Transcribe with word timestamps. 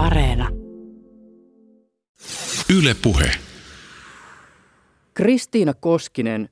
Areena. 0.00 0.48
Yle 2.78 2.94
Puhe. 3.02 3.30
Kristiina 5.14 5.74
Koskinen, 5.74 6.48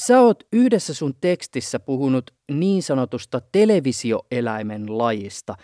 sä 0.00 0.20
oot 0.20 0.42
yhdessä 0.52 0.94
sun 0.94 1.14
tekstissä 1.20 1.80
puhunut 1.80 2.30
niin 2.52 2.82
sanotusta 2.82 3.40
televisioeläimen 3.52 4.98
lajista. 4.98 5.54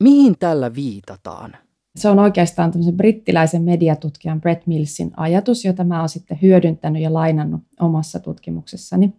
Mihin 0.00 0.34
tällä 0.38 0.74
viitataan? 0.74 1.56
Se 1.96 2.08
on 2.08 2.18
oikeastaan 2.18 2.70
tämmöisen 2.70 2.96
brittiläisen 2.96 3.62
mediatutkijan 3.62 4.40
Brett 4.40 4.66
Millsin 4.66 5.10
ajatus, 5.16 5.64
jota 5.64 5.84
mä 5.84 6.00
oon 6.00 6.08
sitten 6.08 6.38
hyödyntänyt 6.42 7.02
ja 7.02 7.12
lainannut 7.12 7.60
omassa 7.80 8.18
tutkimuksessani. 8.20 9.12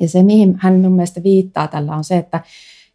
Ja 0.00 0.08
se, 0.08 0.22
mihin 0.22 0.58
hän 0.60 0.80
mun 0.80 0.92
mielestä 0.92 1.22
viittaa 1.22 1.68
tällä 1.68 1.96
on 1.96 2.04
se, 2.04 2.16
että, 2.16 2.40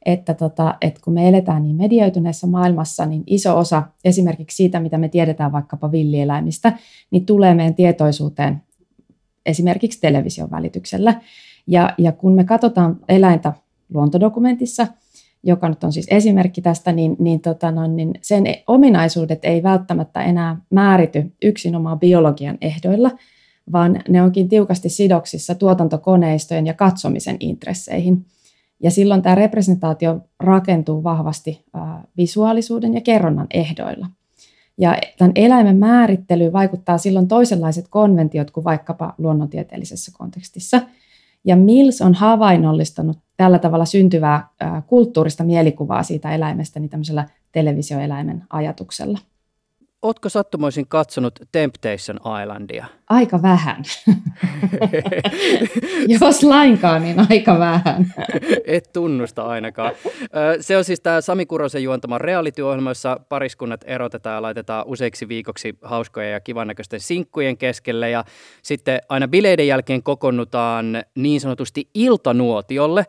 että, 0.05 0.33
tota, 0.33 0.75
että 0.81 1.01
kun 1.03 1.13
me 1.13 1.29
eletään 1.29 1.63
niin 1.63 1.75
medioituneessa 1.75 2.47
maailmassa, 2.47 3.05
niin 3.05 3.23
iso 3.27 3.57
osa 3.57 3.83
esimerkiksi 4.05 4.55
siitä, 4.55 4.79
mitä 4.79 4.97
me 4.97 5.09
tiedetään 5.09 5.51
vaikkapa 5.51 5.91
villieläimistä, 5.91 6.73
niin 7.11 7.25
tulee 7.25 7.53
meidän 7.53 7.75
tietoisuuteen 7.75 8.61
esimerkiksi 9.45 10.01
television 10.01 10.51
välityksellä. 10.51 11.21
Ja, 11.67 11.93
ja 11.97 12.11
kun 12.11 12.33
me 12.33 12.43
katsotaan 12.43 12.99
eläintä 13.07 13.53
luontodokumentissa– 13.93 14.87
joka 15.43 15.69
nyt 15.69 15.83
on 15.83 15.93
siis 15.93 16.07
esimerkki 16.09 16.61
tästä, 16.61 16.91
niin, 16.91 17.15
niin, 17.19 17.41
tota 17.41 17.71
no, 17.71 17.87
niin 17.87 18.13
sen 18.21 18.43
ominaisuudet 18.67 19.39
ei 19.45 19.63
välttämättä 19.63 20.23
enää 20.23 20.57
määrity 20.69 21.31
yksinomaan 21.41 21.99
biologian 21.99 22.57
ehdoilla, 22.61 23.11
vaan 23.71 24.01
ne 24.09 24.21
onkin 24.21 24.49
tiukasti 24.49 24.89
sidoksissa 24.89 25.55
tuotantokoneistojen 25.55 26.67
ja 26.67 26.73
katsomisen 26.73 27.37
intresseihin. 27.39 28.25
Ja 28.83 28.91
silloin 28.91 29.21
tämä 29.21 29.35
representaatio 29.35 30.19
rakentuu 30.39 31.03
vahvasti 31.03 31.65
visuaalisuuden 32.17 32.93
ja 32.93 33.01
kerronnan 33.01 33.47
ehdoilla. 33.53 34.07
Ja 34.77 34.97
tämän 35.17 35.31
eläimen 35.35 35.77
määrittely 35.77 36.53
vaikuttaa 36.53 36.97
silloin 36.97 37.27
toisenlaiset 37.27 37.85
konventiot 37.89 38.51
kuin 38.51 38.63
vaikkapa 38.63 39.13
luonnontieteellisessä 39.17 40.11
kontekstissa– 40.17 40.81
ja 41.45 41.55
Mills 41.55 42.01
on 42.01 42.13
havainnollistanut 42.13 43.17
tällä 43.37 43.59
tavalla 43.59 43.85
syntyvää 43.85 44.47
kulttuurista 44.87 45.43
mielikuvaa 45.43 46.03
siitä 46.03 46.31
eläimestä 46.31 46.79
niin 46.79 46.89
tämmöisellä 46.89 47.27
televisioeläimen 47.51 48.43
ajatuksella. 48.49 49.19
Ootko 50.03 50.29
sattumoisin 50.29 50.87
katsonut 50.87 51.39
Temptation 51.51 52.19
Islandia? 52.41 52.85
Aika 53.09 53.41
vähän. 53.41 53.83
Jos 56.19 56.43
lainkaan, 56.43 57.01
niin 57.01 57.15
aika 57.29 57.59
vähän. 57.59 58.13
Et 58.65 58.89
tunnusta 58.93 59.43
ainakaan. 59.43 59.91
Se 60.59 60.77
on 60.77 60.83
siis 60.83 60.99
tämä 60.99 61.21
Sami 61.21 61.45
Kurosen 61.45 61.83
juontama 61.83 62.17
reality-ohjelma, 62.17 62.89
jossa 62.89 63.19
pariskunnat 63.29 63.81
erotetaan 63.87 64.35
ja 64.35 64.41
laitetaan 64.41 64.85
useiksi 64.87 65.27
viikoksi 65.27 65.77
hauskoja 65.81 66.29
ja 66.29 66.39
kivan 66.39 66.67
näköisten 66.67 66.99
sinkkujen 66.99 67.57
keskelle. 67.57 68.09
Ja 68.09 68.23
sitten 68.61 68.99
aina 69.09 69.27
bileiden 69.27 69.67
jälkeen 69.67 70.03
kokonnutaan 70.03 71.03
niin 71.15 71.41
sanotusti 71.41 71.89
iltanuotiolle, 71.93 73.05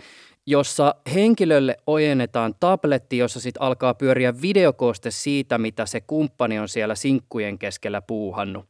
jossa 0.47 0.95
henkilölle 1.15 1.77
ojennetaan 1.87 2.55
tabletti, 2.61 3.19
jossa 3.19 3.41
sitten 3.41 3.63
alkaa 3.63 3.95
pyöriä 3.95 4.35
videokooste 4.43 5.11
siitä, 5.11 5.59
mitä 5.59 5.87
se 5.87 6.01
kumppani 6.01 6.59
on 6.59 6.69
siellä 6.69 6.95
sinkkujen 6.95 7.59
keskellä 7.59 8.03
puuhannut. 8.03 8.65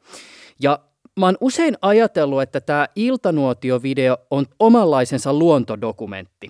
Ja 0.61 0.79
mä 1.21 1.27
oon 1.27 1.37
usein 1.41 1.75
ajatellut, 1.83 2.43
että 2.43 2.61
tämä 2.61 2.89
iltanuotiovideo 2.97 4.19
on 4.31 4.47
omanlaisensa 4.61 5.33
luontodokumentti. 5.33 6.49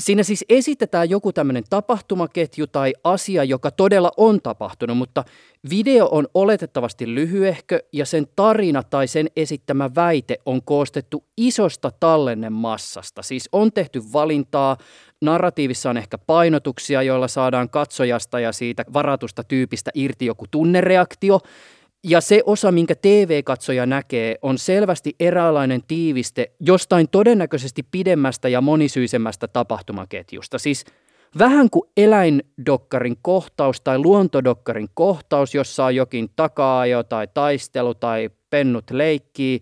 Siinä 0.00 0.22
siis 0.22 0.44
esitetään 0.48 1.10
joku 1.10 1.32
tämmöinen 1.32 1.64
tapahtumaketju 1.70 2.66
tai 2.66 2.92
asia, 3.04 3.44
joka 3.44 3.70
todella 3.70 4.12
on 4.16 4.42
tapahtunut, 4.42 4.98
mutta 4.98 5.24
video 5.70 6.08
on 6.10 6.28
oletettavasti 6.34 7.14
lyhyehkö 7.14 7.80
ja 7.92 8.06
sen 8.06 8.26
tarina 8.36 8.82
tai 8.82 9.08
sen 9.08 9.26
esittämä 9.36 9.90
väite 9.94 10.38
on 10.46 10.62
koostettu 10.62 11.24
isosta 11.36 11.90
tallennemassasta. 12.00 13.22
Siis 13.22 13.48
on 13.52 13.72
tehty 13.72 14.02
valintaa, 14.12 14.76
narratiivissa 15.20 15.90
on 15.90 15.96
ehkä 15.96 16.18
painotuksia, 16.18 17.02
joilla 17.02 17.28
saadaan 17.28 17.70
katsojasta 17.70 18.40
ja 18.40 18.52
siitä 18.52 18.84
varatusta 18.92 19.44
tyypistä 19.44 19.90
irti 19.94 20.26
joku 20.26 20.44
tunnereaktio– 20.50 21.40
ja 22.04 22.20
se 22.20 22.42
osa, 22.46 22.72
minkä 22.72 22.94
TV-katsoja 22.94 23.86
näkee, 23.86 24.36
on 24.42 24.58
selvästi 24.58 25.14
eräänlainen 25.20 25.82
tiiviste 25.88 26.52
jostain 26.60 27.08
todennäköisesti 27.08 27.82
pidemmästä 27.82 28.48
ja 28.48 28.60
monisyisemmästä 28.60 29.48
tapahtumaketjusta. 29.48 30.58
Siis 30.58 30.84
vähän 31.38 31.70
kuin 31.70 31.90
eläindokkarin 31.96 33.16
kohtaus 33.22 33.80
tai 33.80 33.98
luontodokkarin 33.98 34.88
kohtaus, 34.94 35.54
jossa 35.54 35.84
on 35.84 35.96
jokin 35.96 36.30
takaajo 36.36 37.02
tai 37.02 37.28
taistelu 37.34 37.94
tai 37.94 38.30
pennut 38.50 38.90
leikkii. 38.90 39.60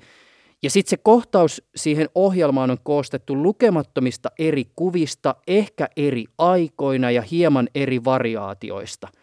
Ja 0.62 0.70
sitten 0.70 0.90
se 0.90 0.96
kohtaus 0.96 1.62
siihen 1.76 2.08
ohjelmaan 2.14 2.70
on 2.70 2.78
koostettu 2.82 3.42
lukemattomista 3.42 4.30
eri 4.38 4.64
kuvista, 4.76 5.34
ehkä 5.46 5.88
eri 5.96 6.24
aikoina 6.38 7.10
ja 7.10 7.22
hieman 7.22 7.68
eri 7.74 8.04
variaatioista– 8.04 9.08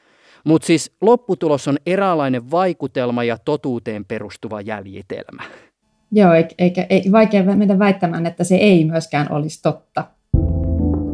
mutta 0.45 0.66
siis 0.66 0.91
lopputulos 1.01 1.67
on 1.67 1.78
eräänlainen 1.85 2.51
vaikutelma 2.51 3.23
ja 3.23 3.38
totuuteen 3.38 4.06
perustuva 4.06 4.61
jäljitelmä. 4.61 5.44
Joo, 6.11 6.31
eikä, 6.57 6.85
ei, 6.89 7.11
vaikea 7.11 7.44
mennä 7.44 7.79
väittämään, 7.79 8.25
että 8.25 8.44
se 8.44 8.56
ei 8.56 8.85
myöskään 8.85 9.31
olisi 9.31 9.61
totta. 9.61 10.03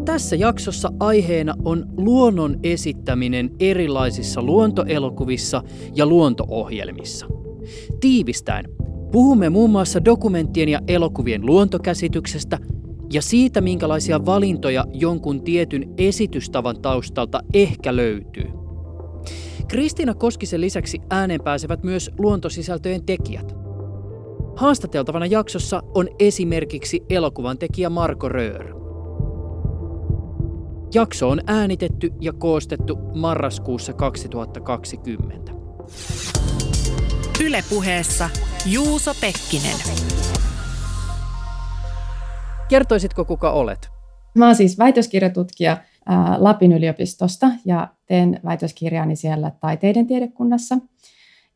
Tässä 0.05 0.35
jaksossa 0.35 0.91
aiheena 0.99 1.53
on 1.65 1.85
luonnon 1.97 2.59
esittäminen 2.63 3.49
erilaisissa 3.59 4.41
luontoelokuvissa 4.41 5.63
ja 5.95 6.05
luontoohjelmissa. 6.05 7.27
Tiivistäen, 7.99 8.65
puhumme 9.11 9.49
muun 9.49 9.69
muassa 9.69 10.05
dokumenttien 10.05 10.69
ja 10.69 10.79
elokuvien 10.87 11.45
luontokäsityksestä 11.45 12.57
ja 13.13 13.21
siitä, 13.21 13.61
minkälaisia 13.61 14.25
valintoja 14.25 14.85
jonkun 14.93 15.43
tietyn 15.43 15.93
esitystavan 15.97 16.81
taustalta 16.81 17.39
ehkä 17.53 17.95
löytyy. 17.95 18.60
Kristiina 19.71 20.13
Koskisen 20.13 20.61
lisäksi 20.61 20.99
ääneen 21.09 21.43
pääsevät 21.43 21.83
myös 21.83 22.11
luontosisältöjen 22.17 23.05
tekijät. 23.05 23.55
Haastateltavana 24.55 25.25
jaksossa 25.25 25.83
on 25.93 26.09
esimerkiksi 26.19 27.01
elokuvan 27.09 27.57
tekijä 27.57 27.89
Marko 27.89 28.29
Röör. 28.29 28.73
Jakso 30.93 31.29
on 31.29 31.41
äänitetty 31.47 32.09
ja 32.21 32.33
koostettu 32.33 32.97
marraskuussa 33.15 33.93
2020. 33.93 35.51
Ylepuheessa 37.45 38.29
Juuso 38.65 39.11
Pekkinen. 39.21 39.77
Kertoisitko 42.69 43.25
kuka 43.25 43.51
olet? 43.51 43.89
Mä 44.35 44.45
oon 44.45 44.55
siis 44.55 44.77
väitöskirjatutkija 44.77 45.77
Lapin 46.37 46.71
yliopistosta 46.71 47.51
ja 47.65 47.87
teen 48.05 48.39
väitöskirjaani 48.45 49.15
siellä 49.15 49.51
taiteiden 49.59 50.07
tiedekunnassa. 50.07 50.77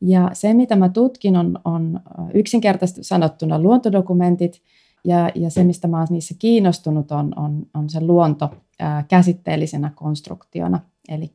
Ja 0.00 0.30
se, 0.32 0.54
mitä 0.54 0.76
mä 0.76 0.88
tutkin, 0.88 1.36
on, 1.36 1.58
on 1.64 2.00
yksinkertaisesti 2.34 3.04
sanottuna 3.04 3.58
luontodokumentit, 3.58 4.62
ja, 5.04 5.30
ja 5.34 5.50
se, 5.50 5.64
mistä 5.64 5.88
mä 5.88 5.96
olen 5.96 6.08
niissä 6.10 6.34
kiinnostunut, 6.38 7.12
on, 7.12 7.32
on, 7.36 7.66
on 7.74 7.90
se 7.90 8.00
luonto 8.00 8.50
ää, 8.80 9.04
käsitteellisenä 9.08 9.90
konstruktiona. 9.94 10.80
Eli 11.08 11.32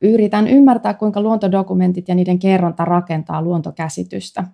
yritän 0.00 0.48
ymmärtää, 0.48 0.94
kuinka 0.94 1.20
luontodokumentit 1.20 2.08
ja 2.08 2.14
niiden 2.14 2.38
kerronta 2.38 2.84
rakentaa 2.84 3.42
luontokäsitystä. 3.42 4.44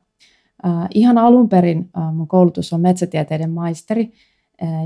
Ää, 0.63 0.89
ihan 0.95 1.19
alun 1.19 1.49
perin 1.49 1.91
ää, 1.95 2.13
mun 2.13 2.29
koulutus 2.29 2.73
on 2.73 2.81
metsätieteiden 2.81 3.51
maisteri, 3.51 4.13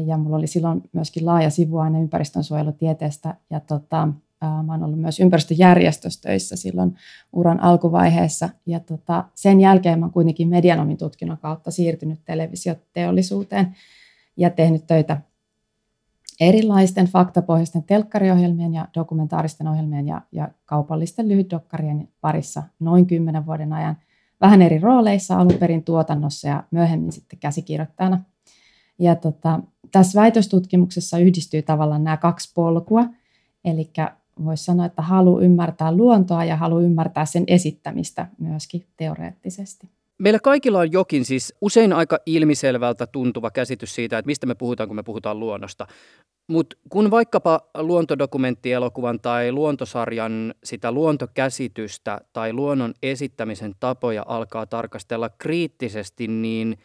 ja 0.06 0.16
mulla 0.16 0.36
oli 0.36 0.46
silloin 0.46 0.82
myöskin 0.92 1.26
laaja 1.26 1.50
sivuaine 1.50 2.00
ympäristönsuojelutieteestä 2.00 3.34
ja 3.50 3.60
tota, 3.60 4.08
mä 4.40 4.72
oon 4.72 4.82
ollut 4.82 5.00
myös 5.00 5.20
ympäristöjärjestössä 5.20 6.20
töissä 6.22 6.56
silloin 6.56 6.96
uran 7.32 7.60
alkuvaiheessa. 7.60 8.48
Ja 8.66 8.80
tota, 8.80 9.24
sen 9.34 9.60
jälkeen 9.60 9.98
mä 9.98 10.06
oon 10.06 10.12
kuitenkin 10.12 10.48
medianomin 10.48 10.96
tutkinnon 10.96 11.38
kautta 11.38 11.70
siirtynyt 11.70 12.20
televisioteollisuuteen 12.24 13.76
ja 14.36 14.50
tehnyt 14.50 14.86
töitä 14.86 15.20
erilaisten 16.40 17.06
faktapohjaisten 17.06 17.82
telkkariohjelmien 17.82 18.74
ja 18.74 18.88
dokumentaaristen 18.94 19.68
ohjelmien 19.68 20.06
ja, 20.06 20.22
ja 20.32 20.48
kaupallisten 20.64 21.28
lyhytdokkarien 21.28 22.08
parissa 22.20 22.62
noin 22.80 23.06
kymmenen 23.06 23.46
vuoden 23.46 23.72
ajan. 23.72 23.96
Vähän 24.40 24.62
eri 24.62 24.78
rooleissa 24.78 25.38
alun 25.38 25.58
perin 25.58 25.84
tuotannossa 25.84 26.48
ja 26.48 26.64
myöhemmin 26.70 27.12
sitten 27.12 27.38
käsikirjoittajana– 27.38 28.20
ja 28.98 29.14
tota, 29.14 29.60
tässä 29.92 30.20
väitöstutkimuksessa 30.20 31.18
yhdistyy 31.18 31.62
tavallaan 31.62 32.04
nämä 32.04 32.16
kaksi 32.16 32.52
polkua, 32.54 33.04
eli 33.64 33.90
voisi 34.44 34.64
sanoa, 34.64 34.86
että 34.86 35.02
halu 35.02 35.40
ymmärtää 35.40 35.92
luontoa 35.92 36.44
ja 36.44 36.56
halu 36.56 36.80
ymmärtää 36.80 37.24
sen 37.24 37.44
esittämistä 37.46 38.26
myöskin 38.38 38.86
teoreettisesti. 38.96 39.88
Meillä 40.18 40.38
kaikilla 40.38 40.78
on 40.78 40.92
jokin, 40.92 41.24
siis 41.24 41.54
usein 41.60 41.92
aika 41.92 42.18
ilmiselvältä 42.26 43.06
tuntuva 43.06 43.50
käsitys 43.50 43.94
siitä, 43.94 44.18
että 44.18 44.26
mistä 44.26 44.46
me 44.46 44.54
puhutaan, 44.54 44.88
kun 44.88 44.96
me 44.96 45.02
puhutaan 45.02 45.40
luonnosta. 45.40 45.86
Mutta 46.48 46.76
kun 46.88 47.10
vaikkapa 47.10 47.60
luontodokumenttielokuvan 47.78 49.20
tai 49.20 49.52
luontosarjan 49.52 50.54
sitä 50.64 50.92
luontokäsitystä 50.92 52.20
tai 52.32 52.52
luonnon 52.52 52.94
esittämisen 53.02 53.72
tapoja 53.80 54.24
alkaa 54.26 54.66
tarkastella 54.66 55.28
kriittisesti, 55.28 56.28
niin 56.28 56.78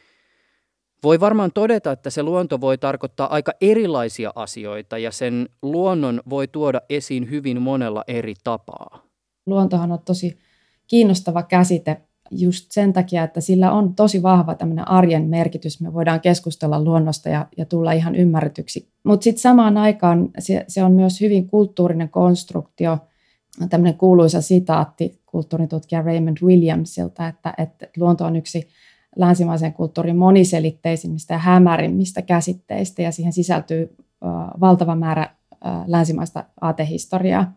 voi 1.04 1.20
varmaan 1.20 1.52
todeta, 1.54 1.92
että 1.92 2.10
se 2.10 2.24
luonto 2.24 2.62
voi 2.62 2.78
tarkoittaa 2.78 3.34
aika 3.34 3.52
erilaisia 3.62 4.32
asioita 4.36 4.98
ja 4.98 5.12
sen 5.12 5.50
luonnon 5.62 6.22
voi 6.30 6.48
tuoda 6.48 6.82
esiin 6.90 7.30
hyvin 7.30 7.62
monella 7.62 8.04
eri 8.08 8.34
tapaa. 8.44 9.04
Luontohan 9.46 9.92
on 9.92 10.00
tosi 10.06 10.38
kiinnostava 10.88 11.44
käsite 11.44 12.02
just 12.32 12.72
sen 12.72 12.94
takia, 12.94 13.24
että 13.24 13.42
sillä 13.42 13.72
on 13.72 13.96
tosi 13.96 14.24
vahva 14.24 14.56
tämmöinen 14.56 14.88
arjen 14.88 15.24
merkitys. 15.24 15.82
Me 15.82 15.94
voidaan 15.94 16.22
keskustella 16.22 16.84
luonnosta 16.84 17.30
ja, 17.30 17.48
ja 17.58 17.66
tulla 17.66 17.92
ihan 17.92 18.16
ymmärretyksi. 18.16 18.90
Mutta 19.04 19.24
sitten 19.24 19.42
samaan 19.42 19.78
aikaan 19.78 20.30
se, 20.40 20.66
se 20.68 20.84
on 20.84 20.92
myös 20.92 21.22
hyvin 21.22 21.48
kulttuurinen 21.48 22.10
konstruktio. 22.10 22.98
Tämmöinen 23.70 23.98
kuuluisa 23.98 24.42
sitaatti 24.42 25.22
kulttuuritutkija 25.26 26.02
Raymond 26.02 26.38
Williamsilta, 26.44 27.28
että, 27.28 27.54
että 27.58 27.88
luonto 27.98 28.26
on 28.26 28.36
yksi 28.36 28.68
länsimaisen 29.16 29.74
kulttuurin 29.74 30.18
moniselitteisimistä 30.18 31.34
ja 31.34 31.38
hämärimmistä 31.38 32.22
käsitteistä 32.22 33.02
ja 33.02 33.12
siihen 33.12 33.34
sisältyy 33.34 33.96
valtava 34.60 34.96
määrä 34.96 35.36
länsimaista 35.88 36.44
aatehistoriaa 36.62 37.54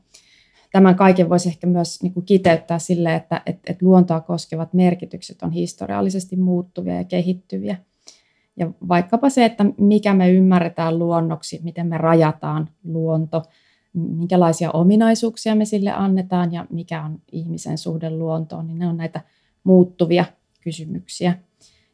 tämän 0.74 0.96
kaiken 0.96 1.28
voisi 1.28 1.48
ehkä 1.48 1.66
myös 1.66 2.02
niin 2.02 2.12
kuin 2.12 2.26
kiteyttää 2.26 2.78
sille, 2.78 3.14
että, 3.14 3.42
että 3.46 3.74
luontoa 3.82 4.20
koskevat 4.20 4.74
merkitykset 4.74 5.42
on 5.42 5.50
historiallisesti 5.50 6.36
muuttuvia 6.36 6.94
ja 6.94 7.04
kehittyviä. 7.04 7.76
Ja 8.56 8.70
vaikkapa 8.88 9.30
se, 9.30 9.44
että 9.44 9.64
mikä 9.78 10.14
me 10.14 10.30
ymmärretään 10.30 10.98
luonnoksi, 10.98 11.60
miten 11.62 11.86
me 11.86 11.98
rajataan 11.98 12.68
luonto, 12.84 13.42
minkälaisia 13.92 14.70
ominaisuuksia 14.70 15.54
me 15.54 15.64
sille 15.64 15.90
annetaan 15.90 16.52
ja 16.52 16.66
mikä 16.70 17.02
on 17.02 17.18
ihmisen 17.32 17.78
suhde 17.78 18.10
luontoon, 18.10 18.66
niin 18.66 18.78
ne 18.78 18.86
on 18.86 18.96
näitä 18.96 19.20
muuttuvia 19.64 20.24
kysymyksiä. 20.64 21.38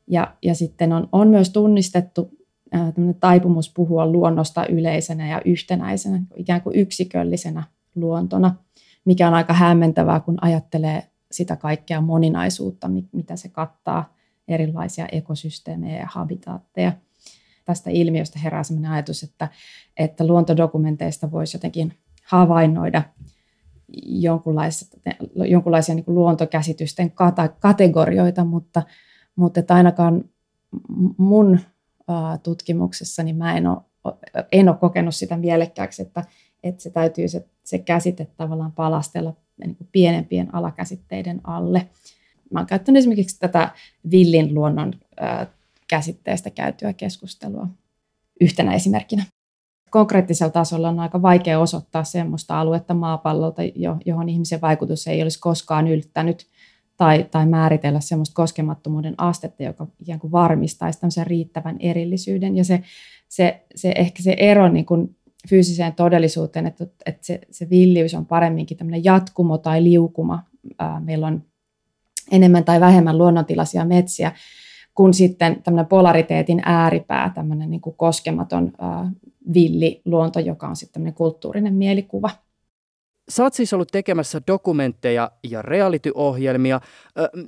Ja, 0.07 0.37
ja 0.43 0.55
sitten 0.55 0.93
on, 0.93 1.09
on 1.13 1.29
myös 1.29 1.51
tunnistettu 1.51 2.31
äh, 2.75 2.93
taipumus 3.21 3.73
puhua 3.75 4.07
luonnosta 4.07 4.67
yleisenä 4.67 5.29
ja 5.29 5.41
yhtenäisenä, 5.45 6.23
ikään 6.37 6.63
kuin 6.63 6.77
yksiköllisenä 6.77 7.63
luontona– 7.95 8.55
mikä 9.05 9.29
on 9.29 9.35
aika 9.35 9.53
hämmentävää, 9.53 10.21
kun 10.21 10.39
ajattelee 10.41 11.03
sitä 11.33 11.57
kaikkea 11.57 12.01
moninaisuutta, 12.01 12.91
mitä 13.13 13.37
se 13.37 13.49
kattaa, 13.49 14.15
erilaisia 14.49 15.07
ekosysteemejä 15.13 15.99
ja 15.99 16.09
habitaatteja. 16.11 16.93
Tästä 17.65 17.91
ilmiöstä 17.91 18.39
herää 18.39 18.63
sellainen 18.63 18.91
ajatus, 18.91 19.23
että, 19.23 19.49
että 19.97 20.27
luontodokumenteista 20.27 21.31
voisi 21.31 21.57
jotenkin 21.57 21.93
havainnoida 22.25 23.03
jonkunlaisia, 25.37 25.95
niin 25.95 26.05
luontokäsitysten 26.07 27.13
kategorioita, 27.61 28.45
mutta, 28.45 28.83
mutta 29.37 29.61
että 29.61 29.75
ainakaan 29.75 30.25
mun 31.17 31.61
tutkimuksessani 32.43 33.33
mä 33.33 33.57
en 33.57 33.67
ole, 33.67 33.79
en 34.53 34.69
ole 34.69 34.77
kokenut 34.77 35.15
sitä 35.15 35.37
mielekkääksi, 35.37 36.03
että, 36.03 36.25
että 36.63 36.83
se 36.83 36.91
täytyy 36.91 37.29
se, 37.29 37.47
se 37.65 37.79
käsite 37.79 38.27
tavallaan 38.37 38.73
palastella 38.73 39.35
niin 39.65 39.77
kuin 39.77 39.89
pienempien 39.93 40.55
alakäsitteiden 40.55 41.41
alle. 41.45 41.89
Mä 42.51 42.61
oon 42.61 42.67
käyttänyt 42.67 42.99
esimerkiksi 42.99 43.39
tätä 43.39 43.71
villin 44.11 44.55
luonnon 44.55 44.93
käsitteestä 45.89 46.51
käytyä 46.51 46.93
keskustelua 46.93 47.69
yhtenä 48.41 48.75
esimerkkinä. 48.75 49.25
Konkreettisella 49.91 50.53
tasolla 50.53 50.89
on 50.89 51.01
aika 51.01 51.23
vaikea 51.23 51.61
osoittaa 51.61 52.05
sellaista 52.05 52.61
aluetta 52.61 52.95
maapallolta, 52.95 53.63
johon 54.07 54.29
ihmisen 54.29 54.61
vaikutus 54.61 55.07
ei 55.07 55.23
olisi 55.23 55.41
koskaan 55.41 55.89
yltänyt, 55.89 56.47
tai, 56.97 57.27
tai 57.31 57.47
määritellä 57.47 58.01
sellaista 58.01 58.35
koskemattomuuden 58.35 59.15
astetta, 59.19 59.63
joka 59.63 59.87
ikään 60.01 60.21
kuin 60.21 60.33
varmistaisi 60.33 61.01
tämmöisen 61.01 61.27
riittävän 61.27 61.77
erillisyyden. 61.81 62.57
Ja 62.57 62.65
se, 62.65 62.83
se, 63.29 63.65
se 63.75 63.93
ehkä 63.97 64.23
se 64.23 64.37
ero 64.39 64.69
niin 64.69 64.87
kuin 64.87 65.17
fyysiseen 65.49 65.93
todellisuuteen, 65.93 66.67
että, 66.67 66.87
että 67.07 67.27
se, 67.27 67.41
se 67.51 67.71
villiys 67.71 68.15
on 68.15 68.27
paremminkin 68.27 68.77
tämmöinen 68.77 69.05
jatkumo 69.05 69.59
tai 69.59 69.85
liukuma. 69.85 70.43
Meillä 71.01 71.27
on 71.27 71.43
enemmän 72.31 72.65
tai 72.65 72.81
vähemmän 72.81 73.19
luonnontilaisia 73.19 73.85
metsiä, 73.85 74.33
kun 75.01 75.15
sitten 75.15 75.63
tämmöinen 75.63 75.87
polariteetin 75.87 76.63
ääripää, 76.65 77.33
tämmöinen 77.35 77.71
niin 77.71 77.81
kuin 77.81 77.97
koskematon 77.97 78.73
villi 79.55 80.03
luonto, 80.05 80.41
joka 80.41 80.69
on 80.69 80.77
sitten 80.77 80.93
tämmöinen 80.93 81.15
kulttuurinen 81.15 81.75
mielikuva. 81.75 82.31
Sä 83.29 83.43
oot 83.43 83.55
siis 83.55 83.73
ollut 83.73 83.89
tekemässä 83.93 84.41
dokumentteja 84.47 85.31
ja 85.51 85.63
reality-ohjelmia. 85.63 86.81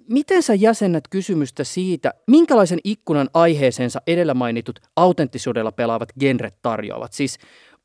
Miten 0.08 0.42
sä 0.42 0.54
jäsennät 0.54 1.08
kysymystä 1.10 1.64
siitä, 1.64 2.14
minkälaisen 2.26 2.78
ikkunan 2.84 3.28
aiheeseensa 3.34 4.00
edellä 4.06 4.34
mainitut 4.34 4.80
autenttisuudella 4.96 5.72
pelaavat 5.72 6.08
genret 6.20 6.54
tarjoavat? 6.62 7.12
Siis 7.12 7.38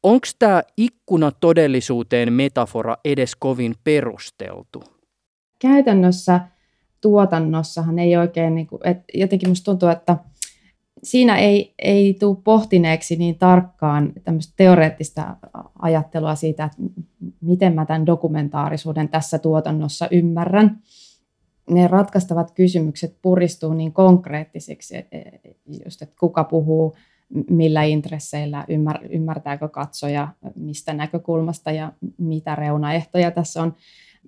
Onko 0.04 0.28
tämä 0.40 0.64
ikkuna 0.78 1.32
todellisuuteen 1.32 2.34
metafora 2.34 2.96
edes 3.06 3.36
kovin 3.36 3.76
perusteltu? 3.84 4.84
Käytännössä 5.60 6.40
tuotannossahan 7.02 8.00
ei 8.00 8.18
oikein, 8.18 8.56
niin 8.56 8.68
kuin, 8.68 8.80
että 8.84 9.04
jotenkin 9.14 9.50
musta 9.50 9.66
tuntuu, 9.66 9.90
että 9.90 10.18
siinä 11.04 11.38
ei, 11.38 11.74
ei 11.80 12.14
tule 12.20 12.38
pohtineeksi 12.44 13.16
niin 13.16 13.38
tarkkaan 13.38 14.14
tämmöistä 14.24 14.54
teoreettista 14.58 15.38
ajattelua 15.80 16.36
siitä, 16.36 16.64
että 16.64 16.78
miten 17.42 17.74
mä 17.74 17.86
tämän 17.86 18.06
dokumentaarisuuden 18.06 19.10
tässä 19.10 19.40
tuotannossa 19.40 20.08
ymmärrän. 20.12 20.80
Ne 21.70 21.88
ratkaistavat 21.88 22.52
kysymykset 22.52 23.18
puristuu 23.22 23.74
niin 23.74 23.94
konkreettisiksi, 23.94 24.96
just, 25.86 26.02
että 26.02 26.16
kuka 26.20 26.44
puhuu 26.44 26.96
millä 27.50 27.84
intresseillä, 27.84 28.66
ymmär, 28.68 29.00
ymmärtääkö 29.10 29.70
katsoja, 29.70 30.28
mistä 30.56 30.94
näkökulmasta 30.94 31.72
ja 31.72 31.94
mitä 32.18 32.56
reunaehtoja 32.56 33.32
tässä 33.32 33.64
on. 33.64 33.76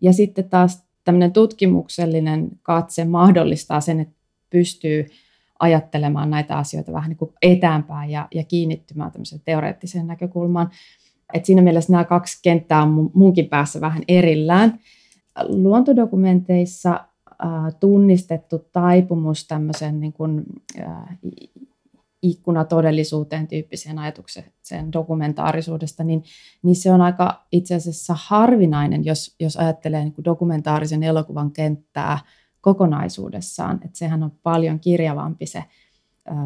Ja 0.02 0.14
sitten 0.14 0.50
taas 0.50 0.89
tämmöinen 1.10 1.34
tutkimuksellinen 1.34 2.50
katse 2.64 3.06
mahdollistaa 3.06 3.82
sen, 3.82 4.00
että 4.00 4.16
pystyy 4.50 5.06
ajattelemaan 5.60 6.30
näitä 6.30 6.58
asioita 6.58 6.94
vähän 6.94 7.10
niin 7.10 7.34
etäämpään 7.42 8.10
ja, 8.10 8.28
ja 8.34 8.44
kiinnittymään 8.44 9.12
tämmöiseen 9.12 9.42
teoreettiseen 9.46 10.08
näkökulmaan. 10.08 10.70
Et 11.34 11.46
siinä 11.46 11.62
mielessä 11.62 11.92
nämä 11.92 12.04
kaksi 12.04 12.40
kenttää 12.44 12.82
on 12.82 13.12
munkin 13.14 13.50
päässä 13.50 13.82
vähän 13.82 14.04
erillään. 14.08 14.80
Luontodokumenteissa 15.48 17.06
tunnistettu 17.80 18.60
taipumus 18.72 19.48
tämmöisen 19.48 20.00
niin 20.00 20.14
kuin, 20.14 20.44
äh, 20.80 21.18
ikkuna 22.22 22.66
todellisuuteen 22.66 23.48
tyyppiseen 23.48 24.00
ajatukseen 24.00 24.94
dokumentaarisuudesta, 24.94 26.04
niin, 26.04 26.24
niin 26.64 26.76
se 26.76 26.92
on 26.92 27.02
aika 27.02 27.46
itse 27.52 27.76
asiassa 27.76 28.16
harvinainen, 28.18 29.06
jos, 29.06 29.36
jos 29.40 29.58
ajattelee 29.58 30.04
niin 30.04 30.14
kuin 30.14 30.26
dokumentaarisen 30.26 31.04
elokuvan 31.04 31.52
kenttää 31.52 32.20
kokonaisuudessaan. 32.62 33.76
Että 33.86 33.98
sehän 33.98 34.24
on 34.24 34.32
paljon 34.44 34.80
kirjavampi 34.80 35.46
se 35.46 35.64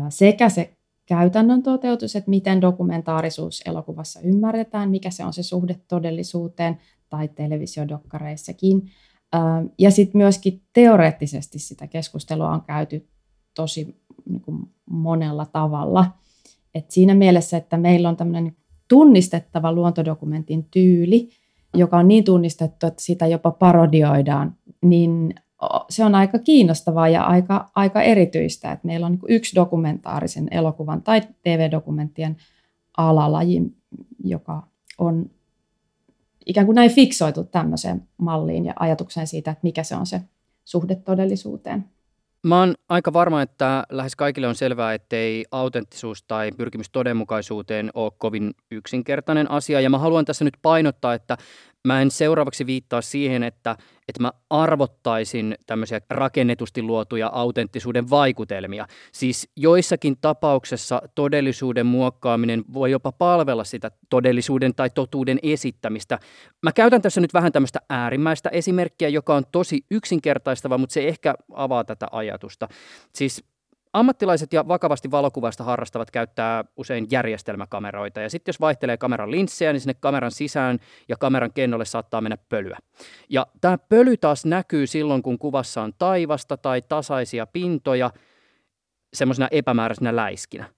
sekä 0.09 0.49
se 0.49 0.77
käytännön 1.05 1.63
toteutus, 1.63 2.15
että 2.15 2.29
miten 2.29 2.61
dokumentaarisuus 2.61 3.61
elokuvassa 3.65 4.19
ymmärretään, 4.19 4.89
mikä 4.89 5.09
se 5.09 5.25
on 5.25 5.33
se 5.33 5.43
suhde 5.43 5.75
todellisuuteen 5.87 6.77
tai 7.09 7.27
televisiodokkareissakin. 7.27 8.91
Ja 9.79 9.91
sitten 9.91 10.17
myöskin 10.17 10.61
teoreettisesti 10.73 11.59
sitä 11.59 11.87
keskustelua 11.87 12.49
on 12.49 12.61
käyty 12.61 13.07
tosi 13.53 14.02
niin 14.29 14.41
kuin 14.41 14.57
monella 14.89 15.45
tavalla. 15.45 16.05
Et 16.75 16.91
siinä 16.91 17.15
mielessä, 17.15 17.57
että 17.57 17.77
meillä 17.77 18.09
on 18.09 18.17
tämmöinen 18.17 18.55
tunnistettava 18.87 19.71
luontodokumentin 19.71 20.67
tyyli, 20.71 21.29
joka 21.73 21.97
on 21.97 22.07
niin 22.07 22.23
tunnistettu, 22.23 22.87
että 22.87 23.03
sitä 23.03 23.27
jopa 23.27 23.51
parodioidaan, 23.51 24.55
niin 24.81 25.35
se 25.89 26.05
on 26.05 26.15
aika 26.15 26.39
kiinnostavaa 26.39 27.09
ja 27.09 27.23
aika, 27.23 27.71
aika 27.75 28.01
erityistä, 28.01 28.71
että 28.71 28.87
meillä 28.87 29.05
on 29.05 29.11
niin 29.11 29.21
yksi 29.27 29.55
dokumentaarisen 29.55 30.47
elokuvan 30.51 31.01
tai 31.01 31.21
TV-dokumenttien 31.41 32.37
alalaji, 32.97 33.61
joka 34.23 34.67
on 34.97 35.29
ikään 36.45 36.65
kuin 36.65 36.75
näin 36.75 36.91
fiksoitu 36.91 37.43
tämmöiseen 37.43 38.07
malliin 38.17 38.65
ja 38.65 38.73
ajatukseen 38.79 39.27
siitä, 39.27 39.51
että 39.51 39.63
mikä 39.63 39.83
se 39.83 39.95
on 39.95 40.05
se 40.05 40.21
suhde 40.65 40.95
todellisuuteen. 40.95 41.85
Mä 42.47 42.59
oon 42.59 42.75
aika 42.89 43.13
varma, 43.13 43.41
että 43.41 43.83
lähes 43.89 44.15
kaikille 44.15 44.47
on 44.47 44.55
selvää, 44.55 44.93
ettei 44.93 45.45
autenttisuus 45.51 46.23
tai 46.23 46.51
pyrkimys 46.57 46.89
todenmukaisuuteen 46.89 47.89
ole 47.93 48.11
kovin 48.17 48.51
yksinkertainen 48.71 49.51
asia. 49.51 49.81
Ja 49.81 49.89
mä 49.89 49.97
haluan 49.97 50.25
tässä 50.25 50.45
nyt 50.45 50.57
painottaa, 50.61 51.13
että 51.13 51.37
Mä 51.87 52.01
en 52.01 52.11
seuraavaksi 52.11 52.65
viittaa 52.65 53.01
siihen, 53.01 53.43
että, 53.43 53.77
että 54.07 54.21
mä 54.21 54.31
arvottaisin 54.49 55.55
tämmöisiä 55.67 56.01
rakennetusti 56.09 56.81
luotuja 56.81 57.27
autenttisuuden 57.33 58.09
vaikutelmia. 58.09 58.87
Siis 59.11 59.49
joissakin 59.57 60.17
tapauksessa 60.21 61.01
todellisuuden 61.15 61.85
muokkaaminen 61.85 62.63
voi 62.73 62.91
jopa 62.91 63.11
palvella 63.11 63.63
sitä 63.63 63.91
todellisuuden 64.09 64.75
tai 64.75 64.89
totuuden 64.89 65.39
esittämistä. 65.43 66.19
Mä 66.61 66.71
käytän 66.71 67.01
tässä 67.01 67.21
nyt 67.21 67.33
vähän 67.33 67.51
tämmöistä 67.51 67.79
äärimmäistä 67.89 68.49
esimerkkiä, 68.49 69.09
joka 69.09 69.35
on 69.35 69.43
tosi 69.51 69.85
yksinkertaistava, 69.91 70.77
mutta 70.77 70.93
se 70.93 71.07
ehkä 71.07 71.35
avaa 71.53 71.83
tätä 71.83 72.07
ajatusta. 72.11 72.67
Siis 73.13 73.43
Ammattilaiset 73.93 74.53
ja 74.53 74.67
vakavasti 74.67 75.11
valokuvasta 75.11 75.63
harrastavat 75.63 76.11
käyttää 76.11 76.65
usein 76.77 77.07
järjestelmäkameroita 77.11 78.21
ja 78.21 78.29
sitten 78.29 78.49
jos 78.49 78.59
vaihtelee 78.59 78.97
kameran 78.97 79.31
linssejä, 79.31 79.73
niin 79.73 79.81
sinne 79.81 79.93
kameran 79.93 80.31
sisään 80.31 80.79
ja 81.09 81.17
kameran 81.17 81.53
kennolle 81.53 81.85
saattaa 81.85 82.21
mennä 82.21 82.37
pölyä. 82.49 82.77
Ja 83.29 83.47
tämä 83.61 83.77
pöly 83.77 84.17
taas 84.17 84.45
näkyy 84.45 84.87
silloin, 84.87 85.23
kun 85.23 85.39
kuvassa 85.39 85.81
on 85.81 85.93
taivasta 85.97 86.57
tai 86.57 86.81
tasaisia 86.81 87.47
pintoja 87.47 88.11
semmoisena 89.13 89.47
epämääräisenä 89.51 90.15
läiskinä. 90.15 90.69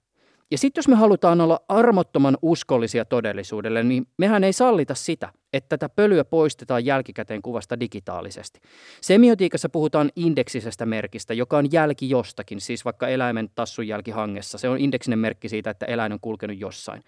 Ja 0.50 0.58
sitten 0.58 0.78
jos 0.78 0.88
me 0.88 0.94
halutaan 0.94 1.40
olla 1.40 1.60
armottoman 1.68 2.38
uskollisia 2.42 3.04
todellisuudelle, 3.04 3.82
niin 3.82 4.06
mehän 4.18 4.44
ei 4.44 4.52
sallita 4.52 4.94
sitä, 4.94 5.32
että 5.52 5.78
tätä 5.78 5.88
pölyä 5.88 6.24
poistetaan 6.24 6.84
jälkikäteen 6.84 7.42
kuvasta 7.42 7.80
digitaalisesti. 7.80 8.60
Semiotiikassa 9.00 9.68
puhutaan 9.68 10.10
indeksisestä 10.16 10.86
merkistä, 10.86 11.34
joka 11.34 11.58
on 11.58 11.72
jälki 11.72 12.10
jostakin, 12.10 12.60
siis 12.60 12.84
vaikka 12.84 13.08
eläimen 13.08 13.50
tassun 13.54 13.88
jälki 13.88 14.10
hangessa. 14.10 14.58
Se 14.58 14.68
on 14.68 14.78
indeksinen 14.78 15.18
merkki 15.18 15.48
siitä, 15.48 15.70
että 15.70 15.86
eläin 15.86 16.12
on 16.12 16.20
kulkenut 16.20 16.60
jossain. 16.60 17.02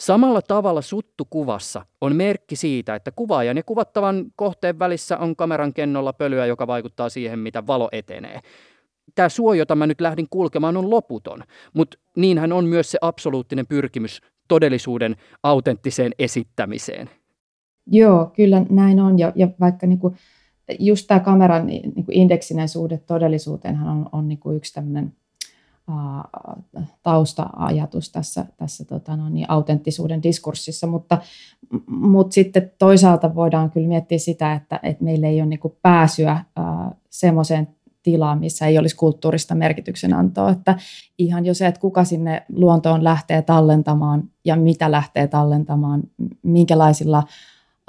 Samalla 0.00 0.42
tavalla 0.42 0.82
suttu 0.82 1.24
kuvassa 1.30 1.86
on 2.00 2.16
merkki 2.16 2.56
siitä, 2.56 2.94
että 2.94 3.10
kuvaajan 3.10 3.56
ja 3.56 3.62
kuvattavan 3.62 4.24
kohteen 4.36 4.78
välissä 4.78 5.18
on 5.18 5.36
kameran 5.36 5.74
kennolla 5.74 6.12
pölyä, 6.12 6.46
joka 6.46 6.66
vaikuttaa 6.66 7.08
siihen, 7.08 7.38
mitä 7.38 7.66
valo 7.66 7.88
etenee 7.92 8.40
tämä 9.18 9.28
suo, 9.28 9.54
jota 9.54 9.74
mä 9.74 9.86
nyt 9.86 10.00
lähdin 10.00 10.26
kulkemaan, 10.30 10.76
on 10.76 10.90
loputon, 10.90 11.42
mutta 11.74 11.98
niinhän 12.16 12.52
on 12.52 12.64
myös 12.64 12.90
se 12.90 12.98
absoluuttinen 13.00 13.66
pyrkimys 13.66 14.20
todellisuuden 14.48 15.16
autenttiseen 15.42 16.12
esittämiseen. 16.18 17.10
Joo, 17.86 18.32
kyllä 18.36 18.66
näin 18.70 19.00
on. 19.00 19.18
Ja, 19.18 19.32
ja 19.34 19.48
vaikka 19.60 19.86
niin 19.86 19.98
kuin, 19.98 20.16
just 20.78 21.06
tämä 21.06 21.20
kameran 21.20 21.66
niin 21.66 22.04
kuin 22.04 22.16
indeksinen 22.16 22.68
suhde 22.68 22.98
todellisuuteenhan 22.98 23.88
on, 23.88 24.08
on 24.12 24.28
niin 24.28 24.38
kuin 24.38 24.56
yksi 24.56 24.74
tämmöinen 24.74 25.12
tausta-ajatus 27.02 28.12
tässä, 28.12 28.46
tässä 28.56 28.84
tota, 28.84 29.16
no, 29.16 29.28
niin, 29.28 29.50
autenttisuuden 29.50 30.22
diskurssissa, 30.22 30.86
mutta, 30.86 31.18
mutta 31.86 32.34
sitten 32.34 32.72
toisaalta 32.78 33.34
voidaan 33.34 33.70
kyllä 33.70 33.88
miettiä 33.88 34.18
sitä, 34.18 34.52
että, 34.52 34.80
että 34.82 35.04
meillä 35.04 35.26
ei 35.26 35.40
ole 35.40 35.46
niin 35.46 35.60
pääsyä 35.82 36.44
semmoiseen 37.10 37.68
tilaa, 38.10 38.36
missä 38.36 38.66
ei 38.66 38.78
olisi 38.78 38.96
kulttuurista 38.96 39.54
merkityksen 39.54 40.14
antoa. 40.14 40.50
Että 40.50 40.76
ihan 41.18 41.46
jo 41.46 41.54
se, 41.54 41.66
että 41.66 41.80
kuka 41.80 42.04
sinne 42.04 42.46
luontoon 42.52 43.04
lähtee 43.04 43.42
tallentamaan 43.42 44.22
ja 44.44 44.56
mitä 44.56 44.90
lähtee 44.90 45.26
tallentamaan, 45.26 46.02
minkälaisilla 46.42 47.18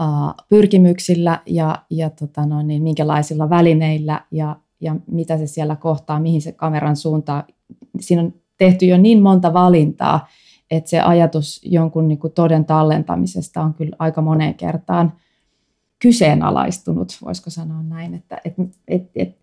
uh, 0.01 0.45
pyrkimyksillä 0.49 1.39
ja, 1.45 1.81
ja 1.89 2.09
tota 2.09 2.45
no, 2.45 2.61
niin, 2.61 2.83
minkälaisilla 2.83 3.49
välineillä 3.49 4.21
ja, 4.31 4.55
ja 4.81 4.95
mitä 5.11 5.37
se 5.37 5.47
siellä 5.47 5.75
kohtaa, 5.75 6.19
mihin 6.19 6.41
se 6.41 6.51
kameran 6.51 6.95
suuntaa. 6.95 7.43
Siinä 7.99 8.21
on 8.21 8.33
tehty 8.57 8.85
jo 8.85 8.97
niin 8.97 9.21
monta 9.21 9.53
valintaa, 9.53 10.27
että 10.71 10.89
se 10.89 10.99
ajatus 10.99 11.61
jonkun 11.63 12.07
niin 12.07 12.19
kuin 12.19 12.33
toden 12.33 12.65
tallentamisesta 12.65 13.61
on 13.61 13.73
kyllä 13.73 13.95
aika 13.99 14.21
moneen 14.21 14.55
kertaan 14.55 15.13
kyseenalaistunut, 15.99 17.17
voisiko 17.25 17.49
sanoa 17.49 17.83
näin, 17.83 18.13
että 18.13 18.41
et, 18.45 18.53
et, 18.87 19.09
et, 19.15 19.39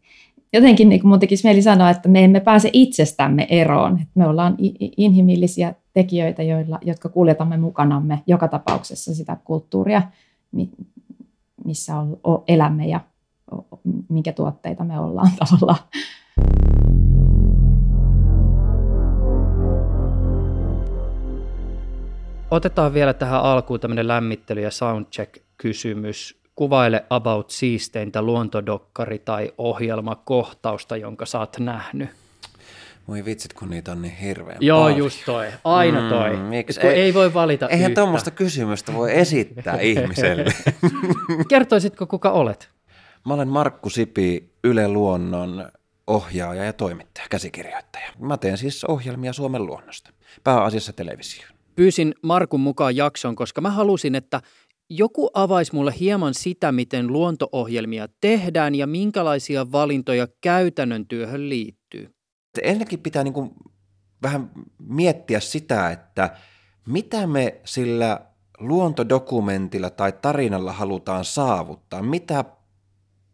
jotenkin 0.52 0.88
niin 0.88 1.08
mun 1.08 1.20
tekisi 1.20 1.48
mieli 1.48 1.62
sanoa, 1.62 1.90
että 1.90 2.08
me 2.08 2.24
emme 2.24 2.40
pääse 2.40 2.70
itsestämme 2.72 3.46
eroon. 3.50 3.92
Että 3.92 4.12
me 4.14 4.26
ollaan 4.26 4.56
inhimillisiä 4.96 5.74
tekijöitä, 5.92 6.42
joilla, 6.42 6.78
jotka 6.82 7.08
kuljetamme 7.08 7.56
mukanamme 7.56 8.22
joka 8.26 8.48
tapauksessa 8.48 9.14
sitä 9.14 9.36
kulttuuria, 9.44 10.02
missä 11.64 11.92
elämme 12.48 12.86
ja 12.86 13.00
minkä 14.08 14.32
tuotteita 14.32 14.84
me 14.84 15.00
ollaan 15.00 15.30
tavallaan. 15.38 15.78
Otetaan 22.50 22.94
vielä 22.94 23.14
tähän 23.14 23.42
alkuun 23.42 23.80
tämmöinen 23.80 24.08
lämmittely- 24.08 24.62
ja 24.62 24.70
soundcheck-kysymys 24.70 26.45
kuvaile 26.56 27.04
about 27.10 27.50
siisteintä 27.50 28.22
luontodokkari 28.22 29.18
tai 29.18 29.52
ohjelmakohtausta, 29.58 30.96
jonka 30.96 31.26
sä 31.26 31.38
oot 31.38 31.56
nähnyt? 31.58 32.10
Voi 33.08 33.24
vitsit, 33.24 33.52
kun 33.52 33.70
niitä 33.70 33.92
on 33.92 34.02
niin 34.02 34.16
hirveän 34.16 34.58
Joo, 34.60 34.80
paljon. 34.80 34.98
just 34.98 35.18
toi. 35.26 35.46
Aina 35.64 36.08
toi. 36.08 36.36
Mm, 36.36 36.42
miksi? 36.42 36.80
Ei, 36.80 37.00
ei 37.00 37.14
voi 37.14 37.34
valita 37.34 37.68
Eihän 37.68 37.94
tuommoista 37.94 38.30
kysymystä 38.30 38.94
voi 38.94 39.18
esittää 39.18 39.80
ihmiselle. 39.90 40.44
Kertoisitko, 41.48 42.06
kuka 42.06 42.30
olet? 42.30 42.70
Mä 43.26 43.34
olen 43.34 43.48
Markku 43.48 43.90
Sipi, 43.90 44.50
Yle 44.64 44.88
Luonnon 44.88 45.68
ohjaaja 46.06 46.64
ja 46.64 46.72
toimittaja, 46.72 47.26
käsikirjoittaja. 47.30 48.08
Mä 48.18 48.36
teen 48.36 48.58
siis 48.58 48.84
ohjelmia 48.84 49.32
Suomen 49.32 49.66
luonnosta, 49.66 50.10
pääasiassa 50.44 50.92
televisioon. 50.92 51.56
Pyysin 51.76 52.14
Markun 52.22 52.60
mukaan 52.60 52.96
jakson, 52.96 53.36
koska 53.36 53.60
mä 53.60 53.70
halusin, 53.70 54.14
että 54.14 54.40
joku 54.90 55.30
avaisi 55.34 55.74
mulle 55.74 55.94
hieman 56.00 56.34
sitä, 56.34 56.72
miten 56.72 57.06
luontoohjelmia 57.06 58.08
tehdään 58.20 58.74
ja 58.74 58.86
minkälaisia 58.86 59.72
valintoja 59.72 60.28
käytännön 60.40 61.06
työhön 61.06 61.48
liittyy. 61.48 62.14
Ensinnäkin 62.62 62.98
pitää 63.00 63.24
niin 63.24 63.34
kuin 63.34 63.50
vähän 64.22 64.50
miettiä 64.78 65.40
sitä, 65.40 65.90
että 65.90 66.36
mitä 66.86 67.26
me 67.26 67.60
sillä 67.64 68.20
luontodokumentilla 68.58 69.90
tai 69.90 70.12
tarinalla 70.22 70.72
halutaan 70.72 71.24
saavuttaa, 71.24 72.02
mitä, 72.02 72.44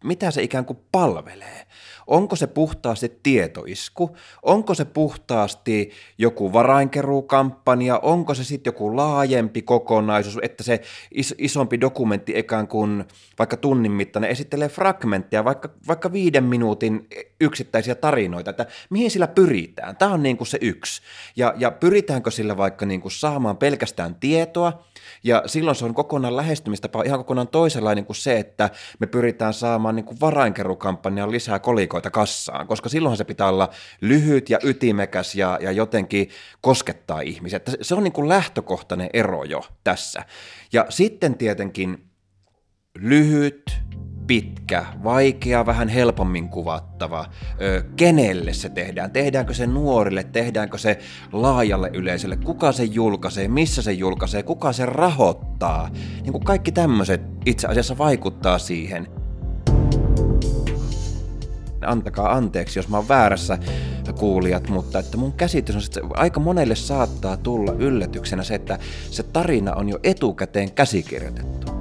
mitä 0.04 0.30
se 0.30 0.42
ikään 0.42 0.64
kuin 0.64 0.78
palvelee. 0.92 1.66
Onko 2.12 2.36
se 2.36 2.46
puhtaasti 2.46 3.18
tietoisku? 3.22 4.16
Onko 4.42 4.74
se 4.74 4.84
puhtaasti 4.84 5.90
joku 6.18 6.52
varainkeruukampanja? 6.52 7.98
Onko 7.98 8.34
se 8.34 8.44
sitten 8.44 8.68
joku 8.68 8.96
laajempi 8.96 9.62
kokonaisuus, 9.62 10.38
että 10.42 10.62
se 10.62 10.80
is- 11.10 11.34
isompi 11.38 11.80
dokumentti 11.80 12.38
ikään 12.38 12.68
kuin 12.68 13.04
vaikka 13.38 13.56
tunnin 13.56 13.92
mittainen 13.92 14.30
esittelee 14.30 14.68
fragmentteja, 14.68 15.44
vaikka, 15.44 15.68
vaikka 15.88 16.12
viiden 16.12 16.44
minuutin 16.44 17.08
yksittäisiä 17.40 17.94
tarinoita, 17.94 18.50
että 18.50 18.66
mihin 18.90 19.10
sillä 19.10 19.28
pyritään? 19.28 19.96
Tämä 19.96 20.12
on 20.12 20.22
niin 20.22 20.36
kuin 20.36 20.48
se 20.48 20.58
yksi. 20.60 21.02
Ja, 21.36 21.54
ja 21.56 21.70
pyritäänkö 21.70 22.30
sillä 22.30 22.56
vaikka 22.56 22.86
niin 22.86 23.00
kuin 23.00 23.12
saamaan 23.12 23.56
pelkästään 23.56 24.14
tietoa, 24.14 24.84
ja 25.24 25.42
silloin 25.46 25.74
se 25.74 25.84
on 25.84 25.94
kokonaan 25.94 26.36
lähestymistapa 26.36 27.02
ihan 27.02 27.18
kokonaan 27.18 27.48
toisenlainen 27.48 28.06
kuin 28.06 28.16
se, 28.16 28.38
että 28.38 28.70
me 28.98 29.06
pyritään 29.06 29.54
saamaan 29.54 29.96
niin 29.96 30.04
kuin 30.04 30.18
lisää 31.30 31.58
kolikoita 31.58 32.01
kassaan, 32.10 32.66
koska 32.66 32.88
silloin 32.88 33.16
se 33.16 33.24
pitää 33.24 33.48
olla 33.48 33.68
lyhyt 34.00 34.50
ja 34.50 34.58
ytimekäs 34.64 35.34
ja, 35.34 35.58
ja 35.60 35.72
jotenkin 35.72 36.28
koskettaa 36.60 37.20
ihmisiä. 37.20 37.60
Se 37.82 37.94
on 37.94 38.04
niin 38.04 38.12
kuin 38.12 38.28
lähtökohtainen 38.28 39.10
ero 39.12 39.44
jo 39.44 39.62
tässä. 39.84 40.24
Ja 40.72 40.86
sitten 40.88 41.34
tietenkin 41.34 42.04
lyhyt, 42.98 43.82
pitkä, 44.26 44.86
vaikea, 45.04 45.66
vähän 45.66 45.88
helpommin 45.88 46.48
kuvattava. 46.48 47.26
Ö, 47.62 47.82
kenelle 47.96 48.52
se 48.52 48.68
tehdään? 48.68 49.10
Tehdäänkö 49.10 49.54
se 49.54 49.66
nuorille? 49.66 50.24
Tehdäänkö 50.24 50.78
se 50.78 50.98
laajalle 51.32 51.90
yleisölle? 51.94 52.36
Kuka 52.36 52.72
se 52.72 52.84
julkaisee? 52.84 53.48
Missä 53.48 53.82
se 53.82 53.92
julkaisee? 53.92 54.42
Kuka 54.42 54.72
se 54.72 54.86
rahoittaa? 54.86 55.90
Niin 56.22 56.32
kuin 56.32 56.44
kaikki 56.44 56.72
tämmöiset 56.72 57.20
itse 57.46 57.66
asiassa 57.66 57.98
vaikuttaa 57.98 58.58
siihen. 58.58 59.21
Antakaa 61.86 62.32
anteeksi, 62.32 62.78
jos 62.78 62.88
mä 62.88 62.96
oon 62.96 63.08
väärässä 63.08 63.58
kuulijat, 64.18 64.68
mutta 64.68 64.98
että 64.98 65.16
mun 65.16 65.32
käsitys 65.32 65.76
on, 65.76 65.82
että 65.84 66.00
aika 66.14 66.40
monelle 66.40 66.74
saattaa 66.74 67.36
tulla 67.36 67.72
yllätyksenä 67.72 68.42
se, 68.42 68.54
että 68.54 68.78
se 69.10 69.22
tarina 69.22 69.74
on 69.74 69.88
jo 69.88 69.98
etukäteen 70.02 70.72
käsikirjoitettu 70.72 71.72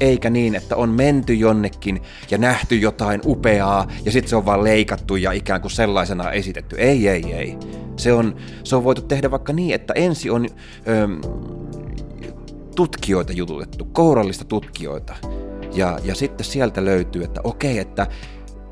eikä 0.00 0.30
niin, 0.30 0.54
että 0.54 0.76
on 0.76 0.88
menty 0.88 1.34
jonnekin 1.34 2.02
ja 2.30 2.38
nähty 2.38 2.76
jotain 2.76 3.20
upeaa 3.26 3.88
ja 4.04 4.12
sitten 4.12 4.30
se 4.30 4.36
on 4.36 4.46
vaan 4.46 4.64
leikattu 4.64 5.16
ja 5.16 5.32
ikään 5.32 5.60
kuin 5.60 5.70
sellaisena 5.70 6.32
esitetty. 6.32 6.76
Ei, 6.76 7.08
ei, 7.08 7.32
ei. 7.32 7.58
Se 7.96 8.12
on, 8.12 8.36
se 8.64 8.76
on 8.76 8.84
voitu 8.84 9.02
tehdä 9.02 9.30
vaikka 9.30 9.52
niin, 9.52 9.74
että 9.74 9.94
ensi 9.96 10.30
on 10.30 10.46
ö, 10.88 11.08
tutkijoita 12.76 13.32
jututettu, 13.32 13.84
kourallista 13.84 14.44
tutkijoita. 14.44 15.16
Ja, 15.74 15.98
ja 16.04 16.14
sitten 16.14 16.46
sieltä 16.46 16.84
löytyy, 16.84 17.24
että 17.24 17.40
okei, 17.44 17.78
että 17.78 18.06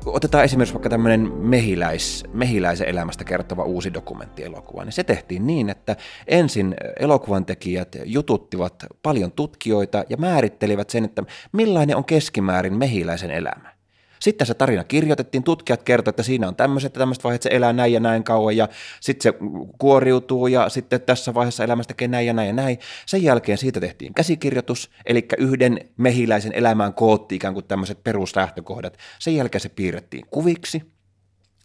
otetaan 0.07 0.43
esimerkiksi 0.43 0.73
vaikka 0.73 0.89
tämmöinen 0.89 1.33
mehiläis, 1.33 2.23
mehiläisen 2.33 2.87
elämästä 2.87 3.23
kertova 3.23 3.63
uusi 3.63 3.93
dokumenttielokuva, 3.93 4.83
niin 4.83 4.93
se 4.93 5.03
tehtiin 5.03 5.47
niin, 5.47 5.69
että 5.69 5.95
ensin 6.27 6.75
elokuvan 6.99 7.45
tekijät 7.45 7.95
jututtivat 8.05 8.85
paljon 9.03 9.31
tutkijoita 9.31 10.03
ja 10.09 10.17
määrittelivät 10.17 10.89
sen, 10.89 11.05
että 11.05 11.23
millainen 11.51 11.97
on 11.97 12.05
keskimäärin 12.05 12.73
mehiläisen 12.73 13.31
elämä. 13.31 13.76
Sitten 14.19 14.47
se 14.47 14.53
tarina 14.53 14.83
kirjoitettiin, 14.83 15.43
tutkijat 15.43 15.83
kertoivat, 15.83 16.13
että 16.13 16.23
siinä 16.23 16.47
on 16.47 16.55
tämmöiset 16.55 16.95
ja 16.95 16.99
tämmöiset 16.99 17.23
vaiheet, 17.23 17.41
se 17.41 17.49
elää 17.53 17.73
näin 17.73 17.93
ja 17.93 17.99
näin 17.99 18.23
kauan 18.23 18.57
ja 18.57 18.67
sitten 18.99 19.33
se 19.33 19.39
kuoriutuu 19.77 20.47
ja 20.47 20.69
sitten 20.69 21.01
tässä 21.01 21.33
vaiheessa 21.33 21.63
elämästä 21.63 21.87
tekee 21.87 22.07
näin 22.07 22.27
ja 22.27 22.33
näin 22.33 22.47
ja 22.47 22.53
näin. 22.53 22.79
Sen 23.05 23.23
jälkeen 23.23 23.57
siitä 23.57 23.79
tehtiin 23.79 24.13
käsikirjoitus, 24.13 24.91
eli 25.05 25.27
yhden 25.37 25.79
mehiläisen 25.97 26.53
elämään 26.53 26.93
kootti 26.93 27.35
ikään 27.35 27.53
kuin 27.53 27.65
tämmöiset 27.65 28.03
peruslähtökohdat. 28.03 28.97
Sen 29.19 29.35
jälkeen 29.35 29.61
se 29.61 29.69
piirrettiin 29.69 30.25
kuviksi, 30.31 30.81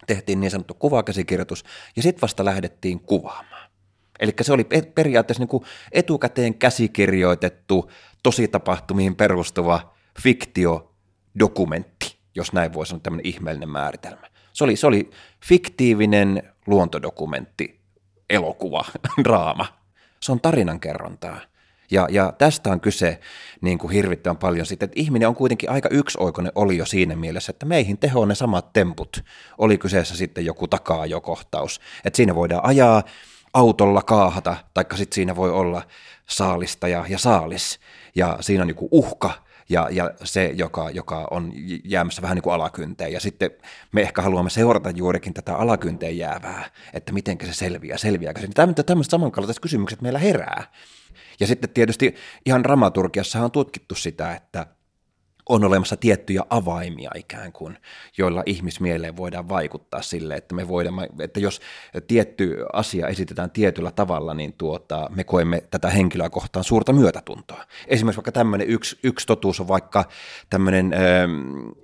tehtiin 0.07 0.41
niin 0.41 0.51
sanottu 0.51 0.75
kuvakäsikirjoitus 0.75 1.65
ja 1.97 2.03
sitten 2.03 2.23
vasta 2.23 2.45
lähdettiin 2.45 3.01
kuvaamaan. 3.01 3.71
Eli 4.21 4.33
se 4.41 4.53
oli 4.53 4.67
periaatteessa 4.95 5.41
niin 5.43 5.49
kuin 5.49 5.65
etukäteen 5.93 6.55
käsikirjoitettu, 6.55 7.91
tositapahtumiin 8.23 9.17
perustuva 9.17 9.95
fiktiodokumentti 10.21 12.12
jos 12.35 12.53
näin 12.53 12.73
voi 12.73 12.87
sanoa, 12.87 13.01
tämmöinen 13.01 13.27
ihmeellinen 13.27 13.69
määritelmä. 13.69 14.27
Se 14.53 14.65
oli, 14.65 14.77
se 14.77 14.87
oli 14.87 15.11
fiktiivinen 15.45 16.43
luontodokumentti, 16.67 17.81
elokuva, 18.31 18.85
draama. 19.25 19.67
Se 20.21 20.33
on 20.33 20.41
tarinankerrontaa. 20.41 21.41
Ja, 21.91 22.09
ja 22.11 22.33
tästä 22.39 22.71
on 22.71 22.81
kyse 22.81 23.21
niin 23.61 23.79
kuin 23.79 23.93
hirvittävän 23.93 24.37
paljon 24.37 24.67
sitten, 24.67 24.87
että 24.87 25.01
ihminen 25.01 25.29
on 25.29 25.35
kuitenkin 25.35 25.71
aika 25.71 25.89
yksioikoinen 25.89 26.53
oli 26.55 26.77
jo 26.77 26.87
siinä 26.87 27.17
mielessä, 27.17 27.51
että 27.51 27.67
meihin 27.67 27.99
tehoon 27.99 28.29
ne 28.29 28.35
samat 28.35 28.73
temput. 28.73 29.25
Oli 29.59 29.79
kyseessä 29.79 30.17
sitten 30.17 30.45
joku 30.45 30.69
takaa 30.69 31.07
jo 31.07 31.21
kohtaus. 31.21 31.81
Että 32.05 32.17
siinä 32.17 32.35
voidaan 32.35 32.65
ajaa 32.65 33.03
autolla 33.55 34.03
kaahata, 34.03 34.57
taikka 34.75 34.97
sitten 34.97 35.15
siinä 35.15 35.37
voi 35.37 35.51
olla 35.51 35.83
saalistaja 36.29 37.05
ja 37.09 37.19
saalis. 37.19 37.81
Ja 38.15 38.39
siinä 38.41 38.63
on 38.63 38.69
joku 38.69 38.89
uhka, 38.91 39.42
ja, 39.69 39.89
ja 39.91 40.11
se, 40.25 40.53
joka, 40.55 40.91
joka 40.91 41.29
on 41.31 41.53
jäämässä 41.85 42.23
vähän 42.23 42.35
niin 42.35 42.43
kuin 42.43 42.55
alakynteen. 42.55 43.13
Ja 43.13 43.21
sitten 43.21 43.51
me 43.93 44.01
ehkä 44.03 44.23
haluamme 44.23 44.51
seurata 44.51 44.91
juurikin 44.91 45.35
tätä 45.35 45.57
alakynteen 45.57 46.19
jäävää, 46.19 46.71
että 46.95 47.13
miten 47.13 47.39
se 47.45 47.53
selviää, 47.53 47.99
selviääkö 47.99 48.41
se. 48.41 48.49
Tämmöiset 48.87 49.11
samankaltaiset 49.11 49.61
kysymykset 49.61 50.03
meillä 50.03 50.19
herää. 50.19 50.65
Ja 51.41 51.47
sitten 51.47 51.71
tietysti 51.71 52.15
ihan 52.47 52.63
dramaturgiassa 52.63 53.45
on 53.45 53.51
tutkittu 53.51 53.95
sitä, 53.95 54.35
että 54.35 54.67
on 55.53 55.65
olemassa 55.65 55.97
tiettyjä 55.97 56.43
avaimia 56.51 57.11
ikään 57.15 57.53
kuin, 57.53 57.79
joilla 58.19 58.43
ihmismieleen 58.47 59.17
voidaan 59.17 59.49
vaikuttaa 59.49 60.03
sille, 60.03 60.35
että 60.35 60.55
me 60.55 60.69
voidaan, 60.69 60.95
että 61.21 61.41
jos 61.41 61.61
tietty 62.07 62.57
asia 62.73 63.09
esitetään 63.09 63.51
tietyllä 63.51 63.91
tavalla, 63.91 64.35
niin 64.35 64.53
tuota, 64.53 65.11
me 65.15 65.25
koemme 65.25 65.63
tätä 65.71 65.91
henkilöä 65.91 66.31
kohtaan 66.31 66.65
suurta 66.65 66.93
myötätuntoa. 66.93 67.65
Esimerkiksi 67.87 68.17
vaikka 68.17 68.33
tämmöinen 68.33 68.69
yksi, 68.69 68.99
yksi 69.03 69.27
totuus 69.27 69.61
on 69.61 69.69
vaikka 69.69 70.05
tämmöinen 70.51 70.93
ö, 70.93 70.99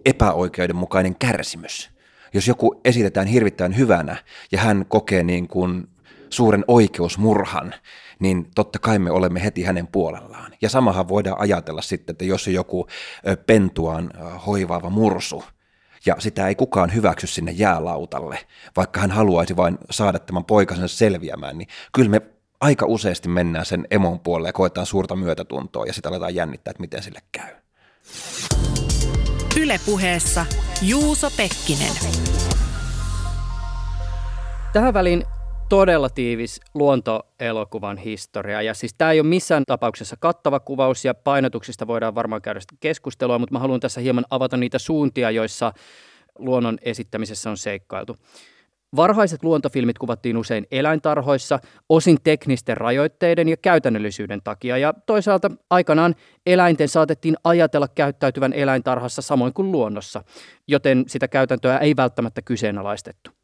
epäoikeudenmukainen 0.05 1.15
kärsimys. 1.15 1.91
Jos 2.35 2.49
joku 2.49 2.81
esitetään 2.85 3.27
hirvittävän 3.27 3.77
hyvänä 3.77 4.17
ja 4.53 4.61
hän 4.61 4.85
kokee 4.89 5.23
niin 5.23 5.49
kuin 5.49 5.89
suuren 6.31 6.65
oikeusmurhan, 6.69 7.75
niin 8.19 8.51
totta 8.55 8.79
kai 8.79 8.99
me 8.99 9.11
olemme 9.11 9.45
heti 9.45 9.63
hänen 9.63 9.87
puolellaan. 9.87 10.53
Ja 10.61 10.69
samahan 10.69 11.09
voidaan 11.09 11.41
ajatella 11.41 11.83
sitten, 11.83 12.13
että 12.13 12.25
jos 12.25 12.47
on 12.47 12.53
joku 12.55 12.87
pentuaan 13.47 14.11
hoivaava 14.47 14.91
mursu, 14.91 15.45
ja 16.07 16.17
sitä 16.19 16.49
ei 16.49 16.55
kukaan 16.55 16.95
hyväksy 16.95 17.27
sinne 17.27 17.53
jäälautalle, 17.53 18.39
vaikka 18.77 19.01
hän 19.01 19.11
haluaisi 19.11 19.57
vain 19.57 19.79
saada 19.91 20.19
tämän 20.19 20.45
poikasen 20.45 20.89
selviämään, 20.89 21.59
niin 21.59 21.69
kyllä 21.93 22.11
me 22.11 22.21
aika 22.61 22.87
useasti 22.87 23.29
mennään 23.29 23.67
sen 23.67 23.87
emon 23.91 24.21
puolelle 24.21 24.49
ja 24.49 24.53
koetaan 24.53 24.87
suurta 24.87 25.17
myötätuntoa 25.17 25.87
ja 25.87 25.93
sitä 25.93 26.09
aletaan 26.09 26.35
jännittää, 26.35 26.71
että 26.71 26.81
miten 26.81 27.03
sille 27.03 27.21
käy. 27.33 27.55
Ylepuheessa 29.61 30.47
Juuso 30.83 31.31
Pekkinen. 31.37 31.93
Tähän 34.73 34.95
väliin 34.95 35.25
todella 35.69 36.11
tiivis 36.11 36.61
luontoelokuvan 36.75 37.97
historia. 37.97 38.63
Ja 38.63 38.75
siis 38.75 38.95
tämä 38.99 39.13
ei 39.13 39.21
ole 39.21 39.29
missään 39.29 39.63
tapauksessa 39.67 40.17
kattava 40.21 40.61
kuvaus 40.61 41.05
ja 41.05 41.15
painotuksista 41.15 41.87
voidaan 41.87 42.15
varmaan 42.15 42.43
käydä 42.43 42.61
keskustelua, 42.81 43.39
mutta 43.39 43.53
mä 43.53 43.59
haluan 43.59 43.81
tässä 43.81 44.01
hieman 44.01 44.25
avata 44.31 44.57
niitä 44.57 44.79
suuntia, 44.79 45.31
joissa 45.31 45.73
luonnon 46.39 46.79
esittämisessä 46.83 47.51
on 47.51 47.57
seikkailtu. 47.57 48.17
Varhaiset 48.97 49.45
luontofilmit 49.45 49.99
kuvattiin 49.99 50.37
usein 50.37 50.67
eläintarhoissa, 50.71 51.59
osin 51.89 52.19
teknisten 52.25 52.77
rajoitteiden 52.77 53.49
ja 53.49 53.57
käytännöllisyyden 53.57 54.41
takia, 54.45 54.79
ja 54.79 54.95
toisaalta 55.07 55.51
aikanaan 55.71 56.15
eläinten 56.47 56.89
saatettiin 56.89 57.37
ajatella 57.45 57.89
käyttäytyvän 57.89 58.53
eläintarhassa 58.53 59.23
samoin 59.23 59.53
kuin 59.53 59.73
luonnossa, 59.73 60.25
joten 60.69 61.05
sitä 61.07 61.29
käytäntöä 61.29 61.79
ei 61.79 61.97
välttämättä 61.97 62.43
kyseenalaistettu. 62.43 63.38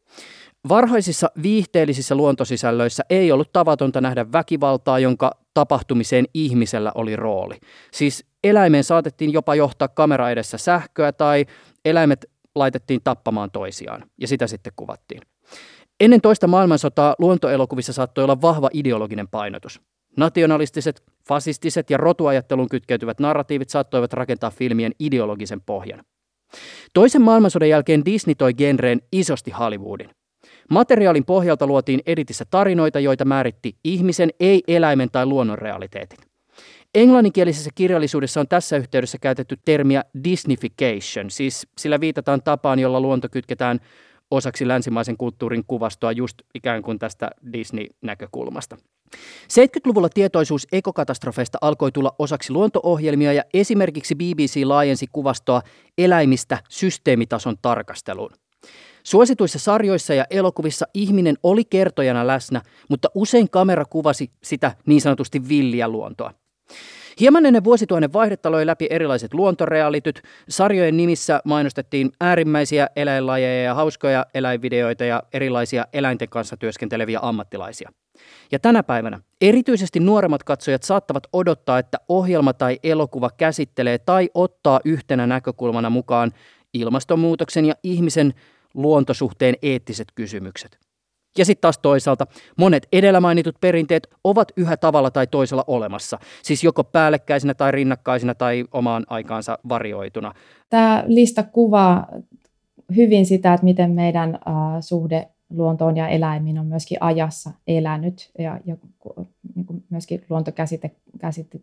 Varhaisissa 0.68 1.30
viihteellisissä 1.42 2.14
luontosisällöissä 2.14 3.02
ei 3.10 3.32
ollut 3.32 3.52
tavatonta 3.52 4.00
nähdä 4.00 4.32
väkivaltaa, 4.32 4.98
jonka 4.98 5.30
tapahtumiseen 5.54 6.24
ihmisellä 6.34 6.92
oli 6.94 7.16
rooli. 7.16 7.54
Siis 7.92 8.24
eläimeen 8.44 8.84
saatettiin 8.84 9.32
jopa 9.32 9.54
johtaa 9.54 9.88
kamera 9.88 10.30
edessä 10.30 10.58
sähköä 10.58 11.12
tai 11.12 11.46
eläimet 11.84 12.24
laitettiin 12.54 13.00
tappamaan 13.04 13.50
toisiaan 13.50 14.04
ja 14.20 14.28
sitä 14.28 14.46
sitten 14.46 14.72
kuvattiin. 14.76 15.22
Ennen 16.00 16.20
toista 16.20 16.46
maailmansotaa 16.46 17.14
luontoelokuvissa 17.18 17.92
saattoi 17.92 18.24
olla 18.24 18.40
vahva 18.40 18.70
ideologinen 18.72 19.28
painotus. 19.28 19.80
Nationalistiset, 20.16 21.02
fasistiset 21.28 21.90
ja 21.90 21.96
rotuajatteluun 21.96 22.68
kytkeytyvät 22.68 23.20
narratiivit 23.20 23.70
saattoivat 23.70 24.12
rakentaa 24.12 24.50
filmien 24.50 24.92
ideologisen 24.98 25.60
pohjan. 25.60 26.04
Toisen 26.94 27.22
maailmansodan 27.22 27.68
jälkeen 27.68 28.04
Disney 28.04 28.34
toi 28.34 28.54
genreen 28.54 29.00
isosti 29.12 29.50
Hollywoodin. 29.50 30.10
Materiaalin 30.70 31.24
pohjalta 31.24 31.66
luotiin 31.66 32.00
editissä 32.06 32.44
tarinoita, 32.50 33.00
joita 33.00 33.24
määritti 33.24 33.76
ihmisen, 33.84 34.30
ei 34.40 34.62
eläimen 34.68 35.10
tai 35.10 35.26
luonnon 35.26 35.58
realiteetit. 35.58 36.18
Englanninkielisessä 36.94 37.70
kirjallisuudessa 37.74 38.40
on 38.40 38.48
tässä 38.48 38.76
yhteydessä 38.76 39.18
käytetty 39.18 39.58
termiä 39.64 40.04
Disneyfication, 40.24 41.30
siis 41.30 41.66
sillä 41.78 42.00
viitataan 42.00 42.42
tapaan, 42.42 42.78
jolla 42.78 43.00
luonto 43.00 43.28
kytketään 43.28 43.80
osaksi 44.30 44.68
länsimaisen 44.68 45.16
kulttuurin 45.16 45.64
kuvastoa 45.66 46.12
just 46.12 46.42
ikään 46.54 46.82
kuin 46.82 46.98
tästä 46.98 47.30
Disney-näkökulmasta. 47.52 48.76
70-luvulla 49.52 50.08
tietoisuus 50.08 50.66
ekokatastrofeista 50.72 51.58
alkoi 51.60 51.92
tulla 51.92 52.14
osaksi 52.18 52.52
luontoohjelmia 52.52 53.32
ja 53.32 53.42
esimerkiksi 53.54 54.14
BBC 54.14 54.64
laajensi 54.64 55.06
kuvastoa 55.12 55.62
eläimistä 55.98 56.58
systeemitason 56.68 57.56
tarkasteluun. 57.62 58.30
Suosituissa 59.06 59.58
sarjoissa 59.58 60.14
ja 60.14 60.24
elokuvissa 60.30 60.86
ihminen 60.94 61.36
oli 61.42 61.64
kertojana 61.64 62.26
läsnä, 62.26 62.62
mutta 62.88 63.08
usein 63.14 63.50
kamera 63.50 63.84
kuvasi 63.84 64.30
sitä 64.42 64.72
niin 64.86 65.00
sanotusti 65.00 65.48
villiä 65.48 65.88
luontoa. 65.88 66.34
Hieman 67.20 67.46
ennen 67.46 67.64
vuosituhannen 67.64 68.12
vaihdetta 68.12 68.50
loi 68.50 68.66
läpi 68.66 68.86
erilaiset 68.90 69.34
luontorealityt. 69.34 70.22
Sarjojen 70.48 70.96
nimissä 70.96 71.40
mainostettiin 71.44 72.12
äärimmäisiä 72.20 72.88
eläinlajeja 72.96 73.62
ja 73.62 73.74
hauskoja 73.74 74.26
eläinvideoita 74.34 75.04
ja 75.04 75.22
erilaisia 75.32 75.86
eläinten 75.92 76.28
kanssa 76.28 76.56
työskenteleviä 76.56 77.18
ammattilaisia. 77.22 77.92
Ja 78.52 78.58
tänä 78.58 78.82
päivänä 78.82 79.20
erityisesti 79.40 80.00
nuoremmat 80.00 80.42
katsojat 80.42 80.82
saattavat 80.82 81.26
odottaa, 81.32 81.78
että 81.78 81.98
ohjelma 82.08 82.52
tai 82.52 82.78
elokuva 82.82 83.30
käsittelee 83.36 83.98
tai 83.98 84.30
ottaa 84.34 84.80
yhtenä 84.84 85.26
näkökulmana 85.26 85.90
mukaan 85.90 86.32
ilmastonmuutoksen 86.74 87.64
ja 87.64 87.74
ihmisen 87.82 88.34
luontosuhteen 88.74 89.54
eettiset 89.62 90.08
kysymykset. 90.14 90.78
Ja 91.38 91.44
sitten 91.44 91.60
taas 91.60 91.78
toisaalta 91.78 92.26
monet 92.58 92.88
edellä 92.92 93.20
mainitut 93.20 93.56
perinteet 93.60 94.08
ovat 94.24 94.52
yhä 94.56 94.76
tavalla 94.76 95.10
tai 95.10 95.26
toisella 95.26 95.64
olemassa, 95.66 96.18
siis 96.42 96.64
joko 96.64 96.84
päällekkäisinä 96.84 97.54
tai 97.54 97.72
rinnakkaisina 97.72 98.34
tai 98.34 98.64
omaan 98.72 99.04
aikaansa 99.08 99.58
varioituna. 99.68 100.32
Tämä 100.70 101.04
lista 101.06 101.42
kuvaa 101.42 102.06
hyvin 102.96 103.26
sitä, 103.26 103.54
että 103.54 103.64
miten 103.64 103.90
meidän 103.90 104.34
äh, 104.34 104.54
suhde 104.80 105.28
luontoon 105.50 105.96
ja 105.96 106.08
eläimiin 106.08 106.58
on 106.58 106.66
myöskin 106.66 106.98
ajassa 107.00 107.50
elänyt 107.66 108.30
ja, 108.38 108.60
ja 108.64 108.76
niin 109.54 109.66
kuin 109.66 109.84
myöskin 109.90 110.24
luontokäsite 110.30 110.90
käsite, 111.18 111.60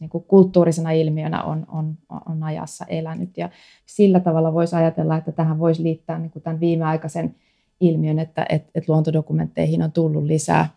niin 0.00 0.10
kuin 0.10 0.24
kulttuurisena 0.24 0.90
ilmiönä 0.90 1.42
on, 1.42 1.66
on, 1.68 1.98
on 2.26 2.42
ajassa 2.42 2.84
elänyt. 2.84 3.36
Ja 3.36 3.50
sillä 3.86 4.20
tavalla 4.20 4.54
voisi 4.54 4.76
ajatella, 4.76 5.16
että 5.16 5.32
tähän 5.32 5.58
voisi 5.58 5.82
liittää 5.82 6.18
niin 6.18 6.30
kuin 6.30 6.42
tämän 6.42 6.60
viimeaikaisen 6.60 7.34
ilmiön, 7.80 8.18
että 8.18 8.46
et, 8.48 8.70
et 8.74 8.88
luontodokumentteihin 8.88 9.82
on 9.82 9.92
tullut 9.92 10.24
lisää 10.24 10.68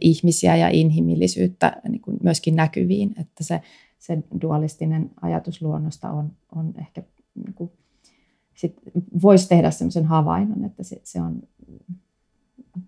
ihmisiä 0.00 0.56
ja 0.56 0.68
inhimillisyyttä 0.68 1.76
niin 1.88 2.00
kuin 2.00 2.16
myöskin 2.22 2.56
näkyviin, 2.56 3.14
että 3.20 3.44
se, 3.44 3.60
se 3.98 4.18
dualistinen 4.42 5.10
ajatus 5.22 5.62
luonnosta 5.62 6.10
on, 6.10 6.32
on 6.54 6.74
ehkä 6.78 7.02
niin 7.34 7.54
kuin 7.54 7.70
sit 8.54 8.76
voisi 9.22 9.48
tehdä 9.48 9.70
sellaisen 9.70 10.04
havainnon, 10.04 10.64
että 10.64 10.82
se, 10.82 11.00
se 11.04 11.20
on 11.20 11.42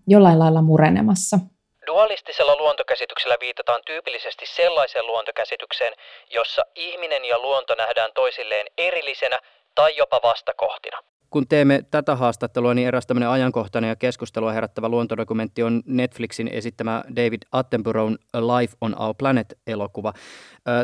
jollain 0.07 0.39
lailla 0.39 0.61
murenemassa. 0.61 1.39
Dualistisella 1.87 2.55
luontokäsityksellä 2.55 3.37
viitataan 3.39 3.81
tyypillisesti 3.85 4.45
sellaiseen 4.45 5.07
luontokäsitykseen, 5.07 5.93
jossa 6.33 6.61
ihminen 6.75 7.25
ja 7.25 7.39
luonto 7.39 7.75
nähdään 7.75 8.11
toisilleen 8.13 8.67
erillisenä 8.77 9.39
tai 9.75 9.97
jopa 9.97 10.19
vastakohtina. 10.23 10.97
Kun 11.29 11.47
teemme 11.47 11.79
tätä 11.91 12.15
haastattelua, 12.15 12.73
niin 12.73 12.87
eräs 12.87 13.07
tämmöinen 13.07 13.29
ajankohtainen 13.29 13.89
ja 13.89 13.95
keskustelua 13.95 14.51
herättävä 14.51 14.89
luontodokumentti 14.89 15.63
on 15.63 15.81
Netflixin 15.85 16.47
esittämä 16.47 17.03
David 17.15 17.41
Attenboroughn 17.51 18.17
A 18.33 18.41
Life 18.41 18.75
on 18.81 19.01
Our 19.01 19.15
Planet-elokuva. 19.17 20.13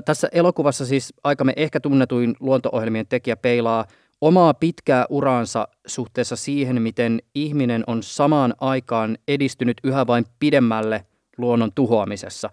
Tässä 0.06 0.28
elokuvassa 0.32 0.86
siis 0.86 1.14
aikamme 1.24 1.54
ehkä 1.56 1.80
tunnetuin 1.80 2.36
luonto-ohjelmien 2.40 3.08
tekijä 3.08 3.36
peilaa 3.36 3.86
omaa 4.21 4.53
pitkää 4.53 5.05
uraansa 5.10 5.67
suhteessa 5.88 6.36
siihen, 6.36 6.81
miten 6.81 7.21
ihminen 7.36 7.84
on 7.88 8.03
samaan 8.03 8.53
aikaan 8.60 9.17
edistynyt 9.27 9.77
yhä 9.84 10.07
vain 10.07 10.25
pidemmälle 10.39 11.05
luonnon 11.38 11.71
tuhoamisessa. 11.75 12.49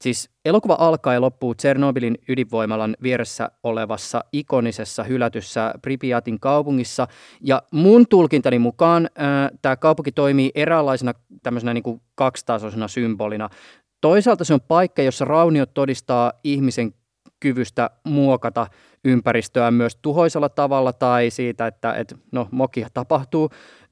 Siis 0.00 0.30
elokuva 0.44 0.76
alkaa 0.78 1.14
ja 1.14 1.20
loppuu 1.20 1.54
Tsernobylin 1.54 2.18
ydinvoimalan 2.28 2.96
vieressä 3.02 3.50
olevassa 3.62 4.24
ikonisessa 4.32 5.04
hylätyssä 5.04 5.74
Pripyatin 5.82 6.40
kaupungissa. 6.40 7.08
Ja 7.40 7.62
mun 7.72 8.06
tulkintani 8.08 8.58
mukaan 8.58 9.08
tämä 9.62 9.76
kaupunki 9.76 10.12
toimii 10.12 10.50
eräänlaisena 10.54 11.12
tämmöisenä 11.42 11.74
niin 11.74 11.82
kuin 11.82 12.00
kaksitasoisena 12.14 12.88
symbolina. 12.88 13.48
Toisaalta 14.00 14.44
se 14.44 14.54
on 14.54 14.60
paikka, 14.60 15.02
jossa 15.02 15.24
rauniot 15.24 15.74
todistaa 15.74 16.32
ihmisen 16.44 16.94
kyvystä 17.40 17.90
muokata 18.04 18.66
ympäristöä 19.04 19.70
myös 19.70 19.96
tuhoisella 20.02 20.48
tavalla 20.48 20.92
tai 20.92 21.30
siitä, 21.30 21.66
että, 21.66 21.92
että 21.92 22.16
no, 22.32 22.48
mokia 22.50 22.88
tapahtuu. 22.94 23.50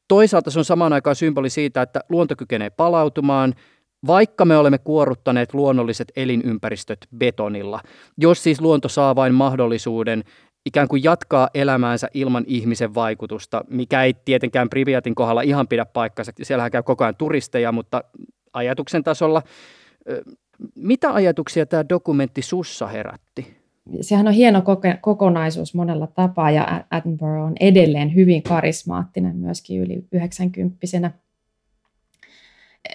Toisaalta 0.09 0.51
se 0.51 0.59
on 0.59 0.65
samaan 0.65 0.93
aikaan 0.93 1.17
symboli 1.17 1.51
siitä, 1.51 1.83
että 1.83 2.01
luonto 2.09 2.37
kykenee 2.37 2.71
palautumaan, 2.71 3.55
vaikka 4.07 4.45
me 4.45 4.57
olemme 4.57 4.79
kuoruttaneet 4.79 5.55
luonnolliset 5.55 6.13
elinympäristöt 6.17 6.99
betonilla. 7.17 7.81
Jos 8.19 8.43
siis 8.43 8.61
luonto 8.61 8.89
saa 8.89 9.17
vain 9.17 9.35
mahdollisuuden 9.35 10.25
ikään 10.67 10.89
kuin 10.89 11.05
jatkaa 11.05 11.49
elämäänsä 11.55 12.09
ilman 12.15 12.45
ihmisen 12.47 12.95
vaikutusta, 12.95 13.65
mikä 13.69 14.03
ei 14.03 14.15
tietenkään 14.15 14.69
Pripyatin 14.69 15.15
kohdalla 15.15 15.43
ihan 15.43 15.69
pidä 15.69 15.85
paikkansa. 15.85 16.33
Siellähän 16.43 16.71
käy 16.71 16.83
koko 16.83 17.05
ajan 17.05 17.17
turisteja, 17.17 17.73
mutta 17.73 18.05
ajatuksen 18.53 19.05
tasolla. 19.05 19.43
Mitä 20.75 21.13
ajatuksia 21.15 21.67
tämä 21.67 21.89
dokumentti 21.89 22.43
sussa 22.43 22.87
herätti? 22.87 23.57
Sehän 24.01 24.29
on 24.29 24.35
hieno 24.35 24.63
kokonaisuus 25.01 25.75
monella 25.75 26.07
tapaa 26.07 26.51
ja 26.51 26.85
Attenborough 26.91 27.47
on 27.47 27.55
edelleen 27.61 28.15
hyvin 28.15 28.43
karismaattinen 28.43 29.37
myöskin 29.37 29.81
yli 29.81 30.05
90 30.13 31.11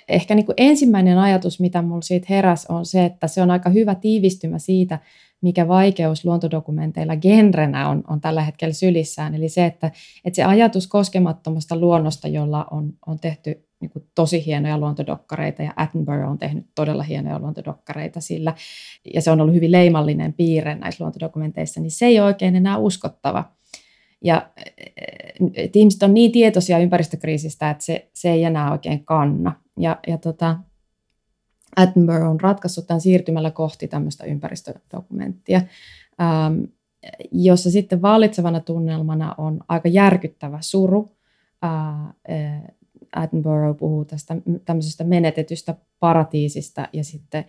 Ehkä 0.07 0.35
niin 0.35 0.45
kuin 0.45 0.55
ensimmäinen 0.57 1.17
ajatus, 1.17 1.59
mitä 1.59 1.81
minulla 1.81 2.01
siitä 2.01 2.25
heräsi, 2.29 2.65
on 2.69 2.85
se, 2.85 3.05
että 3.05 3.27
se 3.27 3.41
on 3.41 3.51
aika 3.51 3.69
hyvä 3.69 3.95
tiivistymä 3.95 4.59
siitä, 4.59 4.99
mikä 5.41 5.67
vaikeus 5.67 6.25
luontodokumenteilla 6.25 7.15
genrenä 7.15 7.89
on, 7.89 8.03
on 8.07 8.21
tällä 8.21 8.41
hetkellä 8.41 8.73
sylissään. 8.73 9.35
Eli 9.35 9.49
se, 9.49 9.65
että, 9.65 9.91
että 10.25 10.35
se 10.35 10.43
ajatus 10.43 10.87
koskemattomasta 10.87 11.75
luonnosta, 11.77 12.27
jolla 12.27 12.67
on, 12.71 12.93
on 13.07 13.19
tehty 13.19 13.70
niin 13.81 13.91
kuin 13.91 14.05
tosi 14.15 14.45
hienoja 14.45 14.77
luontodokkareita 14.77 15.63
ja 15.63 15.73
Attenborough 15.75 16.31
on 16.31 16.37
tehnyt 16.37 16.65
todella 16.75 17.03
hienoja 17.03 17.39
luontodokkareita 17.39 18.21
sillä, 18.21 18.53
ja 19.13 19.21
se 19.21 19.31
on 19.31 19.41
ollut 19.41 19.55
hyvin 19.55 19.71
leimallinen 19.71 20.33
piirre 20.33 20.75
näissä 20.75 21.03
luontodokumenteissa, 21.03 21.81
niin 21.81 21.91
se 21.91 22.05
ei 22.05 22.19
ole 22.19 22.27
oikein 22.27 22.55
enää 22.55 22.77
uskottava. 22.77 23.51
Ja 24.23 24.49
et 25.53 25.75
ihmiset 25.75 26.03
on 26.03 26.13
niin 26.13 26.31
tietoisia 26.31 26.79
ympäristökriisistä, 26.79 27.69
että 27.69 27.83
se, 27.83 28.09
se 28.13 28.31
ei 28.31 28.43
enää 28.43 28.71
oikein 28.71 29.05
kanna. 29.05 29.55
Ja, 29.77 29.99
ja 30.07 30.17
tota, 30.17 30.57
Attenborough 31.75 32.29
on 32.31 32.41
ratkaissut 32.41 32.87
tämän 32.87 33.01
siirtymällä 33.01 33.51
kohti 33.51 33.87
tämmöistä 33.87 34.25
ympäristödokumenttia, 34.25 35.61
ähm, 36.21 36.63
jossa 37.31 37.71
sitten 37.71 38.01
vallitsevana 38.01 38.59
tunnelmana 38.59 39.35
on 39.37 39.59
aika 39.67 39.89
järkyttävä 39.89 40.57
suru. 40.61 41.15
Äh, 41.63 42.13
Attenborough 43.15 43.79
puhuu 43.79 44.05
tästä 44.05 44.35
tämmöisestä 44.65 45.03
menetetystä 45.03 45.75
paratiisista 45.99 46.87
ja 46.93 47.03
sitten 47.03 47.45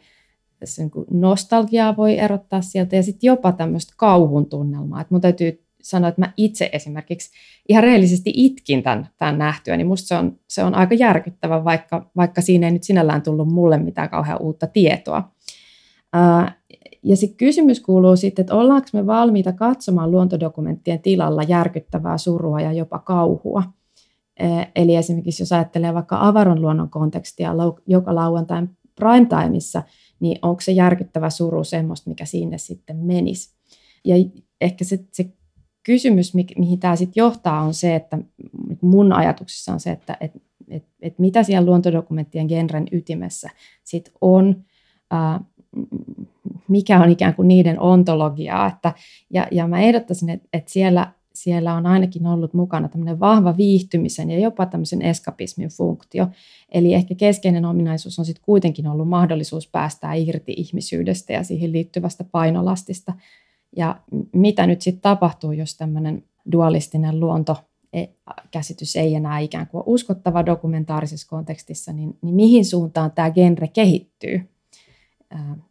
se 0.64 0.82
niin 0.82 1.06
nostalgiaa 1.10 1.96
voi 1.96 2.18
erottaa 2.18 2.62
sieltä 2.62 2.96
ja 2.96 3.02
sitten 3.02 3.28
jopa 3.28 3.52
tämmöistä 3.52 3.94
kauhun 3.96 4.46
tunnelmaa. 4.46 5.00
Että 5.00 5.14
mun 5.14 5.20
täytyy 5.20 5.64
sanoa, 5.82 6.08
että 6.08 6.20
mä 6.20 6.32
itse 6.36 6.70
esimerkiksi 6.72 7.30
ihan 7.68 7.82
rehellisesti 7.82 8.32
itkin 8.34 8.82
tämän, 8.82 9.08
tämän 9.18 9.38
nähtyä, 9.38 9.76
niin 9.76 9.86
musta 9.86 10.08
se 10.08 10.14
on, 10.14 10.38
se 10.48 10.64
on 10.64 10.74
aika 10.74 10.94
järkyttävä, 10.94 11.64
vaikka, 11.64 12.10
vaikka 12.16 12.40
siinä 12.40 12.66
ei 12.66 12.72
nyt 12.72 12.82
sinällään 12.82 13.22
tullut 13.22 13.48
mulle 13.48 13.78
mitään 13.78 14.10
kauhean 14.10 14.42
uutta 14.42 14.66
tietoa. 14.66 15.32
ja 17.02 17.16
sitten 17.16 17.36
kysymys 17.36 17.80
kuuluu 17.80 18.16
sitten, 18.16 18.42
että 18.42 18.54
ollaanko 18.54 18.88
me 18.92 19.06
valmiita 19.06 19.52
katsomaan 19.52 20.10
luontodokumenttien 20.10 21.00
tilalla 21.00 21.42
järkyttävää 21.42 22.18
surua 22.18 22.60
ja 22.60 22.72
jopa 22.72 22.98
kauhua. 22.98 23.62
Eli 24.76 24.96
esimerkiksi 24.96 25.42
jos 25.42 25.52
ajattelee 25.52 25.94
vaikka 25.94 26.28
avaron 26.28 26.60
luonnon 26.60 26.90
kontekstia 26.90 27.52
joka 27.86 28.14
lauantain 28.14 28.70
primetimeissa, 28.94 29.82
niin 30.20 30.38
onko 30.42 30.60
se 30.60 30.72
järkyttävä 30.72 31.30
suru 31.30 31.64
semmoista, 31.64 32.10
mikä 32.10 32.24
sinne 32.24 32.58
sitten 32.58 32.96
menisi. 32.96 33.54
Ja 34.04 34.14
ehkä 34.60 34.84
se, 34.84 35.04
se 35.12 35.32
kysymys, 35.82 36.34
mihin 36.34 36.80
tämä 36.80 36.96
sitten 36.96 37.20
johtaa, 37.20 37.62
on 37.62 37.74
se, 37.74 37.94
että 37.94 38.18
mun 38.80 39.12
ajatuksissa 39.12 39.72
on 39.72 39.80
se, 39.80 39.90
että 39.90 40.16
et, 40.20 40.32
et, 40.68 40.84
et 41.02 41.18
mitä 41.18 41.42
siellä 41.42 41.66
luontodokumenttien 41.66 42.46
genren 42.46 42.86
ytimessä 42.92 43.50
sit 43.84 44.12
on, 44.20 44.64
ää, 45.10 45.40
mikä 46.68 47.00
on 47.00 47.10
ikään 47.10 47.34
kuin 47.34 47.48
niiden 47.48 47.80
ontologiaa. 47.80 48.66
Että, 48.66 48.92
ja, 49.30 49.46
ja 49.50 49.68
mä 49.68 49.80
ehdottaisin, 49.80 50.30
että, 50.30 50.48
että 50.52 50.72
siellä, 50.72 51.12
siellä 51.34 51.74
on 51.74 51.86
ainakin 51.86 52.26
ollut 52.26 52.54
mukana 52.54 52.88
tämmöinen 52.88 53.20
vahva 53.20 53.56
viihtymisen 53.56 54.30
ja 54.30 54.38
jopa 54.38 54.66
tämmöisen 54.66 55.02
eskapismin 55.02 55.68
funktio. 55.68 56.28
Eli 56.72 56.94
ehkä 56.94 57.14
keskeinen 57.14 57.64
ominaisuus 57.64 58.18
on 58.18 58.24
sitten 58.24 58.44
kuitenkin 58.44 58.86
ollut 58.86 59.08
mahdollisuus 59.08 59.68
päästää 59.68 60.14
irti 60.14 60.54
ihmisyydestä 60.56 61.32
ja 61.32 61.42
siihen 61.42 61.72
liittyvästä 61.72 62.24
painolastista– 62.24 63.12
ja 63.76 64.00
mitä 64.32 64.66
nyt 64.66 64.82
sitten 64.82 65.02
tapahtuu, 65.02 65.52
jos 65.52 65.76
tämmöinen 65.76 66.24
dualistinen 66.52 67.20
luonto 67.20 67.56
e, 67.92 68.06
käsitys 68.50 68.96
ei 68.96 69.14
enää 69.14 69.38
ikään 69.38 69.66
kuin 69.66 69.82
uskottava 69.86 70.46
dokumentaarisessa 70.46 71.28
kontekstissa, 71.28 71.92
niin, 71.92 72.18
niin 72.22 72.34
mihin 72.34 72.64
suuntaan 72.64 73.12
tämä 73.12 73.30
genre 73.30 73.68
kehittyy, 73.68 74.40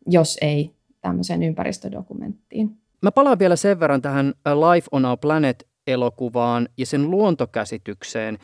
jos 0.08 0.38
ei 0.41 0.76
tämmöiseen 1.02 1.43
ympäristödokumenttiin. 1.43 2.81
Mä 3.02 3.12
palaan 3.12 3.40
vielä 3.40 3.56
sen 3.56 3.80
verran 3.80 4.02
tähän 4.02 4.34
Life 4.46 4.88
on 4.92 5.06
Our 5.06 5.18
Planet-elokuvaan 5.18 6.70
ja 6.78 6.86
sen 6.86 7.12
luontokäsitykseen. 7.12 8.38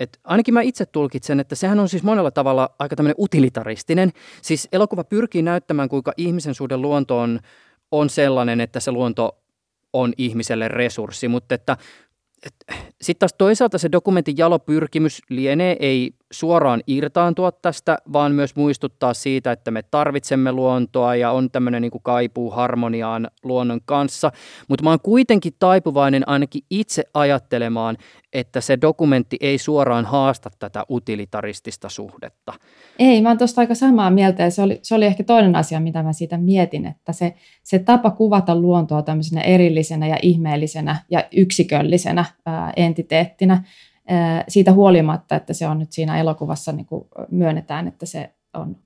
Et 0.00 0.18
ainakin 0.24 0.54
mä 0.54 0.62
itse 0.62 0.86
tulkitsen, 0.86 1.40
että 1.40 1.54
sehän 1.54 1.78
on 1.78 1.88
siis 1.88 2.02
monella 2.02 2.30
tavalla 2.30 2.70
aika 2.78 2.96
tämmöinen 2.96 3.14
utilitaristinen. 3.18 4.12
Siis 4.42 4.68
elokuva 4.72 5.04
pyrkii 5.04 5.42
näyttämään, 5.42 5.88
kuinka 5.88 6.12
ihmisen 6.16 6.54
suhde 6.54 6.76
luontoon 6.76 7.40
on 7.90 8.10
sellainen, 8.10 8.60
että 8.60 8.80
se 8.80 8.92
luonto 8.92 9.38
on 9.92 10.12
ihmiselle 10.18 10.68
resurssi, 10.68 11.28
mutta 11.28 11.54
että 11.54 11.76
sitten 13.02 13.18
taas 13.18 13.34
toisaalta 13.38 13.78
se 13.78 13.92
dokumentin 13.92 14.36
jalopyrkimys 14.36 15.22
lienee 15.30 15.76
ei 15.80 16.10
suoraan 16.30 16.82
irtaantua 16.86 17.52
tästä, 17.52 17.98
vaan 18.12 18.32
myös 18.32 18.56
muistuttaa 18.56 19.14
siitä, 19.14 19.52
että 19.52 19.70
me 19.70 19.82
tarvitsemme 19.82 20.52
luontoa 20.52 21.14
ja 21.16 21.30
on 21.30 21.50
tämmöinen 21.50 21.82
niin 21.82 21.92
kaipuu 22.02 22.50
harmoniaan 22.50 23.28
luonnon 23.42 23.80
kanssa. 23.84 24.32
Mutta 24.68 24.84
mä 24.84 24.90
oon 24.90 25.00
kuitenkin 25.02 25.52
taipuvainen 25.58 26.28
ainakin 26.28 26.62
itse 26.70 27.04
ajattelemaan, 27.14 27.96
että 28.32 28.60
se 28.60 28.78
dokumentti 28.80 29.36
ei 29.40 29.58
suoraan 29.58 30.04
haasta 30.04 30.50
tätä 30.58 30.84
utilitaristista 30.90 31.88
suhdetta. 31.88 32.52
Ei, 32.98 33.22
mä 33.22 33.28
oon 33.28 33.38
tuosta 33.38 33.60
aika 33.60 33.74
samaa 33.74 34.10
mieltä 34.10 34.42
ja 34.42 34.50
se 34.50 34.62
oli, 34.62 34.78
se 34.82 34.94
oli 34.94 35.04
ehkä 35.04 35.24
toinen 35.24 35.56
asia, 35.56 35.80
mitä 35.80 36.02
mä 36.02 36.12
siitä 36.12 36.38
mietin, 36.38 36.86
että 36.86 37.12
se, 37.12 37.34
se 37.62 37.78
tapa 37.78 38.10
kuvata 38.10 38.56
luontoa 38.56 39.02
tämmöisenä 39.02 39.40
erillisenä 39.40 40.06
ja 40.06 40.16
ihmeellisenä 40.22 40.96
ja 41.10 41.24
yksiköllisenä 41.36 42.24
ää, 42.46 42.72
entiteettinä, 42.88 43.64
ää, 44.08 44.44
siitä 44.48 44.72
huolimatta, 44.72 45.36
että 45.36 45.52
se 45.52 45.66
on 45.66 45.78
nyt 45.78 45.92
siinä 45.92 46.18
elokuvassa 46.20 46.72
niin 46.72 46.86
kuin 46.86 47.08
myönnetään, 47.30 47.88
että 47.88 48.06
se 48.06 48.30
on 48.54 48.76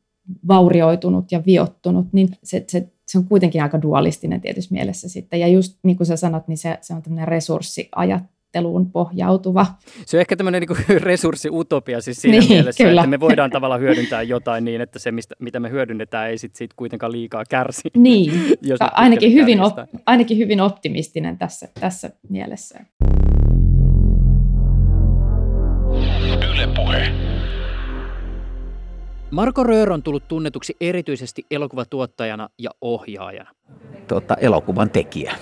vaurioitunut 0.49 1.33
ja 1.33 1.43
viottunut, 1.47 2.07
niin 2.13 2.29
se, 2.43 2.65
se, 2.69 2.89
se 3.07 3.19
on 3.19 3.25
kuitenkin 3.25 3.63
aika 3.63 3.83
dualistinen 3.83 4.41
tietysti 4.41 4.75
mielessä 4.75 5.09
sitten. 5.09 5.41
Ja 5.41 5.49
just 5.49 5.79
niin 5.83 5.97
kuin 5.97 6.07
sä 6.07 6.17
sanot, 6.17 6.49
niin 6.49 6.59
se, 6.59 6.79
se 6.81 6.95
on 6.95 7.03
tämmöinen 7.03 7.29
resurssiajat, 7.29 8.23
ajatteluun 8.53 8.91
pohjautuva. 8.91 9.67
Se 10.07 10.17
on 10.17 10.21
ehkä 10.21 10.37
tämmöinen 10.37 10.63
niin 10.63 11.01
resurssiutopia 11.11 12.01
siis 12.01 12.21
siinä 12.21 12.39
niin, 12.39 12.49
mielessä, 12.49 12.85
kyllä. 12.85 13.01
että 13.01 13.11
me 13.11 13.21
voidaan 13.21 13.51
tavallaan 13.51 13.81
hyödyntää 13.81 14.23
jotain 14.23 14.65
niin, 14.65 14.81
että 14.81 14.99
se, 14.99 15.13
mistä, 15.13 15.35
mitä 15.39 15.61
me 15.61 15.71
hyödynnetään, 15.71 16.31
ei 16.31 16.39
sit 16.39 16.75
kuitenkaan 16.77 17.13
liikaa 17.13 17.45
kärsi. 17.49 17.89
Niin, 17.97 18.33
jos 18.63 18.79
ainakin, 18.81 19.33
hyvin 19.33 19.61
op, 19.61 19.75
ainakin 20.07 20.39
hyvin 20.39 20.61
optimistinen 20.61 21.39
tässä, 21.39 21.69
tässä 21.81 22.11
mielessä. 22.29 22.81
Puhe. 26.93 27.13
Marko 29.31 29.65
Röör 29.65 29.93
on 29.93 30.03
tullut 30.03 30.29
tunnetuksi 30.29 30.77
erityisesti 30.81 31.47
elokuvatuottajana 31.51 32.49
ja 32.59 32.71
ohjaajana. 32.81 33.51
Tota, 34.09 34.35
elokuvan 34.35 34.91
tekijä. 34.91 35.35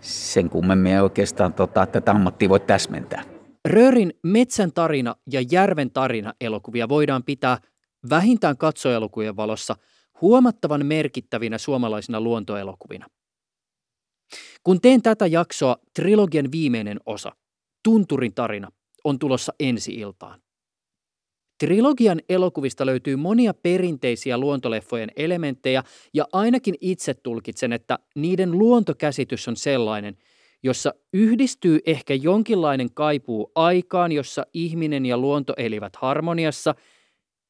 Sen 0.00 0.50
kummemmin 0.50 0.92
ei 0.92 1.00
oikeastaan 1.00 1.52
tota, 1.52 1.86
tätä 1.86 2.10
ammattia 2.10 2.48
voi 2.48 2.60
täsmentää. 2.60 3.22
Röörin 3.64 4.12
Metsän 4.22 4.72
tarina 4.72 5.16
ja 5.32 5.40
Järven 5.52 5.90
tarina 5.90 6.34
elokuvia 6.40 6.88
voidaan 6.88 7.22
pitää 7.22 7.58
vähintään 8.10 8.56
katsoelokuvien 8.56 9.36
valossa 9.36 9.76
huomattavan 10.20 10.86
merkittävinä 10.86 11.58
suomalaisina 11.58 12.20
luontoelokuvina. 12.20 13.06
Kun 14.64 14.80
teen 14.80 15.02
tätä 15.02 15.26
jaksoa, 15.26 15.76
trilogian 15.94 16.52
viimeinen 16.52 17.00
osa, 17.06 17.32
Tunturin 17.84 18.34
tarina, 18.34 18.72
on 19.04 19.18
tulossa 19.18 19.52
ensi 19.60 19.94
iltaan. 19.94 20.40
Trilogian 21.58 22.20
elokuvista 22.28 22.86
löytyy 22.86 23.16
monia 23.16 23.54
perinteisiä 23.54 24.38
luontoleffojen 24.38 25.10
elementtejä 25.16 25.82
ja 26.14 26.24
ainakin 26.32 26.74
itse 26.80 27.14
tulkitsen, 27.14 27.72
että 27.72 27.98
niiden 28.14 28.58
luontokäsitys 28.58 29.48
on 29.48 29.56
sellainen, 29.56 30.16
jossa 30.62 30.94
yhdistyy 31.12 31.78
ehkä 31.86 32.14
jonkinlainen 32.14 32.88
kaipuu 32.94 33.52
aikaan, 33.54 34.12
jossa 34.12 34.46
ihminen 34.54 35.06
ja 35.06 35.18
luonto 35.18 35.52
elivät 35.56 35.96
harmoniassa, 35.96 36.74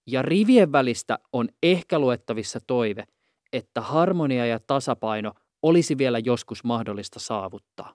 ja 0.06 0.22
rivien 0.22 0.72
välistä 0.72 1.18
on 1.32 1.48
ehkä 1.62 1.98
luettavissa 1.98 2.60
toive, 2.66 3.04
että 3.52 3.80
harmonia 3.80 4.46
ja 4.46 4.60
tasapaino 4.60 5.32
olisi 5.62 5.98
vielä 5.98 6.18
joskus 6.18 6.64
mahdollista 6.64 7.20
saavuttaa. 7.20 7.94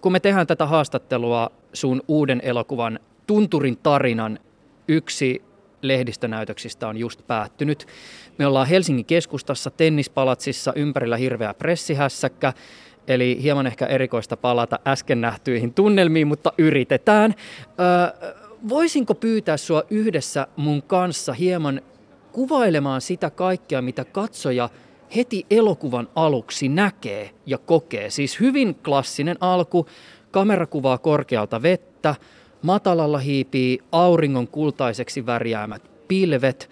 Kun 0.00 0.12
me 0.12 0.20
tehdään 0.20 0.46
tätä 0.46 0.66
haastattelua 0.66 1.50
sun 1.72 2.02
uuden 2.08 2.40
elokuvan 2.44 3.00
Tunturin 3.26 3.76
tarinan 3.76 4.38
yksi 4.88 5.42
lehdistönäytöksistä 5.82 6.88
on 6.88 6.96
just 6.96 7.26
päättynyt. 7.26 7.86
Me 8.38 8.46
ollaan 8.46 8.66
Helsingin 8.66 9.04
keskustassa 9.04 9.70
tennispalatsissa 9.70 10.72
ympärillä 10.76 11.16
hirveä 11.16 11.54
pressihässäkkä, 11.54 12.52
eli 13.08 13.38
hieman 13.42 13.66
ehkä 13.66 13.86
erikoista 13.86 14.36
palata 14.36 14.78
äsken 14.86 15.20
nähtyihin 15.20 15.74
tunnelmiin, 15.74 16.26
mutta 16.26 16.52
yritetään. 16.58 17.34
Öö, 17.80 18.30
voisinko 18.68 19.14
pyytää 19.14 19.56
sua 19.56 19.82
yhdessä 19.90 20.46
mun 20.56 20.82
kanssa 20.82 21.32
hieman 21.32 21.80
kuvailemaan 22.32 23.00
sitä 23.00 23.30
kaikkea, 23.30 23.82
mitä 23.82 24.04
katsoja 24.04 24.68
heti 25.16 25.46
elokuvan 25.50 26.08
aluksi 26.14 26.68
näkee 26.68 27.30
ja 27.46 27.58
kokee. 27.58 28.10
Siis 28.10 28.40
hyvin 28.40 28.74
klassinen 28.74 29.36
alku, 29.40 29.86
kamera 30.30 30.66
kuvaa 30.66 30.98
korkealta 30.98 31.62
vettä, 31.62 32.14
Matalalla 32.62 33.18
hiipii 33.18 33.78
auringon 33.92 34.48
kultaiseksi 34.48 35.26
värjäämät 35.26 35.82
pilvet, 36.08 36.70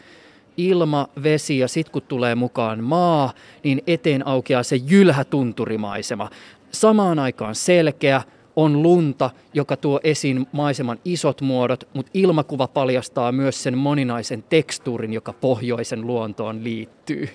ilma, 0.57 1.09
vesi 1.23 1.59
ja 1.59 1.69
sitten 1.69 1.93
kun 1.93 2.03
tulee 2.03 2.35
mukaan 2.35 2.85
maa, 2.85 3.33
niin 3.65 3.83
eteen 3.87 4.27
aukeaa 4.27 4.63
se 4.63 4.77
jylhä 4.77 5.25
tunturimaisema. 5.25 6.31
Samaan 6.73 7.19
aikaan 7.19 7.55
selkeä, 7.55 8.23
on 8.57 8.83
lunta, 8.83 9.31
joka 9.55 9.77
tuo 9.77 10.01
esiin 10.05 10.47
maiseman 10.53 10.99
isot 11.05 11.41
muodot, 11.41 11.89
mutta 11.95 12.11
ilmakuva 12.15 12.69
paljastaa 12.69 13.33
myös 13.33 13.63
sen 13.63 13.79
moninaisen 13.79 14.43
tekstuurin, 14.43 15.13
joka 15.13 15.33
pohjoisen 15.33 16.07
luontoon 16.07 16.65
liittyy. 16.65 17.29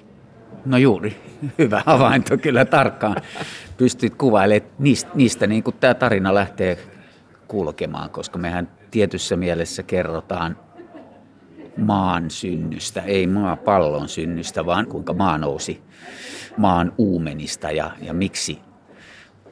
No 0.66 0.78
juuri, 0.78 1.16
hyvä 1.58 1.84
havainto 1.86 2.38
kyllä 2.38 2.66
tarkkaan. 2.66 3.22
Pystyt 3.78 4.16
kuvailemaan 4.16 4.72
niistä, 4.80 5.12
niistä 5.16 5.48
niin 5.48 5.64
kuin 5.64 5.76
tämä 5.80 5.94
tarina 5.94 6.34
lähtee 6.34 6.78
kulkemaan, 7.52 8.10
koska 8.10 8.40
mehän 8.40 8.72
tietyssä 8.92 9.38
mielessä 9.38 9.84
kerrotaan 9.84 10.58
maan 11.78 12.32
synnystä, 12.32 13.02
ei 13.02 13.28
maapallon 13.28 14.10
synnystä, 14.10 14.66
vaan 14.66 14.88
kuinka 14.88 15.14
maa 15.14 15.38
nousi 15.38 15.82
maan 16.58 16.94
uumenista 16.98 17.72
ja, 17.72 17.92
ja 18.02 18.14
miksi, 18.14 18.60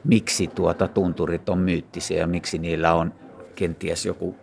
miksi 0.04 0.46
tuota 0.46 0.88
tunturit 0.88 1.48
on 1.48 1.58
myyttisiä 1.58 2.18
ja 2.18 2.26
miksi 2.26 2.58
niillä 2.58 2.94
on 2.94 3.14
kenties 3.54 4.06
joku 4.06 4.36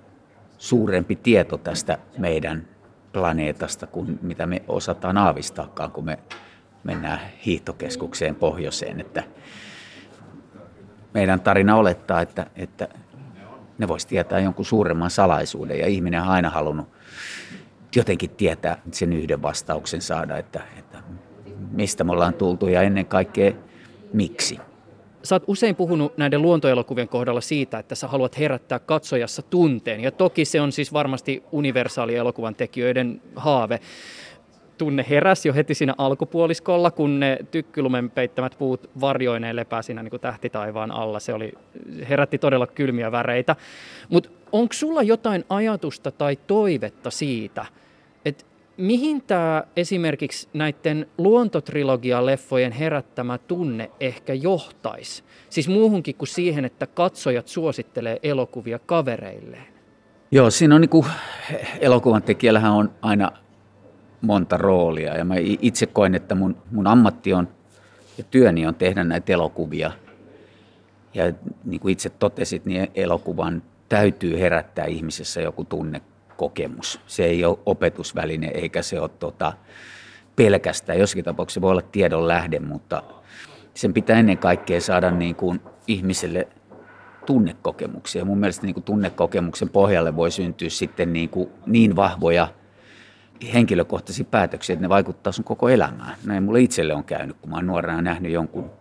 suurempi 0.58 1.16
tieto 1.16 1.58
tästä 1.58 1.98
meidän 2.18 2.68
planeetasta 3.14 3.88
kuin 3.88 4.20
mitä 4.22 4.46
me 4.46 4.62
osataan 4.68 5.18
aavistaakaan, 5.18 5.92
kun 5.92 6.06
me 6.06 6.20
mennään 6.84 7.20
hiihtokeskukseen 7.46 8.36
pohjoiseen. 8.36 9.00
Että 9.00 9.24
meidän 11.14 11.42
tarina 11.42 11.76
olettaa, 11.76 12.22
että, 12.22 12.48
että 12.56 12.88
ne 13.78 13.88
voisi 13.88 14.08
tietää 14.08 14.40
jonkun 14.40 14.66
suuremman 14.66 15.10
salaisuuden 15.10 15.80
ja 15.80 15.88
ihminen 15.88 16.22
on 16.22 16.28
aina 16.28 16.50
halunnut 16.50 16.88
jotenkin 17.96 18.30
tietää 18.30 18.82
sen 18.92 19.14
yhden 19.14 19.42
vastauksen 19.42 20.02
saada, 20.02 20.38
että, 20.38 20.62
että 20.78 20.98
mistä 21.72 22.04
me 22.04 22.12
ollaan 22.12 22.34
tultu 22.34 22.68
ja 22.68 22.82
ennen 22.82 23.06
kaikkea 23.06 23.52
miksi. 24.14 24.60
Sä 25.24 25.36
oot 25.36 25.44
usein 25.48 25.76
puhunut 25.76 26.18
näiden 26.18 26.42
luontoelokuvien 26.42 27.08
kohdalla 27.08 27.42
siitä, 27.42 27.80
että 27.80 27.96
sä 27.96 28.08
haluat 28.08 28.40
herättää 28.40 28.80
katsojassa 28.80 29.42
tunteen. 29.42 30.02
Ja 30.02 30.12
toki 30.12 30.46
se 30.46 30.62
on 30.62 30.72
siis 30.72 30.94
varmasti 30.94 31.44
universaali 31.52 32.16
elokuvan 32.16 32.56
tekijöiden 32.56 33.22
haave 33.36 33.80
tunne 34.78 35.06
heräsi 35.10 35.48
jo 35.48 35.54
heti 35.54 35.74
siinä 35.74 35.94
alkupuoliskolla, 35.98 36.92
kun 36.92 37.20
ne 37.20 37.38
tykkylumen 37.52 38.10
peittämät 38.10 38.56
puut 38.60 38.90
varjoineen 39.02 39.56
lepää 39.56 39.82
siinä 39.82 40.04
niin 40.04 40.22
tähtitaivaan 40.22 40.92
alla. 40.92 41.20
Se 41.20 41.34
oli, 41.34 41.54
herätti 42.10 42.38
todella 42.38 42.68
kylmiä 42.68 43.12
väreitä. 43.12 43.56
Mutta 44.10 44.30
onko 44.52 44.74
sulla 44.74 45.04
jotain 45.04 45.46
ajatusta 45.50 46.12
tai 46.12 46.36
toivetta 46.48 47.12
siitä, 47.12 47.66
että 48.26 48.44
mihin 48.78 49.22
tämä 49.22 49.64
esimerkiksi 49.76 50.50
näiden 50.54 51.08
luontotrilogia-leffojen 51.18 52.72
herättämä 52.72 53.38
tunne 53.38 53.92
ehkä 54.00 54.34
johtaisi? 54.34 55.24
Siis 55.50 55.68
muuhunkin 55.68 56.16
kuin 56.16 56.28
siihen, 56.28 56.66
että 56.66 56.88
katsojat 56.88 57.48
suosittelee 57.48 58.20
elokuvia 58.24 58.80
kavereilleen. 58.80 59.68
Joo, 60.32 60.50
siinä 60.50 60.76
on 60.76 60.82
niin 60.82 60.90
kuin, 60.90 61.06
elokuvan 61.80 62.24
tekijällähän 62.24 62.72
on 62.72 62.92
aina 63.02 63.32
monta 64.22 64.58
roolia 64.58 65.18
ja 65.18 65.26
mä 65.26 65.36
itse 65.40 65.86
koen, 65.86 66.16
että 66.16 66.36
mun, 66.36 66.58
mun 66.72 66.88
ammatti 66.88 67.34
on 67.34 67.48
ja 68.18 68.24
työni 68.24 68.68
on 68.68 68.76
tehdä 68.76 69.04
näitä 69.04 69.34
elokuvia. 69.34 69.92
Ja 71.14 71.34
niin 71.66 71.80
kuin 71.80 71.92
itse 71.92 72.10
totesit, 72.10 72.66
niin 72.66 72.88
elokuvan 72.96 73.64
täytyy 73.90 74.40
herättää 74.40 74.86
ihmisessä 74.86 75.42
joku 75.42 75.64
tunnekokemus. 75.64 77.02
Se 77.08 77.26
ei 77.26 77.46
ole 77.46 77.60
opetusväline 77.66 78.48
eikä 78.48 78.82
se 78.82 79.00
ole 79.00 79.10
tota, 79.10 79.54
pelkästään. 80.36 81.00
Joskin 81.00 81.24
tapauksessa 81.24 81.62
voi 81.62 81.72
olla 81.72 81.82
tiedon 81.82 82.28
lähde, 82.28 82.60
mutta 82.60 83.04
sen 83.74 83.94
pitää 83.94 84.20
ennen 84.20 84.38
kaikkea 84.38 84.82
saada 84.82 85.12
niin 85.12 85.36
kuin 85.36 85.62
ihmiselle 85.88 86.48
tunnekokemuksia. 87.26 88.26
Mun 88.26 88.38
mielestä 88.38 88.66
niin 88.66 88.74
kuin 88.74 88.84
tunnekokemuksen 88.84 89.70
pohjalle 89.70 90.16
voi 90.16 90.32
syntyä 90.32 90.70
sitten 90.70 91.14
niin, 91.14 91.30
kuin 91.30 91.50
niin 91.66 91.96
vahvoja– 91.96 92.48
henkilökohtaisia 93.54 94.26
päätöksiä, 94.26 94.74
että 94.74 94.82
ne 94.82 94.90
vaikuttaa 94.90 95.34
sun 95.34 95.46
koko 95.46 95.70
elämään. 95.70 96.16
Näin 96.26 96.44
mulle 96.44 96.62
itselle 96.62 96.94
on 96.94 97.04
käynyt, 97.04 97.38
kun 97.42 97.50
mä 97.50 97.56
oon 97.56 97.68
nuorena 97.68 98.02
nähnyt 98.02 98.32
jonkun 98.32 98.72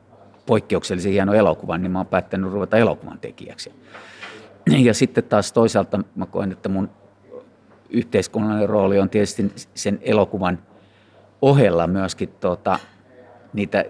poikkeuksellisen 0.47 1.13
hieno 1.13 1.35
elokuvan, 1.35 1.83
niin 1.83 1.91
mä 1.91 1.99
oon 1.99 2.07
päättänyt 2.07 2.53
ruveta 2.53 2.77
elokuvan 2.77 3.19
tekijäksi. 3.19 3.73
Ja 4.67 4.95
sitten 4.95 5.25
taas 5.25 5.53
toisaalta 5.53 6.01
mä 6.15 6.27
koen, 6.27 6.53
että 6.53 6.69
mun 6.69 6.91
yhteiskunnallinen 7.91 8.69
rooli 8.69 8.99
on 8.99 9.11
tietysti 9.11 9.53
sen 9.75 9.99
elokuvan 10.03 10.59
ohella 11.43 11.87
myöskin 11.87 12.29
tuota, 12.29 12.79
niitä 13.53 13.85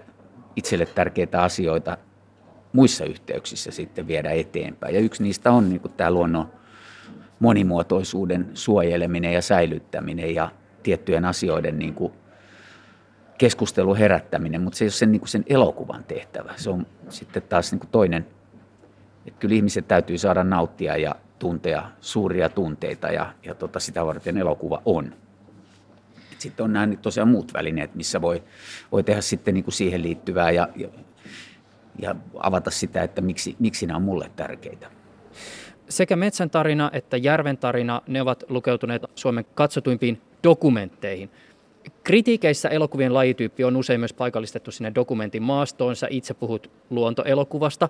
itselle 0.55 0.85
tärkeitä 0.85 1.41
asioita 1.41 1.97
muissa 2.73 3.05
yhteyksissä 3.05 3.71
sitten 3.71 4.07
viedä 4.07 4.31
eteenpäin. 4.31 4.95
Ja 4.95 5.01
yksi 5.01 5.23
niistä 5.23 5.51
on 5.51 5.69
niin 5.69 5.81
tämä 5.97 6.11
luonnon 6.11 6.51
monimuotoisuuden 7.39 8.49
suojeleminen 8.53 9.33
ja 9.33 9.41
säilyttäminen 9.41 10.35
ja 10.35 10.51
tiettyjen 10.83 11.25
asioiden 11.25 11.79
niin 11.79 11.93
kuin 11.93 12.13
keskustelun 13.37 13.97
herättäminen, 13.97 14.61
mutta 14.61 14.77
se 14.77 14.85
ei 14.85 14.87
ole 14.87 14.91
sen, 14.91 15.11
niin 15.11 15.19
kuin 15.19 15.29
sen 15.29 15.43
elokuvan 15.47 16.03
tehtävä. 16.03 16.53
Se 16.55 16.69
on 16.69 16.85
sitten 17.09 17.43
taas 17.43 17.71
niin 17.71 17.79
kuin 17.79 17.89
toinen, 17.89 18.27
että 19.25 19.39
kyllä 19.39 19.55
ihmiset 19.55 19.87
täytyy 19.87 20.17
saada 20.17 20.43
nauttia 20.43 20.97
ja 20.97 21.15
tuntea 21.39 21.91
suuria 22.01 22.49
tunteita 22.49 23.07
ja, 23.07 23.33
ja 23.43 23.55
tota, 23.55 23.79
sitä 23.79 24.05
varten 24.05 24.37
elokuva 24.37 24.81
on. 24.85 25.13
Sitten 26.37 26.63
on 26.63 26.73
nämä 26.73 26.95
tosiaan 27.01 27.29
muut 27.29 27.53
välineet, 27.53 27.95
missä 27.95 28.21
voi, 28.21 28.43
voi 28.91 29.03
tehdä 29.03 29.21
sitten 29.21 29.53
niin 29.53 29.63
kuin 29.63 29.73
siihen 29.73 30.03
liittyvää 30.03 30.51
ja, 30.51 30.67
ja, 30.75 30.87
ja 31.99 32.15
avata 32.39 32.71
sitä, 32.71 33.03
että 33.03 33.21
miksi, 33.21 33.55
miksi 33.59 33.85
nämä 33.85 33.97
on 33.97 34.03
mulle 34.03 34.31
tärkeitä. 34.35 34.91
Sekä 35.89 36.15
Metsän 36.15 36.49
tarina 36.49 36.89
että 36.93 37.17
Järven 37.17 37.57
tarina, 37.57 38.01
ne 38.07 38.21
ovat 38.21 38.43
lukeutuneet 38.49 39.01
Suomen 39.15 39.45
katsotuimpiin 39.55 40.21
dokumentteihin. 40.43 41.29
Kritiikeissä 42.03 42.69
elokuvien 42.69 43.13
lajityyppi 43.13 43.63
on 43.63 43.75
usein 43.75 43.99
myös 43.99 44.13
paikallistettu 44.13 44.71
sinne 44.71 44.91
dokumentin 44.95 45.43
maastoon. 45.43 45.95
Sä 45.95 46.07
itse 46.09 46.33
puhut 46.33 46.71
luontoelokuvasta. 46.89 47.89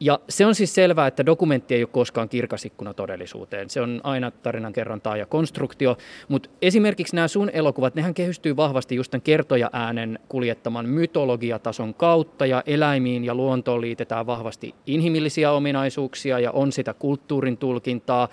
Ja 0.00 0.20
se 0.28 0.46
on 0.46 0.54
siis 0.54 0.74
selvää, 0.74 1.06
että 1.06 1.26
dokumentti 1.26 1.74
ei 1.74 1.82
ole 1.82 1.88
koskaan 1.92 2.28
kirkasikkuna 2.28 2.94
todellisuuteen. 2.94 3.70
Se 3.70 3.80
on 3.80 4.00
aina 4.04 4.30
tarinan 4.30 4.72
kerrontaa 4.72 5.16
ja 5.16 5.26
konstruktio, 5.26 5.96
mutta 6.28 6.50
esimerkiksi 6.62 7.16
nämä 7.16 7.28
sun 7.28 7.50
elokuvat, 7.52 7.94
nehän 7.94 8.14
kehystyy 8.14 8.56
vahvasti 8.56 8.96
just 8.96 9.10
tämän 9.10 9.22
kertoja 9.22 9.70
äänen 9.72 10.18
kuljettaman 10.28 10.88
mytologiatason 10.88 11.94
kautta 11.94 12.46
ja 12.46 12.62
eläimiin 12.66 13.24
ja 13.24 13.34
luontoon 13.34 13.80
liitetään 13.80 14.26
vahvasti 14.26 14.74
inhimillisiä 14.86 15.52
ominaisuuksia 15.52 16.38
ja 16.38 16.50
on 16.50 16.72
sitä 16.72 16.94
kulttuurin 16.94 17.56
tulkintaa. 17.56 18.28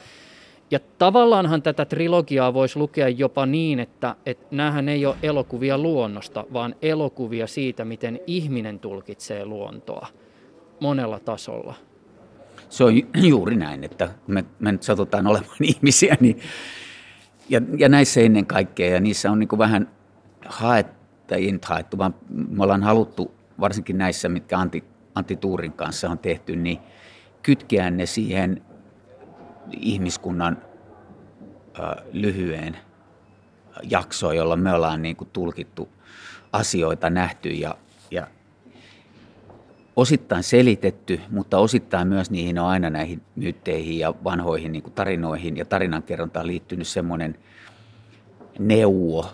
Ja 0.71 0.79
tavallaanhan 0.97 1.61
tätä 1.61 1.85
trilogiaa 1.85 2.53
voisi 2.53 2.79
lukea 2.79 3.09
jopa 3.09 3.45
niin, 3.45 3.79
että, 3.79 4.15
että 4.25 4.45
näähän 4.51 4.89
ei 4.89 5.05
ole 5.05 5.15
elokuvia 5.23 5.77
luonnosta, 5.77 6.45
vaan 6.53 6.75
elokuvia 6.81 7.47
siitä, 7.47 7.85
miten 7.85 8.19
ihminen 8.27 8.79
tulkitsee 8.79 9.45
luontoa 9.45 10.07
monella 10.79 11.19
tasolla. 11.19 11.75
Se 12.69 12.83
on 12.83 12.93
juuri 13.29 13.55
näin, 13.55 13.83
että 13.83 14.09
me, 14.27 14.45
me 14.59 14.71
nyt 14.71 14.83
satutaan 14.83 15.27
olemaan 15.27 15.57
ihmisiä, 15.75 16.17
niin, 16.19 16.39
ja, 17.49 17.61
ja 17.77 17.89
näissä 17.89 18.21
ennen 18.21 18.45
kaikkea, 18.45 18.93
ja 18.93 18.99
niissä 18.99 19.31
on 19.31 19.39
niin 19.39 19.57
vähän 19.57 19.89
haettu, 20.45 21.05
tai 21.27 21.45
ei 21.45 21.59
haettu, 21.65 21.97
vaan 21.97 22.15
me 22.29 22.63
ollaan 22.63 22.83
haluttu, 22.83 23.35
varsinkin 23.59 23.97
näissä, 23.97 24.29
mitkä 24.29 24.59
Antti, 24.59 24.83
Antti 25.15 25.35
Tuurin 25.35 25.73
kanssa 25.73 26.09
on 26.09 26.19
tehty, 26.19 26.55
niin 26.55 26.79
kytkeä 27.43 27.91
ne 27.91 28.05
siihen 28.05 28.61
ihmiskunnan 29.79 30.57
äh, 31.79 32.05
lyhyen 32.11 32.77
jaksoon, 33.83 34.37
jolla 34.37 34.55
me 34.55 34.73
ollaan 34.73 35.01
niin 35.01 35.17
tulkittu 35.33 35.89
asioita, 36.53 37.09
nähty 37.09 37.49
ja, 37.49 37.77
ja 38.11 38.27
osittain 39.95 40.43
selitetty, 40.43 41.21
mutta 41.29 41.57
osittain 41.57 42.07
myös 42.07 42.31
niihin 42.31 42.59
on 42.59 42.67
aina 42.67 42.89
näihin 42.89 43.21
myytteihin 43.35 43.99
ja 43.99 44.13
vanhoihin 44.23 44.71
niin 44.71 44.83
tarinoihin 44.95 45.57
ja 45.57 45.65
tarinankerrontaan 45.65 46.47
liittynyt 46.47 46.87
semmoinen 46.87 47.37
neuvo, 48.59 49.25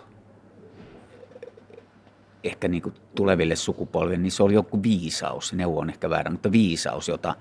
ehkä 2.44 2.68
niin 2.68 2.84
kuin 2.84 2.96
tuleville 3.16 3.56
sukupolville, 3.56 4.18
niin 4.18 4.32
se 4.32 4.44
oli 4.44 4.54
joku 4.54 4.84
viisaus, 4.84 5.54
neuvo 5.54 5.80
on 5.80 5.90
ehkä 5.90 6.10
väärä, 6.10 6.32
mutta 6.32 6.52
viisaus, 6.52 7.08
jota 7.08 7.36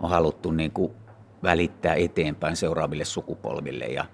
on 0.00 0.10
haluttu 0.10 0.50
niin 0.50 0.70
kuin 0.70 0.92
välittää 1.42 1.94
eteenpäin 1.94 2.56
seuraaville 2.56 3.04
sukupolville. 3.04 3.84
Ja, 3.84 4.04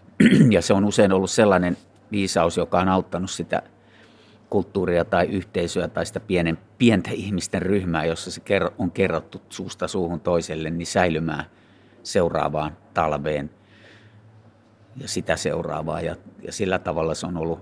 ja 0.54 0.62
se 0.62 0.74
on 0.74 0.84
usein 0.84 1.12
ollut 1.12 1.30
sellainen 1.30 1.76
viisaus, 2.12 2.56
joka 2.56 2.80
on 2.80 2.88
auttanut 2.88 3.30
sitä 3.30 3.62
kulttuuria 4.52 5.04
tai 5.04 5.26
yhteisöä 5.26 5.88
tai 5.88 6.06
sitä 6.06 6.20
pienen, 6.20 6.58
pientä 6.78 7.10
ihmisten 7.10 7.62
ryhmää, 7.62 8.04
jossa 8.04 8.30
se 8.30 8.42
on 8.78 8.90
kerrottu 8.90 9.42
suusta 9.48 9.88
suuhun 9.88 10.20
toiselle, 10.20 10.70
niin 10.70 10.86
säilymään 10.86 11.44
seuraavaan 12.02 12.76
talveen 12.94 13.50
ja 14.96 15.08
sitä 15.08 15.36
seuraavaa. 15.36 16.00
Ja, 16.00 16.16
ja 16.42 16.52
sillä 16.52 16.78
tavalla 16.78 17.14
se 17.14 17.26
on 17.26 17.36
ollut 17.36 17.60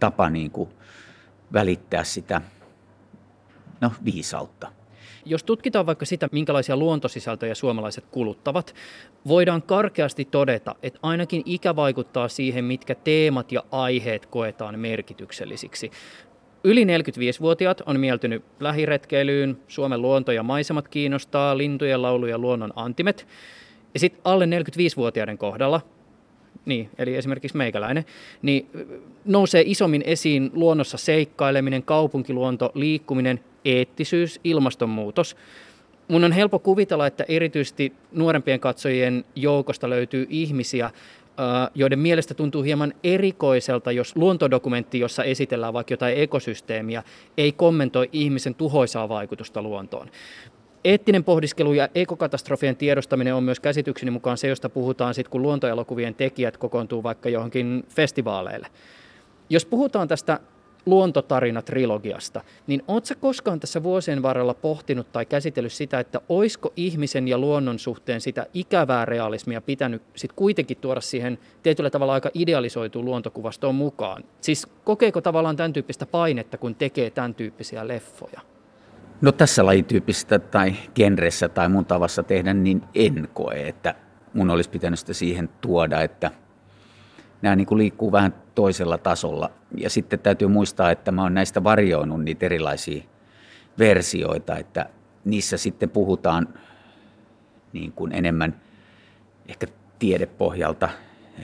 tapa 0.00 0.30
niin 0.30 0.50
kuin 0.50 0.70
välittää 1.52 2.04
sitä 2.04 2.40
no, 3.80 3.92
viisautta. 4.04 4.72
Jos 5.28 5.44
tutkitaan 5.44 5.86
vaikka 5.86 6.04
sitä, 6.06 6.28
minkälaisia 6.32 6.76
luontosisältöjä 6.76 7.54
suomalaiset 7.54 8.04
kuluttavat, 8.10 8.74
voidaan 9.28 9.62
karkeasti 9.62 10.24
todeta, 10.24 10.74
että 10.82 10.98
ainakin 11.02 11.42
ikä 11.44 11.76
vaikuttaa 11.76 12.28
siihen, 12.28 12.64
mitkä 12.64 12.94
teemat 12.94 13.52
ja 13.52 13.64
aiheet 13.70 14.26
koetaan 14.26 14.78
merkityksellisiksi. 14.78 15.90
Yli 16.64 16.84
45-vuotiaat 16.84 17.82
on 17.86 18.00
mieltynyt 18.00 18.44
lähiretkeilyyn, 18.60 19.58
Suomen 19.68 20.02
luonto 20.02 20.32
ja 20.32 20.42
maisemat 20.42 20.88
kiinnostaa, 20.88 21.58
lintujen 21.58 22.02
laulu 22.02 22.26
ja 22.26 22.38
luonnon 22.38 22.72
antimet. 22.76 23.26
Ja 23.94 24.00
sitten 24.00 24.20
alle 24.24 24.46
45-vuotiaiden 24.46 25.38
kohdalla, 25.38 25.80
niin, 26.66 26.90
eli 26.98 27.14
esimerkiksi 27.16 27.56
meikäläinen, 27.56 28.04
niin 28.42 28.66
nousee 29.24 29.62
isommin 29.66 30.02
esiin 30.06 30.50
luonnossa 30.54 30.98
seikkaileminen, 30.98 31.82
kaupunkiluonto, 31.82 32.70
liikkuminen 32.74 33.40
eettisyys, 33.64 34.40
ilmastonmuutos. 34.44 35.36
Mun 36.08 36.24
on 36.24 36.32
helppo 36.32 36.58
kuvitella, 36.58 37.06
että 37.06 37.24
erityisesti 37.28 37.92
nuorempien 38.12 38.60
katsojien 38.60 39.24
joukosta 39.36 39.90
löytyy 39.90 40.26
ihmisiä, 40.30 40.90
joiden 41.74 41.98
mielestä 41.98 42.34
tuntuu 42.34 42.62
hieman 42.62 42.94
erikoiselta, 43.04 43.92
jos 43.92 44.16
luontodokumentti, 44.16 45.00
jossa 45.00 45.24
esitellään 45.24 45.72
vaikka 45.72 45.92
jotain 45.92 46.18
ekosysteemiä, 46.18 47.02
ei 47.38 47.52
kommentoi 47.52 48.10
ihmisen 48.12 48.54
tuhoisaa 48.54 49.08
vaikutusta 49.08 49.62
luontoon. 49.62 50.08
Eettinen 50.86 51.24
pohdiskelu 51.24 51.72
ja 51.72 51.88
ekokatastrofien 51.94 52.76
tiedostaminen 52.76 53.34
on 53.34 53.44
myös 53.44 53.60
käsitykseni 53.60 54.10
mukaan 54.10 54.38
se, 54.38 54.48
josta 54.48 54.68
puhutaan 54.68 55.14
sitten, 55.14 55.30
kun 55.30 55.42
luontoelokuvien 55.42 56.14
tekijät 56.14 56.56
kokoontuu 56.56 57.02
vaikka 57.02 57.28
johonkin 57.28 57.84
festivaaleille. 57.88 58.66
Jos 59.50 59.66
puhutaan 59.66 60.08
tästä 60.08 60.40
luontotarina-trilogiasta, 60.86 62.40
niin 62.66 62.82
oletko 62.88 63.14
koskaan 63.20 63.60
tässä 63.60 63.82
vuosien 63.82 64.22
varrella 64.22 64.54
pohtinut 64.54 65.12
tai 65.12 65.26
käsitellyt 65.26 65.72
sitä, 65.72 66.00
että 66.00 66.20
oisko 66.28 66.72
ihmisen 66.76 67.28
ja 67.28 67.38
luonnon 67.38 67.78
suhteen 67.78 68.20
sitä 68.20 68.46
ikävää 68.54 69.04
realismia 69.04 69.60
pitänyt 69.60 70.02
sit 70.16 70.32
kuitenkin 70.32 70.76
tuoda 70.76 71.00
siihen 71.00 71.38
tietyllä 71.62 71.90
tavalla 71.90 72.14
aika 72.14 72.30
idealisoituun 72.34 73.04
luontokuvastoon 73.04 73.74
mukaan? 73.74 74.24
Siis 74.40 74.66
kokeeko 74.84 75.20
tavallaan 75.20 75.56
tämän 75.56 75.72
tyyppistä 75.72 76.06
painetta, 76.06 76.58
kun 76.58 76.74
tekee 76.74 77.10
tämän 77.10 77.34
tyyppisiä 77.34 77.88
leffoja? 77.88 78.40
No 79.20 79.32
tässä 79.32 79.66
lajityyppisessä 79.66 80.38
tai 80.38 80.74
genressä 80.94 81.48
tai 81.48 81.68
mun 81.68 81.84
tavassa 81.84 82.22
tehdä, 82.22 82.54
niin 82.54 82.82
en 82.94 83.28
koe, 83.34 83.68
että 83.68 83.94
mun 84.34 84.50
olisi 84.50 84.70
pitänyt 84.70 84.98
sitä 84.98 85.14
siihen 85.14 85.48
tuoda, 85.60 86.02
että– 86.02 86.30
nämä 87.42 87.56
niin 87.56 87.66
kuin 87.66 87.78
liikkuu 87.78 88.12
vähän 88.12 88.34
toisella 88.54 88.98
tasolla. 88.98 89.50
Ja 89.76 89.90
sitten 89.90 90.18
täytyy 90.18 90.48
muistaa, 90.48 90.90
että 90.90 91.12
mä 91.12 91.22
oon 91.22 91.34
näistä 91.34 91.64
varjoinut 91.64 92.24
niitä 92.24 92.46
erilaisia 92.46 93.04
versioita, 93.78 94.56
että 94.56 94.86
niissä 95.24 95.56
sitten 95.56 95.90
puhutaan 95.90 96.48
niin 97.72 97.92
kuin 97.92 98.12
enemmän 98.12 98.60
ehkä 99.48 99.66
tiedepohjalta, 99.98 100.88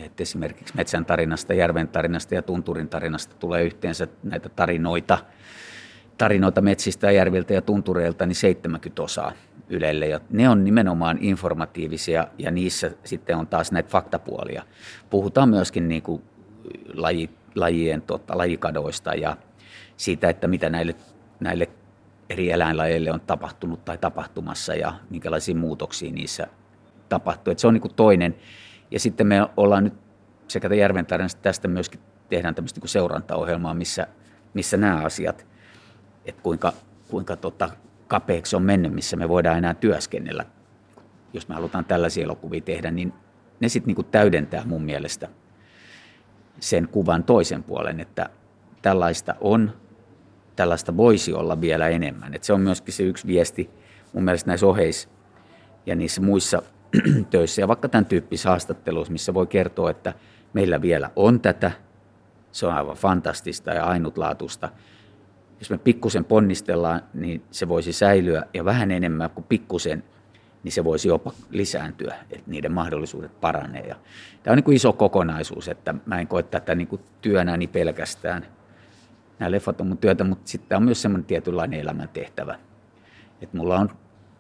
että 0.05 0.23
esimerkiksi 0.23 0.75
metsän 0.77 1.05
tarinasta, 1.05 1.55
järven 1.55 1.89
tarinasta 1.89 2.35
ja 2.35 2.43
tunturin 2.43 2.89
tarinasta 2.89 3.37
tulee 3.39 3.65
yhteensä 3.65 4.07
näitä 4.23 4.49
tarinoita, 4.49 5.19
tarinoita 6.19 6.61
metsistä 6.61 7.07
ja 7.07 7.13
järviltä 7.13 7.55
ja 7.55 7.63
tuntureilta, 7.63 8.27
niin 8.27 8.37
70 8.37 9.03
osaa 9.03 9.33
Ylelle. 9.69 10.07
Ja 10.07 10.21
ne 10.31 10.49
on 10.49 10.65
nimenomaan 10.65 11.19
informatiivisia 11.21 12.27
ja 12.39 12.51
niissä 12.51 12.91
sitten 13.05 13.37
on 13.37 13.47
taas 13.47 13.73
näitä 13.73 13.89
faktapuolia. 13.89 14.63
Puhutaan 15.11 15.49
myöskin 15.49 15.89
niin 15.89 16.03
kuin 16.03 16.23
laji, 16.95 17.31
lajien 17.55 18.03
tota, 18.03 18.39
lajikadoista 18.39 19.15
ja 19.15 19.37
siitä, 19.97 20.31
että 20.31 20.49
mitä 20.49 20.71
näille, 20.71 20.95
näille 21.41 21.69
eri 22.31 22.51
eläinlajeille 22.51 23.13
on 23.13 23.21
tapahtunut 23.21 23.85
tai 23.85 23.99
tapahtumassa 23.99 24.75
ja 24.75 24.95
minkälaisia 25.11 25.55
muutoksia 25.55 26.13
niissä 26.13 26.47
tapahtuu. 27.09 27.51
Et 27.53 27.59
se 27.59 27.67
on 27.67 27.75
niin 27.75 27.83
kuin 27.83 27.95
toinen. 27.95 28.35
Ja 28.91 29.01
sitten 29.01 29.27
me 29.27 29.47
ollaan 29.57 29.85
nyt 29.85 29.95
sekä 30.49 30.75
Järven 30.75 31.07
tarinasta 31.07 31.43
tästä 31.43 31.69
myöskin 31.69 32.01
tehdään 32.29 32.55
tämmöistä 32.55 32.81
niin 32.81 32.89
seurantaohjelmaa, 32.89 33.75
missä, 33.75 34.07
missä 34.55 34.77
nämä 34.77 34.97
asiat, 34.97 35.47
että 36.25 36.43
kuinka, 36.43 36.73
kuinka 37.11 37.37
tota, 37.37 37.71
kapeaksi 38.09 38.57
on 38.57 38.63
mennyt, 38.63 38.93
missä 38.93 39.17
me 39.17 39.29
voidaan 39.29 39.59
enää 39.59 39.75
työskennellä. 39.75 40.45
Jos 41.33 41.49
me 41.49 41.55
halutaan 41.55 41.85
tällaisia 41.85 42.25
elokuvia 42.25 42.61
tehdä, 42.61 42.91
niin 42.91 43.13
ne 43.61 43.69
sitten 43.69 43.95
niin 43.95 44.07
täydentää 44.11 44.63
mun 44.65 44.85
mielestä 44.85 45.29
sen 46.61 46.89
kuvan 46.89 47.25
toisen 47.25 47.63
puolen, 47.63 48.01
että 48.01 48.31
tällaista 48.83 49.35
on, 49.41 49.73
tällaista 50.57 50.97
voisi 50.97 51.33
olla 51.33 51.61
vielä 51.61 51.89
enemmän. 51.89 52.35
Et 52.35 52.45
se 52.45 52.53
on 52.53 52.61
myöskin 52.61 52.95
se 52.95 53.03
yksi 53.03 53.27
viesti 53.27 53.71
mun 54.13 54.25
mielestä 54.25 54.51
näissä 54.51 54.67
oheis 54.67 55.09
ja 55.87 55.97
niissä 55.97 56.21
muissa 56.21 56.63
töissä 57.31 57.63
ja 57.63 57.69
vaikka 57.69 57.89
tämän 57.89 58.07
tyyppisissä 58.07 58.49
haastatteluissa, 58.49 59.13
missä 59.13 59.35
voi 59.35 59.47
kertoa, 59.47 59.91
että 59.91 60.15
meillä 60.53 60.83
vielä 60.83 61.11
on 61.17 61.41
tätä, 61.41 61.73
se 62.53 62.67
on 62.67 62.75
aivan 62.75 62.97
fantastista 62.97 63.71
ja 63.71 63.85
ainutlaatuista– 63.85 64.69
jos 65.63 65.71
me 65.71 65.79
pikkusen 65.79 66.25
ponnistellaan, 66.25 67.03
niin 67.15 67.43
se 67.51 67.69
voisi 67.69 67.93
säilyä 67.93 68.43
ja 68.55 68.65
vähän 68.65 68.91
enemmän 68.91 69.31
kuin 69.31 69.45
pikkusen, 69.49 70.05
niin 70.65 70.73
se 70.73 70.85
voisi 70.85 71.09
jopa 71.09 71.33
lisääntyä, 71.51 72.15
että 72.31 72.51
niiden 72.51 72.73
mahdollisuudet 72.73 73.41
paranee. 73.41 73.87
Ja 73.87 73.97
tämä 74.43 74.53
on 74.53 74.57
niin 74.57 74.65
kuin 74.65 74.77
iso 74.77 74.93
kokonaisuus, 74.93 75.69
että 75.69 75.95
mä 76.07 76.21
en 76.21 76.27
koe 76.27 76.43
tätä 76.43 76.75
niin 76.75 76.89
kuin 76.89 77.03
työnäni 77.21 77.67
pelkästään. 77.67 78.47
Nämä 79.39 79.51
leffat 79.51 79.81
on 79.81 79.87
mun 79.87 79.99
työtä, 79.99 80.25
mutta 80.25 80.49
sitten 80.51 80.77
on 80.77 80.83
myös 80.83 81.03
semmoinen 81.03 81.27
tietynlainen 81.27 81.81
elämäntehtävä. 81.81 82.59
Että 83.43 83.57
mulla 83.57 83.79
on 83.79 83.91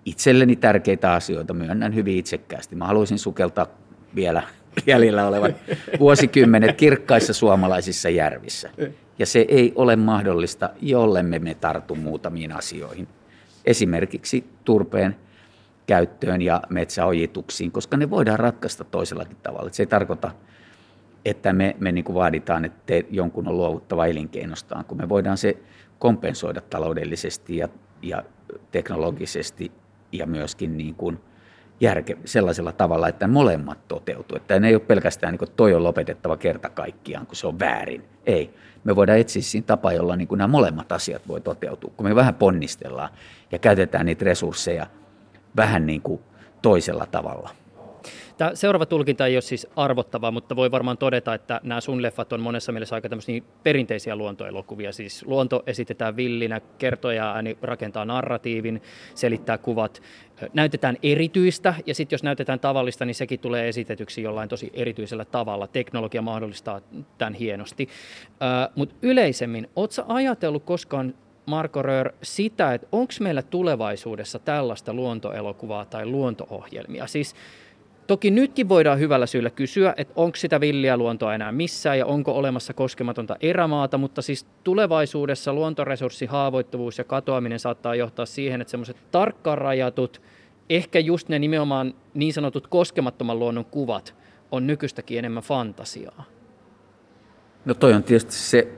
itselleni 0.05 0.57
tärkeitä 0.57 1.12
asioita, 1.12 1.55
myönnän 1.55 1.95
hyvin 1.95 2.18
itsekkäästi. 2.18 2.77
Mä 2.77 2.87
haluaisin 2.87 3.18
sukeltaa 3.18 3.66
vielä 4.14 4.43
jäljellä 4.87 5.27
olevat 5.27 5.55
vuosikymmenet 6.01 6.77
kirkkaissa 6.77 7.33
suomalaisissa 7.33 8.09
järvissä. 8.09 8.70
Ja 9.23 9.27
se 9.27 9.45
ei 9.49 9.73
ole 9.77 9.97
mahdollista, 9.97 10.70
jollemme 10.81 11.39
me 11.39 11.55
tartu 11.55 11.95
muutamiin 11.95 12.53
asioihin. 12.53 13.09
Esimerkiksi 13.64 14.45
turpeen 14.64 15.16
käyttöön 15.87 16.43
ja 16.43 16.62
metsäojituksiin, 16.68 17.73
koska 17.73 17.97
ne 17.97 18.11
voidaan 18.11 18.39
ratkaista 18.39 18.85
toisellakin 18.85 19.37
tavalla. 19.43 19.70
Se 19.73 19.83
ei 19.83 19.87
tarkoita, 19.87 20.31
että 21.25 21.53
me, 21.53 21.77
me 21.79 21.93
niin 21.93 22.05
kuin 22.05 22.14
vaaditaan, 22.14 22.64
että 22.64 22.95
jonkun 23.11 23.49
on 23.49 23.57
luovuttava 23.57 24.07
elinkeinostaan, 24.07 24.85
kun 24.85 24.99
me 24.99 25.09
voidaan 25.09 25.39
se 25.39 25.57
kompensoida 25.99 26.61
taloudellisesti 26.61 27.57
ja, 27.57 27.68
ja 28.03 28.23
teknologisesti 28.73 29.73
ja 30.12 30.27
myöskin 30.27 30.79
niin 30.79 30.95
kuin 30.95 31.20
järke, 31.81 32.16
sellaisella 32.25 32.73
tavalla, 32.73 33.09
että 33.09 33.29
molemmat 33.29 33.89
toteutuu. 33.89 34.37
Että 34.37 34.61
ne 34.61 34.68
ei 34.68 34.75
ole 34.75 34.83
pelkästään, 34.83 35.33
niin 35.33 35.39
kuin, 35.39 35.51
toi 35.57 35.75
on 35.75 35.85
lopetettava 35.85 36.37
kerta 36.37 36.70
kaikkiaan, 36.70 37.27
kun 37.27 37.37
se 37.37 37.47
on 37.47 37.59
väärin. 37.59 38.05
Ei. 38.27 38.55
Me 38.85 38.97
voidaan 38.97 39.18
etsiä 39.18 39.43
siinä 39.43 39.66
tapa, 39.66 39.93
jolla 39.93 40.16
niin 40.16 40.28
kuin 40.28 40.39
nämä 40.39 40.49
molemmat 40.49 40.93
asiat 40.93 41.28
voi 41.28 41.41
toteutua. 41.41 41.93
Kun 41.97 42.07
me 42.07 42.14
vähän 42.14 42.35
ponnistellaan 42.35 43.11
ja 43.53 43.59
käytetään 43.59 44.07
niitä 44.07 44.24
resursseja 44.24 44.87
vähän 45.57 45.87
niin 45.87 46.03
kuin 46.03 46.20
toisella 46.62 47.07
tavalla. 47.07 47.51
Tämä 48.43 48.55
seuraava 48.55 48.86
tulkinta 48.86 49.26
ei 49.26 49.36
ole 49.36 49.40
siis 49.40 49.66
arvottava, 49.76 50.30
mutta 50.30 50.57
voi 50.57 50.70
varmaan 50.70 50.99
todeta, 50.99 51.34
että 51.34 51.61
nämä 51.62 51.80
sun 51.80 52.03
leffat 52.03 52.32
on 52.32 52.40
monessa 52.40 52.72
mielessä 52.72 52.95
aika 52.95 53.09
tämmöisiä 53.09 53.43
perinteisiä 53.62 54.16
luontoelokuvia. 54.16 54.93
Siis 54.93 55.26
luonto 55.26 55.62
esitetään 55.66 56.16
villinä, 56.16 56.61
kertoja 56.78 57.32
ääni 57.32 57.59
rakentaa 57.62 58.05
narratiivin, 58.05 58.82
selittää 59.14 59.59
kuvat, 59.59 60.03
näytetään 60.55 60.97
erityistä 61.03 61.74
ja 61.86 61.95
sitten 61.95 62.14
jos 62.14 62.22
näytetään 62.22 62.61
tavallista, 62.61 63.05
niin 63.05 63.14
sekin 63.14 63.40
tulee 63.40 63.68
esitetyksi 63.68 64.22
jollain 64.22 64.49
tosi 64.49 64.70
erityisellä 64.74 65.24
tavalla. 65.24 65.66
Teknologia 65.66 66.22
mahdollistaa 66.22 66.80
tämän 67.18 67.34
hienosti. 67.34 67.88
Mutta 68.74 68.95
yleisemmin, 69.03 69.70
ootko 69.76 70.05
ajatellut 70.09 70.64
koskaan 70.64 71.14
Marko 71.47 71.82
Röör, 71.82 72.12
sitä, 72.22 72.74
että 72.74 72.86
onko 72.93 73.12
meillä 73.20 73.43
tulevaisuudessa 73.43 74.38
tällaista 74.38 74.95
luontoelokuvaa 74.95 75.84
tai 75.84 76.07
luontoohjelmia? 76.07 77.07
Siis 77.07 77.34
Toki 78.13 78.31
nytkin 78.31 78.69
voidaan 78.69 78.99
hyvällä 78.99 79.27
syyllä 79.27 79.51
kysyä, 79.51 79.95
että 79.97 80.13
onko 80.17 80.37
sitä 80.37 80.61
villiä 80.61 80.97
luontoa 80.97 81.35
enää 81.35 81.53
missään 81.53 81.99
ja 81.99 82.07
onko 82.07 82.33
olemassa 82.33 82.75
koskematonta 82.75 83.37
erämaata, 83.41 83.99
mutta 83.99 84.23
siis 84.23 84.47
tulevaisuudessa 84.65 85.53
luontoresurssihaavoittuvuus 85.53 86.99
ja 86.99 87.05
katoaminen 87.05 87.59
saattaa 87.59 87.95
johtaa 87.95 88.27
siihen, 88.27 88.61
että 88.61 88.71
semmoiset 88.71 88.97
tarkkaan 89.11 89.59
rajatut, 89.59 90.23
ehkä 90.71 90.99
just 90.99 91.29
ne 91.29 91.39
nimenomaan 91.39 91.95
niin 92.15 92.33
sanotut 92.33 92.67
koskemattoman 92.67 93.39
luonnon 93.39 93.65
kuvat 93.65 94.15
on 94.51 94.67
nykyistäkin 94.67 95.19
enemmän 95.19 95.43
fantasiaa. 95.43 96.25
No 97.65 97.75
toi 97.75 97.93
on 97.93 98.03
tietysti 98.03 98.33
se 98.33 98.69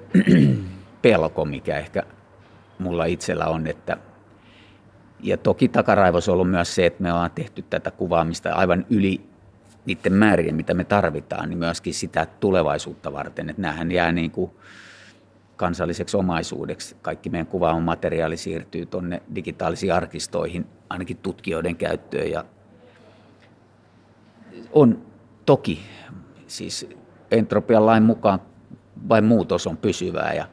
pelko, 1.02 1.44
mikä 1.44 1.78
ehkä 1.78 2.02
mulla 2.78 3.04
itsellä 3.04 3.46
on, 3.46 3.66
että 3.66 3.96
ja 5.24 5.36
toki 5.36 5.68
takaraivossa 5.68 6.32
on 6.32 6.34
ollut 6.34 6.50
myös 6.50 6.74
se, 6.74 6.86
että 6.86 7.02
me 7.02 7.12
ollaan 7.12 7.30
tehty 7.30 7.64
tätä 7.70 7.90
kuvaamista 7.90 8.52
aivan 8.52 8.86
yli 8.90 9.20
niiden 9.86 10.12
määrien, 10.12 10.54
mitä 10.54 10.74
me 10.74 10.84
tarvitaan, 10.84 11.48
niin 11.48 11.58
myöskin 11.58 11.94
sitä 11.94 12.26
tulevaisuutta 12.40 13.12
varten. 13.12 13.50
Että 13.50 13.62
näähän 13.62 13.92
jää 13.92 14.12
niin 14.12 14.30
kuin 14.30 14.50
kansalliseksi 15.56 16.16
omaisuudeksi. 16.16 16.96
Kaikki 17.02 17.30
meidän 17.30 17.46
kuvaama 17.46 17.80
materiaali 17.80 18.36
siirtyy 18.36 18.86
tuonne 18.86 19.22
digitaalisiin 19.34 19.94
arkistoihin, 19.94 20.66
ainakin 20.88 21.16
tutkijoiden 21.16 21.76
käyttöön. 21.76 22.30
Ja 22.30 22.44
on 24.72 25.06
toki, 25.46 25.80
siis 26.46 26.88
entropian 27.30 27.86
lain 27.86 28.02
mukaan 28.02 28.40
vain 29.08 29.24
muutos 29.24 29.66
on 29.66 29.76
pysyvää 29.76 30.32
ja, 30.34 30.48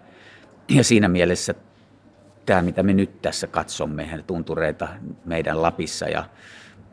ja 0.70 0.84
siinä 0.84 1.08
mielessä 1.08 1.56
tämä, 2.52 2.62
mitä 2.62 2.84
me 2.84 2.94
nyt 2.94 3.22
tässä 3.22 3.48
katsomme, 3.48 4.24
tuntureita 4.28 4.88
meidän 5.26 5.62
Lapissa, 5.62 6.06
ja 6.06 6.24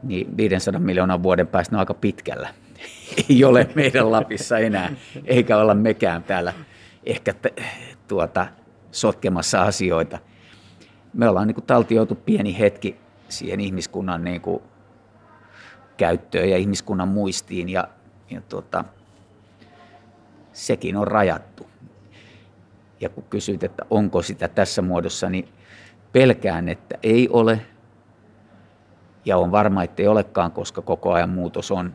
niin 0.02 0.36
500 0.36 0.80
miljoonan 0.80 1.22
vuoden 1.22 1.46
päästä 1.46 1.76
on 1.76 1.80
aika 1.80 1.94
pitkällä. 1.94 2.48
Ei 3.30 3.44
ole 3.44 3.70
meidän 3.74 4.12
Lapissa 4.12 4.58
enää, 4.58 4.92
eikä 5.24 5.56
olla 5.56 5.74
mekään 5.74 6.22
täällä 6.22 6.52
ehkä 7.06 7.34
tuota, 8.08 8.46
sotkemassa 8.90 9.62
asioita. 9.62 10.18
Me 11.14 11.28
ollaan 11.28 11.46
niin 11.46 11.54
kuin 11.54 11.66
taltioitu 11.66 12.14
pieni 12.14 12.58
hetki 12.58 12.96
siihen 13.28 13.60
ihmiskunnan 13.60 14.24
niin 14.24 14.40
kuin, 14.40 14.62
käyttöön 15.96 16.50
ja 16.50 16.56
ihmiskunnan 16.56 17.08
muistiin, 17.08 17.68
ja, 17.68 17.88
ja 18.30 18.40
tuota, 18.40 18.84
sekin 20.52 20.96
on 20.96 21.06
rajattu. 21.06 21.66
Ja 23.00 23.08
kun 23.08 23.24
kysyt, 23.30 23.64
että 23.64 23.84
onko 23.90 24.22
sitä 24.22 24.48
tässä 24.48 24.82
muodossa, 24.82 25.30
niin 25.30 25.48
pelkään, 26.12 26.68
että 26.68 26.98
ei 27.02 27.28
ole. 27.28 27.60
Ja 29.24 29.38
on 29.38 29.52
varma, 29.52 29.82
että 29.82 30.02
ei 30.02 30.08
olekaan, 30.08 30.52
koska 30.52 30.82
koko 30.82 31.12
ajan 31.12 31.30
muutos 31.30 31.70
on 31.70 31.94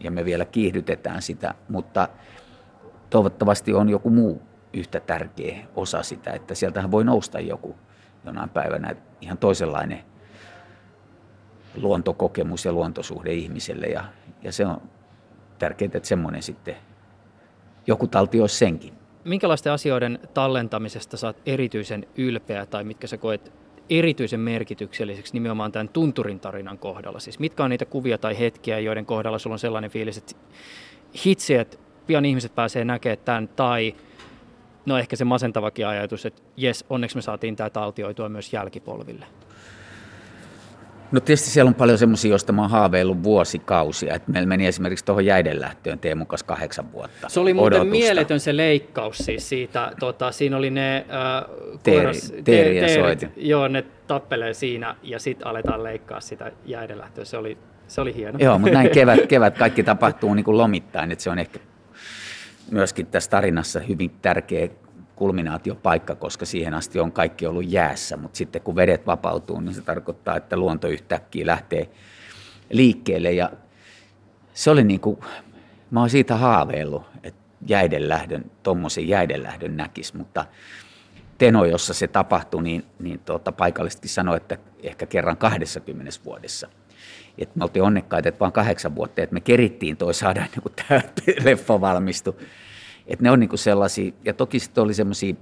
ja 0.00 0.10
me 0.10 0.24
vielä 0.24 0.44
kiihdytetään 0.44 1.22
sitä. 1.22 1.54
Mutta 1.68 2.08
toivottavasti 3.10 3.74
on 3.74 3.88
joku 3.88 4.10
muu 4.10 4.42
yhtä 4.72 5.00
tärkeä 5.00 5.58
osa 5.76 6.02
sitä, 6.02 6.32
että 6.32 6.54
sieltähän 6.54 6.90
voi 6.90 7.04
nousta 7.04 7.40
joku 7.40 7.76
jonain 8.24 8.50
päivänä 8.50 8.96
ihan 9.20 9.38
toisenlainen 9.38 10.04
luontokokemus 11.76 12.64
ja 12.64 12.72
luontosuhde 12.72 13.32
ihmiselle. 13.32 13.86
Ja, 13.86 14.04
ja 14.42 14.52
se 14.52 14.66
on 14.66 14.82
tärkeää, 15.58 15.90
että 15.94 16.08
semmoinen 16.08 16.42
sitten 16.42 16.76
joku 17.86 18.06
talti 18.06 18.40
olisi 18.40 18.56
senkin 18.56 18.99
minkälaisten 19.24 19.72
asioiden 19.72 20.18
tallentamisesta 20.34 21.16
saat 21.16 21.36
erityisen 21.46 22.06
ylpeä 22.16 22.66
tai 22.66 22.84
mitkä 22.84 23.06
sä 23.06 23.18
koet 23.18 23.52
erityisen 23.90 24.40
merkitykselliseksi 24.40 25.32
nimenomaan 25.32 25.72
tämän 25.72 25.88
tunturin 25.88 26.40
tarinan 26.40 26.78
kohdalla? 26.78 27.20
Siis 27.20 27.38
mitkä 27.38 27.64
on 27.64 27.70
niitä 27.70 27.84
kuvia 27.84 28.18
tai 28.18 28.38
hetkiä, 28.38 28.78
joiden 28.78 29.06
kohdalla 29.06 29.38
sulla 29.38 29.54
on 29.54 29.58
sellainen 29.58 29.90
fiilis, 29.90 30.18
että 30.18 30.34
hitsi, 31.26 31.54
että 31.54 31.76
pian 32.06 32.24
ihmiset 32.24 32.54
pääsee 32.54 32.84
näkemään 32.84 33.18
tämän, 33.24 33.48
tai 33.48 33.94
no 34.86 34.98
ehkä 34.98 35.16
se 35.16 35.24
masentavakin 35.24 35.86
ajatus, 35.86 36.26
että 36.26 36.42
jes, 36.56 36.84
onneksi 36.90 37.16
me 37.16 37.22
saatiin 37.22 37.56
tämä 37.56 37.70
taltioitua 37.70 38.28
myös 38.28 38.52
jälkipolville. 38.52 39.26
No 41.12 41.20
tietysti 41.20 41.50
siellä 41.50 41.68
on 41.68 41.74
paljon 41.74 41.98
semmoisia, 41.98 42.30
joista 42.30 42.52
mä 42.52 42.62
oon 42.62 42.70
haaveillut 42.70 43.22
vuosikausia. 43.22 44.14
Että 44.14 44.32
meillä 44.32 44.46
meni 44.46 44.66
esimerkiksi 44.66 45.04
tuohon 45.04 45.24
jäidenlähtöön 45.24 45.98
Teemun 45.98 46.26
kanssa 46.26 46.46
kahdeksan 46.46 46.92
vuotta 46.92 47.28
Se 47.28 47.40
oli 47.40 47.54
muuten 47.54 47.80
odotusta. 47.80 47.98
mieletön 47.98 48.40
se 48.40 48.56
leikkaus 48.56 49.18
siis 49.18 49.48
siitä. 49.48 49.92
Tota, 50.00 50.32
siinä 50.32 50.56
oli 50.56 50.70
ne 50.70 50.96
äh, 50.96 51.44
koiras, 51.84 52.32
teeri, 52.44 52.80
teerit, 52.80 53.28
Joo, 53.36 53.68
ne 53.68 53.84
tappelee 54.06 54.54
siinä 54.54 54.96
ja 55.02 55.18
sitten 55.18 55.46
aletaan 55.46 55.84
leikkaa 55.84 56.20
sitä 56.20 56.52
jäidenlähtöä. 56.64 57.24
Se 57.24 57.36
oli, 57.36 57.58
se 57.88 58.00
oli 58.00 58.14
hieno. 58.14 58.38
Joo, 58.38 58.58
mutta 58.58 58.74
näin 58.74 58.90
kevät, 58.90 59.26
kevät 59.28 59.58
kaikki 59.58 59.82
tapahtuu 59.82 60.34
niin 60.34 60.44
kuin 60.44 60.58
lomittain. 60.58 61.12
Että 61.12 61.24
se 61.24 61.30
on 61.30 61.38
ehkä 61.38 61.58
myöskin 62.70 63.06
tässä 63.06 63.30
tarinassa 63.30 63.80
hyvin 63.80 64.10
tärkeä 64.22 64.68
kulminaatiopaikka, 65.20 66.14
koska 66.14 66.46
siihen 66.46 66.74
asti 66.74 67.00
on 67.00 67.12
kaikki 67.12 67.46
ollut 67.46 67.70
jäässä, 67.72 68.16
mutta 68.16 68.36
sitten 68.36 68.62
kun 68.62 68.76
vedet 68.76 69.06
vapautuu, 69.06 69.60
niin 69.60 69.74
se 69.74 69.82
tarkoittaa, 69.82 70.36
että 70.36 70.56
luonto 70.56 70.88
yhtäkkiä 70.88 71.46
lähtee 71.46 71.90
liikkeelle 72.70 73.32
ja 73.32 73.50
se 74.54 74.70
oli 74.70 74.84
niin 74.84 75.00
kuin, 75.00 75.18
mä 75.90 76.00
oon 76.00 76.10
siitä 76.10 76.36
haaveillut, 76.36 77.02
että 77.22 77.40
jäidenlähdön, 77.66 78.50
tuommoisen 78.62 79.08
jäidenlähdön 79.08 79.76
näkisi, 79.76 80.16
mutta 80.16 80.44
Teno, 81.38 81.64
jossa 81.64 81.94
se 81.94 82.08
tapahtui, 82.08 82.62
niin, 82.62 82.84
niin 82.98 83.18
tuota, 83.18 83.52
paikallisesti 83.52 84.08
sanoi, 84.08 84.36
että 84.36 84.58
ehkä 84.82 85.06
kerran 85.06 85.36
20 85.36 86.12
vuodessa. 86.24 86.68
Et 87.38 87.56
me 87.56 87.64
oltiin 87.64 87.82
onnekkaita, 87.82 88.28
että 88.28 88.40
vain 88.40 88.52
kahdeksan 88.52 88.94
vuotta, 88.94 89.22
että 89.22 89.34
me 89.34 89.40
kerittiin 89.40 89.96
toi 89.96 90.14
saada 90.14 90.40
niin 90.40 90.62
kuin 90.62 90.72
tämä 90.74 91.00
leffa 91.44 91.80
valmistui. 91.80 92.36
Että 93.10 93.22
ne 93.22 93.30
on 93.30 93.40
niinku 93.40 93.56
sellaisia, 93.56 94.12
ja 94.24 94.34
toki 94.34 94.58
sitten 94.58 94.84
oli 94.84 94.94
semmoisia 94.94 95.34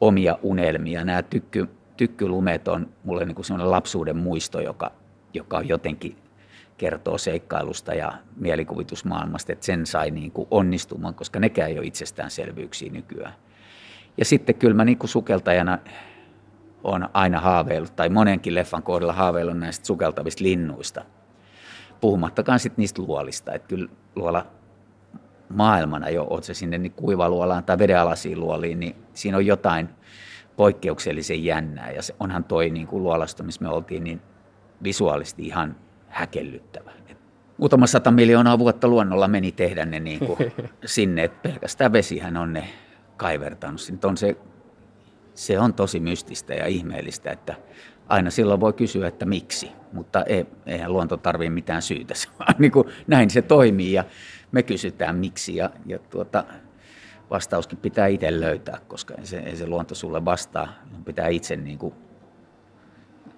omia 0.00 0.38
unelmia. 0.42 1.04
Nämä 1.04 1.22
tykky, 1.22 1.68
tykkylumet 1.96 2.68
on 2.68 2.88
mulle 3.04 3.24
niinku 3.24 3.42
semmoinen 3.42 3.70
lapsuuden 3.70 4.16
muisto, 4.16 4.60
joka, 4.60 4.92
joka 5.34 5.62
jotenkin 5.62 6.16
kertoo 6.78 7.18
seikkailusta 7.18 7.94
ja 7.94 8.12
mielikuvitusmaailmasta, 8.36 9.52
että 9.52 9.66
sen 9.66 9.86
sai 9.86 10.10
niinku 10.10 10.48
onnistumaan, 10.50 11.14
koska 11.14 11.40
nekään 11.40 11.70
ei 11.70 11.78
ole 11.78 11.86
itsestäänselvyyksiä 11.86 12.92
nykyään. 12.92 13.34
Ja 14.18 14.24
sitten 14.24 14.54
kyllä 14.54 14.74
mä 14.74 14.84
niinku 14.84 15.06
sukeltajana 15.06 15.78
on 16.84 17.08
aina 17.12 17.40
haaveillut, 17.40 17.96
tai 17.96 18.08
monenkin 18.08 18.54
leffan 18.54 18.82
kohdalla 18.82 19.12
haaveillut 19.12 19.58
näistä 19.58 19.86
sukeltavista 19.86 20.44
linnuista. 20.44 21.04
Puhumattakaan 22.00 22.58
sitten 22.58 22.82
niistä 22.82 23.02
luolista, 23.02 23.52
että 23.52 23.68
kyllä 23.68 23.88
luola 24.16 24.46
maailmana 25.50 26.10
jo, 26.10 26.26
oot 26.30 26.44
se 26.44 26.54
sinne 26.54 26.78
niin 26.78 26.92
kuivaluolaan 26.92 27.64
tai 27.64 27.78
vedenalaisiin 27.78 28.40
luoliin, 28.40 28.80
niin 28.80 28.96
siinä 29.14 29.36
on 29.36 29.46
jotain 29.46 29.88
poikkeuksellisen 30.56 31.44
jännää. 31.44 31.90
Ja 31.90 32.02
se 32.02 32.14
onhan 32.20 32.44
toi 32.44 32.70
niin 32.70 32.86
kuin 32.86 33.02
luolasto, 33.02 33.42
missä 33.42 33.62
me 33.62 33.68
oltiin, 33.68 34.04
niin 34.04 34.20
visuaalisesti 34.82 35.46
ihan 35.46 35.76
häkellyttävä. 36.08 36.92
Et 37.08 37.18
muutama 37.58 37.86
sata 37.86 38.10
miljoonaa 38.10 38.58
vuotta 38.58 38.88
luonnolla 38.88 39.28
meni 39.28 39.52
tehdä 39.52 39.86
ne 39.86 40.00
niin 40.00 40.18
kuin 40.18 40.38
sinne, 40.84 41.24
että 41.24 41.48
pelkästään 41.48 41.92
vesihän 41.92 42.36
on 42.36 42.52
ne 42.52 42.68
kaivertanut. 43.16 43.80
Sitten 43.80 44.10
on 44.10 44.16
se, 44.16 44.36
se 45.34 45.58
on 45.58 45.74
tosi 45.74 46.00
mystistä 46.00 46.54
ja 46.54 46.66
ihmeellistä, 46.66 47.30
että 47.30 47.54
aina 48.08 48.30
silloin 48.30 48.60
voi 48.60 48.72
kysyä, 48.72 49.08
että 49.08 49.26
miksi, 49.26 49.70
mutta 49.92 50.24
ei, 50.24 50.46
eihän 50.66 50.92
luonto 50.92 51.16
tarvitse 51.16 51.50
mitään 51.50 51.82
syytä, 51.82 52.14
niin 52.58 52.72
kuin 52.72 52.88
näin 53.06 53.30
se 53.30 53.42
toimii 53.42 53.92
ja 53.92 54.04
me 54.52 54.62
kysytään 54.62 55.16
miksi 55.16 55.56
ja, 55.56 55.70
ja 55.86 55.98
tuota, 55.98 56.44
vastauskin 57.30 57.78
pitää 57.78 58.06
itse 58.06 58.40
löytää, 58.40 58.80
koska 58.88 59.14
ei 59.14 59.26
se, 59.26 59.38
ei 59.38 59.56
se 59.56 59.66
luonto 59.66 59.94
sulle 59.94 60.24
vastaa, 60.24 60.68
pitää 61.04 61.28
itse 61.28 61.56
niin 61.56 61.78
kuin 61.78 61.94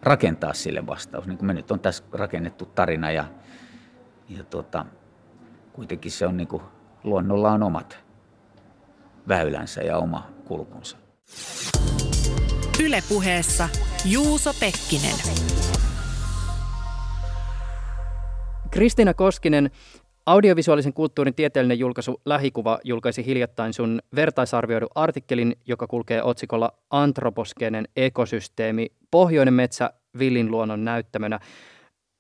rakentaa 0.03 0.55
sille 0.55 0.87
vastaus. 0.87 1.27
Niin 1.27 1.39
kuin 1.39 1.47
me 1.47 1.55
nyt 1.55 1.71
on 1.71 1.81
tässä 1.81 2.05
rakennettu 2.13 2.65
tarina 2.65 3.11
ja, 3.11 3.25
ja 4.29 4.45
tuota, 4.45 4.87
kuitenkin 5.73 6.13
se 6.13 6.27
on 6.27 6.37
niin 6.37 6.49
kuin, 6.49 6.63
luonnolla 7.05 7.53
on 7.53 7.63
omat 7.63 7.99
väylänsä 9.29 9.83
ja 9.83 9.99
oma 9.99 10.31
kulkunsa. 10.45 10.97
Ylepuheessa 12.85 13.69
Juuso 14.05 14.55
Pekkinen. 14.61 15.17
Kristiina 18.71 19.15
Koskinen, 19.15 19.71
audiovisuaalisen 20.27 20.93
kulttuurin 20.93 21.35
tieteellinen 21.35 21.79
julkaisu 21.79 22.21
Lähikuva 22.25 22.79
julkaisi 22.85 23.27
hiljattain 23.27 23.73
sun 23.73 24.01
vertaisarvioidun 24.15 24.89
artikkelin, 24.95 25.57
joka 25.67 25.87
kulkee 25.87 26.23
otsikolla 26.23 26.73
Antroposkeenen 26.91 27.89
ekosysteemi, 27.97 28.87
pohjoinen 29.11 29.55
metsä 29.55 29.93
villin 30.19 30.51
luonnon 30.51 30.85
näyttämönä. 30.85 31.41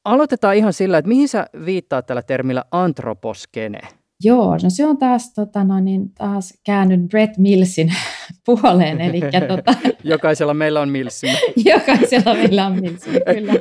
Aloitetaan 0.05 0.57
ihan 0.57 0.73
sillä, 0.73 0.99
että 0.99 1.09
mihin 1.09 1.29
sä 1.29 1.47
viittaat 1.65 2.07
tällä 2.07 2.23
termillä 2.23 2.65
antroposkene? 2.71 3.81
Joo, 4.25 4.59
no 4.63 4.71
se 4.71 4.87
on 4.87 4.99
taas, 4.99 5.33
tota, 5.35 5.65
no 5.65 5.81
niin, 5.81 6.11
taas 6.19 6.55
käännyn 6.65 7.09
Brett 7.09 7.39
Millsin 7.39 7.93
puoleen. 8.47 9.01
Eli, 9.01 9.21
tota, 9.49 9.75
Jokaisella 10.05 10.55
meillä 10.55 10.81
on 10.81 10.89
Millsi. 10.89 11.27
Jokaisella 11.75 12.35
meillä 12.35 12.67
on 12.67 12.81
Millsi, 12.81 13.11
kyllä. 13.35 13.55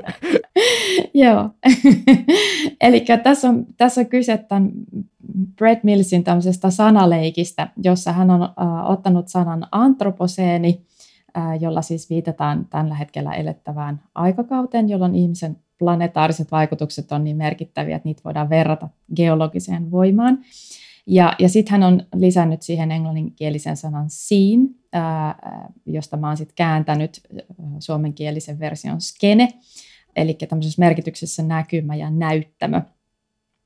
Joo. 1.13 1.49
eli 2.81 3.05
tässä 3.23 3.49
on, 3.49 3.65
tässä 3.77 4.01
on 4.01 4.07
kyse 4.07 4.37
tämän 4.37 4.71
Brett 5.55 5.83
Millsin 5.83 6.23
tämmöisestä 6.23 6.69
sanaleikistä, 6.69 7.67
jossa 7.83 8.11
hän 8.11 8.29
on 8.29 8.41
uh, 8.41 8.91
ottanut 8.91 9.27
sanan 9.27 9.67
antroposeeni, 9.71 10.81
jolla 11.59 11.81
siis 11.81 12.09
viitataan 12.09 12.65
tällä 12.69 12.95
hetkellä 12.95 13.33
elettävään 13.33 14.01
aikakauteen, 14.15 14.89
jolloin 14.89 15.15
ihmisen 15.15 15.57
planetaariset 15.79 16.51
vaikutukset 16.51 17.11
on 17.11 17.23
niin 17.23 17.37
merkittäviä, 17.37 17.95
että 17.95 18.09
niitä 18.09 18.21
voidaan 18.25 18.49
verrata 18.49 18.89
geologiseen 19.15 19.91
voimaan. 19.91 20.39
Ja, 21.07 21.35
ja 21.39 21.49
sitten 21.49 21.71
hän 21.71 21.83
on 21.83 22.03
lisännyt 22.15 22.61
siihen 22.61 22.91
englanninkielisen 22.91 23.77
sanan 23.77 24.05
seen, 24.07 24.69
ää, 24.93 25.35
josta 25.85 26.17
mä 26.17 26.27
oon 26.27 26.37
sitten 26.37 26.55
kääntänyt 26.55 27.21
suomenkielisen 27.79 28.59
version 28.59 29.01
skene, 29.01 29.47
eli 30.15 30.33
tämmöisessä 30.33 30.79
merkityksessä 30.79 31.43
näkymä 31.43 31.95
ja 31.95 32.09
näyttämö, 32.09 32.81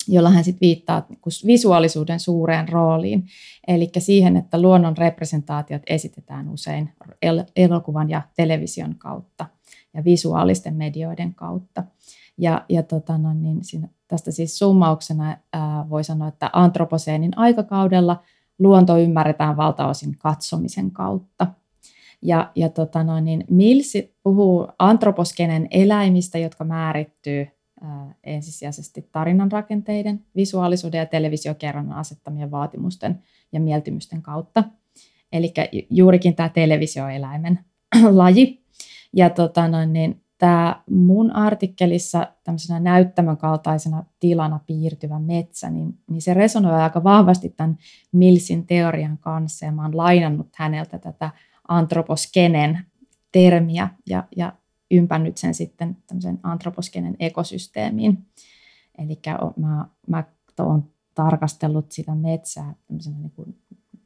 jolla 0.07 0.29
hän 0.29 0.43
sitten 0.43 0.67
viittaa 0.67 1.07
visuaalisuuden 1.45 2.19
suureen 2.19 2.69
rooliin, 2.69 3.25
eli 3.67 3.89
siihen, 3.97 4.37
että 4.37 4.61
luonnon 4.61 4.97
representaatiot 4.97 5.81
esitetään 5.87 6.49
usein 6.49 6.89
elokuvan 7.55 8.09
ja 8.09 8.21
television 8.35 8.95
kautta 8.95 9.45
ja 9.93 10.03
visuaalisten 10.03 10.75
medioiden 10.75 11.35
kautta. 11.35 11.83
Ja, 12.37 12.65
ja 12.69 12.83
tota, 12.83 13.17
no, 13.17 13.33
niin 13.33 13.63
siinä, 13.63 13.87
tästä 14.07 14.31
siis 14.31 14.59
summauksena 14.59 15.37
ää, 15.53 15.85
voi 15.89 16.03
sanoa, 16.03 16.27
että 16.27 16.49
antroposeenin 16.53 17.31
aikakaudella 17.35 18.23
luonto 18.59 18.97
ymmärretään 18.97 19.57
valtaosin 19.57 20.17
katsomisen 20.17 20.91
kautta. 20.91 21.47
Ja, 22.21 22.51
ja 22.55 22.69
tota, 22.69 23.03
no, 23.03 23.19
niin 23.19 23.43
Mills 23.49 23.93
puhuu 24.23 24.67
antroposkenen 24.79 25.67
eläimistä, 25.71 26.37
jotka 26.37 26.63
määrittyy 26.63 27.39
ää, 27.39 27.54
ensisijaisesti 28.23 29.09
tarinan 29.11 29.51
rakenteiden, 29.51 30.25
visuaalisuuden 30.35 30.97
ja 30.97 31.05
televisiokerronnan 31.05 31.97
asettamien 31.97 32.51
vaatimusten 32.51 33.23
ja 33.51 33.59
mieltymysten 33.59 34.21
kautta. 34.21 34.63
Eli 35.31 35.53
juurikin 35.89 36.35
tämä 36.35 36.49
televisioeläimen 36.49 37.59
laji. 38.11 38.65
Ja 39.13 39.29
tota, 39.29 39.67
no, 39.67 39.85
niin 39.85 40.21
tämä 40.37 40.83
mun 40.89 41.31
artikkelissa 41.31 42.27
tämmöisenä 42.43 42.79
näyttämön 42.79 43.37
kaltaisena 43.37 44.03
tilana 44.19 44.59
piirtyvä 44.67 45.19
metsä, 45.19 45.69
niin, 45.69 45.97
niin 46.09 46.21
se 46.21 46.33
resonoi 46.33 46.81
aika 46.81 47.03
vahvasti 47.03 47.49
tämän 47.49 47.77
Millsin 48.11 48.67
teorian 48.67 49.17
kanssa 49.17 49.65
ja 49.65 49.71
mä 49.71 49.81
oon 49.81 49.97
lainannut 49.97 50.47
häneltä 50.55 50.99
tätä 50.99 51.29
antroposkenen 51.67 52.79
termiä 53.31 53.89
ja, 54.09 54.23
ja 54.35 54.53
ympännyt 54.91 55.37
sen 55.37 55.53
sitten 55.53 55.97
tämmöisen 56.07 56.39
antroposkenen 56.43 57.15
ekosysteemiin. 57.19 58.25
Eli 58.97 59.19
mä, 59.57 59.85
mä 60.07 60.23
oon 60.59 60.89
tarkastellut 61.13 61.91
sitä 61.91 62.15
metsää 62.15 62.75
tämmöisen 62.87 63.21
niin 63.21 63.31
kuin 63.31 63.57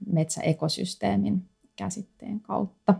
metsäekosysteemin 0.05 1.45
käsitteen 1.75 2.39
kautta. 2.39 2.93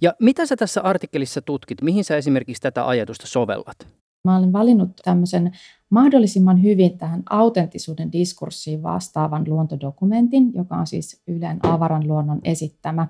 Ja 0.00 0.14
mitä 0.20 0.46
sä 0.46 0.56
tässä 0.56 0.80
artikkelissa 0.80 1.42
tutkit? 1.42 1.82
Mihin 1.82 2.04
sä 2.04 2.16
esimerkiksi 2.16 2.62
tätä 2.62 2.86
ajatusta 2.86 3.26
sovellat? 3.26 3.88
Mä 4.24 4.36
olen 4.36 4.52
valinnut 4.52 4.90
tämmöisen 5.04 5.52
mahdollisimman 5.90 6.62
hyvin 6.62 6.98
tähän 6.98 7.22
autenttisuuden 7.30 8.12
diskurssiin 8.12 8.82
vastaavan 8.82 9.44
luontodokumentin, 9.48 10.54
joka 10.54 10.76
on 10.76 10.86
siis 10.86 11.22
Ylen 11.26 11.58
avaran 11.62 12.08
luonnon 12.08 12.40
esittämä 12.44 13.08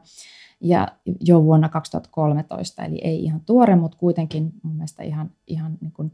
ja 0.60 0.88
jo 1.20 1.44
vuonna 1.44 1.68
2013, 1.68 2.84
eli 2.84 2.98
ei 3.02 3.24
ihan 3.24 3.40
tuore, 3.46 3.76
mutta 3.76 3.98
kuitenkin 3.98 4.52
mun 4.62 4.74
mielestä 4.74 5.02
ihan, 5.02 5.30
ihan 5.46 5.78
niin 5.80 5.92
kuin 5.92 6.12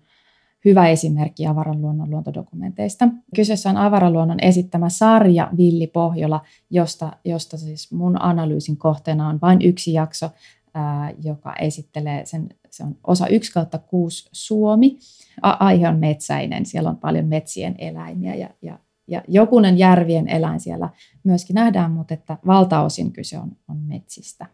hyvä 0.64 0.88
esimerkki 0.88 1.46
avaran 1.46 1.82
luonnon 1.82 2.10
luontodokumenteista. 2.10 3.08
Kyseessä 3.34 3.70
on 3.70 3.76
avaraluonnon 3.76 4.38
esittämä 4.42 4.88
sarja 4.88 5.50
Villi 5.56 5.86
Pohjola, 5.86 6.40
josta, 6.70 7.12
josta 7.24 7.58
siis 7.58 7.92
mun 7.92 8.22
analyysin 8.22 8.76
kohteena 8.76 9.28
on 9.28 9.38
vain 9.42 9.62
yksi 9.62 9.92
jakso, 9.92 10.30
ää, 10.74 11.12
joka 11.24 11.54
esittelee 11.56 12.26
sen, 12.26 12.48
se 12.70 12.84
on 12.84 12.96
osa 13.06 13.26
1 13.26 13.52
kautta 13.52 13.78
6 13.78 14.28
Suomi. 14.32 14.98
A- 15.42 15.56
aihe 15.66 15.88
on 15.88 15.98
metsäinen, 15.98 16.66
siellä 16.66 16.90
on 16.90 16.96
paljon 16.96 17.26
metsien 17.26 17.74
eläimiä 17.78 18.34
ja, 18.34 18.50
ja, 18.62 18.78
ja 19.08 19.22
jokunen 19.28 19.78
järvien 19.78 20.28
eläin 20.28 20.60
siellä 20.60 20.88
myöskin 21.24 21.54
nähdään, 21.54 21.90
mutta 21.90 22.14
että 22.14 22.38
valtaosin 22.46 23.12
kyse 23.12 23.38
on, 23.38 23.52
on 23.68 23.76
metsistä 23.76 24.46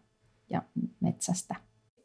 ja 0.50 0.62
metsästä. 1.00 1.54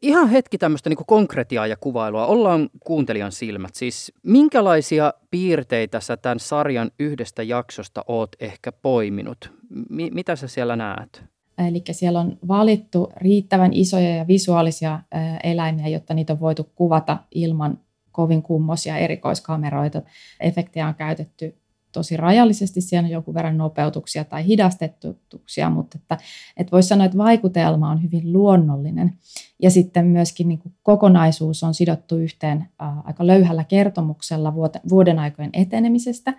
Ihan 0.02 0.30
hetki 0.30 0.58
tämmöistä 0.58 0.90
niin 0.90 0.98
konkretiaa 1.08 1.68
ja 1.68 1.78
kuvailua. 1.78 2.26
Ollaan 2.26 2.70
kuuntelijan 2.80 3.32
silmät. 3.32 3.76
Siis 3.76 4.14
minkälaisia 4.24 5.14
piirteitä 5.32 6.00
sä 6.00 6.18
tämän 6.18 6.40
sarjan 6.40 6.92
yhdestä 7.00 7.44
jaksosta 7.44 8.04
oot 8.08 8.36
ehkä 8.40 8.72
poiminut? 8.72 9.54
M- 9.90 10.14
mitä 10.14 10.36
sä 10.36 10.48
siellä 10.48 10.76
näet? 10.76 11.24
Eli 11.68 11.84
siellä 11.92 12.20
on 12.20 12.38
valittu 12.48 13.12
riittävän 13.16 13.74
isoja 13.74 14.16
ja 14.16 14.28
visuaalisia 14.28 15.00
eläimiä, 15.44 15.88
jotta 15.88 16.14
niitä 16.14 16.34
on 16.34 16.40
voitu 16.40 16.72
kuvata 16.76 17.18
ilman 17.32 17.80
kovin 18.12 18.44
kummosia 18.44 18.98
erikoiskameroita. 18.98 20.02
Efektejä 20.40 20.88
on 20.88 20.96
käytetty 20.96 21.58
tosi 21.92 22.18
rajallisesti, 22.18 22.82
siellä 22.82 23.06
on 23.06 23.12
jonkun 23.12 23.34
verran 23.34 23.58
nopeutuksia 23.58 24.24
tai 24.24 24.46
hidastettuksia, 24.46 25.70
mutta 25.70 25.98
että, 26.02 26.18
että 26.58 26.72
voisi 26.72 26.88
sanoa, 26.88 27.06
että 27.06 27.18
vaikutelma 27.18 27.90
on 27.90 28.04
hyvin 28.04 28.34
luonnollinen. 28.34 29.14
Ja 29.62 29.70
sitten 29.70 30.06
myöskin 30.06 30.48
niin 30.48 30.60
kuin 30.60 30.74
kokonaisuus 30.84 31.64
on 31.64 31.74
sidottu 31.74 32.18
yhteen 32.18 32.68
ää, 32.80 33.02
aika 33.04 33.28
löyhällä 33.28 33.64
kertomuksella 33.64 34.54
vuoden 34.90 35.20
aikojen 35.20 35.50
etenemisestä 35.54 36.34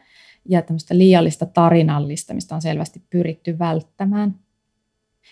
ja 0.49 0.62
tämmöistä 0.62 0.99
liiallista 0.99 1.46
tarinallista, 1.46 2.34
mistä 2.34 2.55
on 2.55 2.62
selvästi 2.62 3.03
pyritty 3.11 3.59
välttämään. 3.59 4.34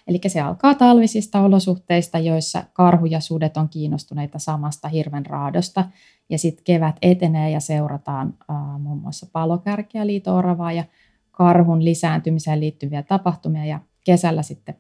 Eli 0.07 0.21
se 0.27 0.41
alkaa 0.41 0.75
talvisista 0.75 1.41
olosuhteista, 1.41 2.19
joissa 2.19 2.65
karhu 2.73 3.07
ja 3.07 3.21
sudet 3.21 3.57
on 3.57 3.69
kiinnostuneita 3.69 4.39
samasta 4.39 4.89
hirven 4.89 5.27
raadosta. 5.27 5.85
Ja 6.29 6.39
sitten 6.39 6.65
kevät 6.65 6.97
etenee 7.03 7.51
ja 7.51 7.61
seurataan 7.61 8.35
äh, 8.51 8.81
muun 8.81 8.99
muassa 8.99 9.27
palokärkeä, 9.33 10.07
liitooravaa 10.07 10.73
ja 10.73 10.85
karhun 11.31 11.85
lisääntymiseen 11.85 12.61
liittyviä 12.61 13.03
tapahtumia. 13.03 13.65
Ja 13.65 13.81
kesällä 14.05 14.43
sitten 14.43 14.75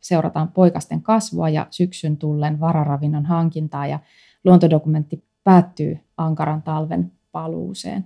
seurataan 0.00 0.48
poikasten 0.48 1.02
kasvua 1.02 1.48
ja 1.48 1.66
syksyn 1.70 2.16
tullen 2.16 2.60
vararavinnon 2.60 3.26
hankintaa. 3.26 3.86
Ja 3.86 3.98
luontodokumentti 4.44 5.24
päättyy 5.44 5.98
ankaran 6.16 6.62
talven 6.62 7.12
paluuseen. 7.32 8.04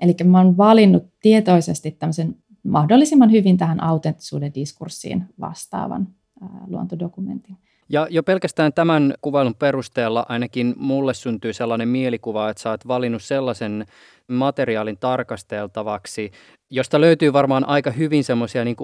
Eli 0.00 0.16
mä 0.24 0.38
oon 0.38 0.56
valinnut 0.56 1.04
tietoisesti 1.20 1.90
tämmöisen 1.90 2.36
mahdollisimman 2.64 3.30
hyvin 3.30 3.56
tähän 3.56 3.82
autenttisuuden 3.82 4.54
diskurssiin 4.54 5.24
vastaavan 5.40 6.08
luontodokumentin. 6.66 7.56
Ja 7.88 8.06
jo 8.10 8.22
pelkästään 8.22 8.72
tämän 8.72 9.14
kuvailun 9.20 9.54
perusteella 9.54 10.26
ainakin 10.28 10.74
mulle 10.78 11.14
syntyy 11.14 11.52
sellainen 11.52 11.88
mielikuva, 11.88 12.50
että 12.50 12.62
sä 12.62 12.70
oot 12.70 12.88
valinnut 12.88 13.22
sellaisen 13.22 13.86
materiaalin 14.28 14.98
tarkasteltavaksi, 15.00 16.30
josta 16.70 17.00
löytyy 17.00 17.32
varmaan 17.32 17.68
aika 17.68 17.90
hyvin 17.90 18.24
semmoisia 18.24 18.64
niin 18.64 18.76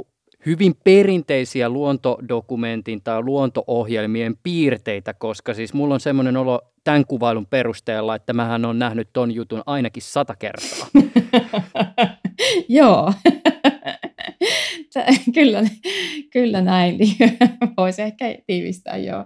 hyvin 0.46 0.74
perinteisiä 0.84 1.68
luontodokumentin 1.68 3.02
tai 3.02 3.22
luontoohjelmien 3.22 4.36
piirteitä, 4.42 5.14
koska 5.14 5.54
siis 5.54 5.74
mulla 5.74 5.94
on 5.94 6.00
semmoinen 6.00 6.36
olo 6.36 6.69
tämän 6.84 7.06
kuvailun 7.06 7.46
perusteella, 7.46 8.14
että 8.14 8.32
mähän 8.32 8.64
on 8.64 8.78
nähnyt 8.78 9.08
ton 9.12 9.32
jutun 9.32 9.62
ainakin 9.66 10.02
sata 10.02 10.36
kertaa. 10.36 10.86
Joo, 12.68 13.12
kyllä, 15.34 15.62
kyllä 16.32 16.60
näin. 16.60 16.98
Voisi 17.76 18.02
ehkä 18.02 18.24
tiivistää, 18.46 18.96
joo 18.96 19.24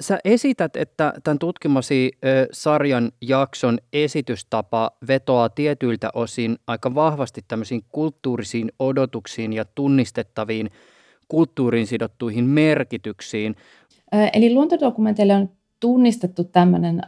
sä 0.00 0.18
esität, 0.24 0.76
että 0.76 1.12
tämän 1.24 1.38
tutkimasi 1.38 2.12
sarjan 2.52 3.12
jakson 3.20 3.78
esitystapa 3.92 4.90
vetoaa 5.08 5.48
tietyiltä 5.48 6.10
osin 6.14 6.58
aika 6.66 6.94
vahvasti 6.94 7.44
tämmöisiin 7.48 7.84
kulttuurisiin 7.88 8.72
odotuksiin 8.78 9.52
ja 9.52 9.64
tunnistettaviin 9.64 10.70
kulttuuriin 11.28 11.86
sidottuihin 11.86 12.44
merkityksiin. 12.44 13.56
Eli 14.32 14.52
luontodokumenteille 14.54 15.34
on 15.34 15.57
tunnistettu 15.80 16.44
tämmöinen 16.44 17.02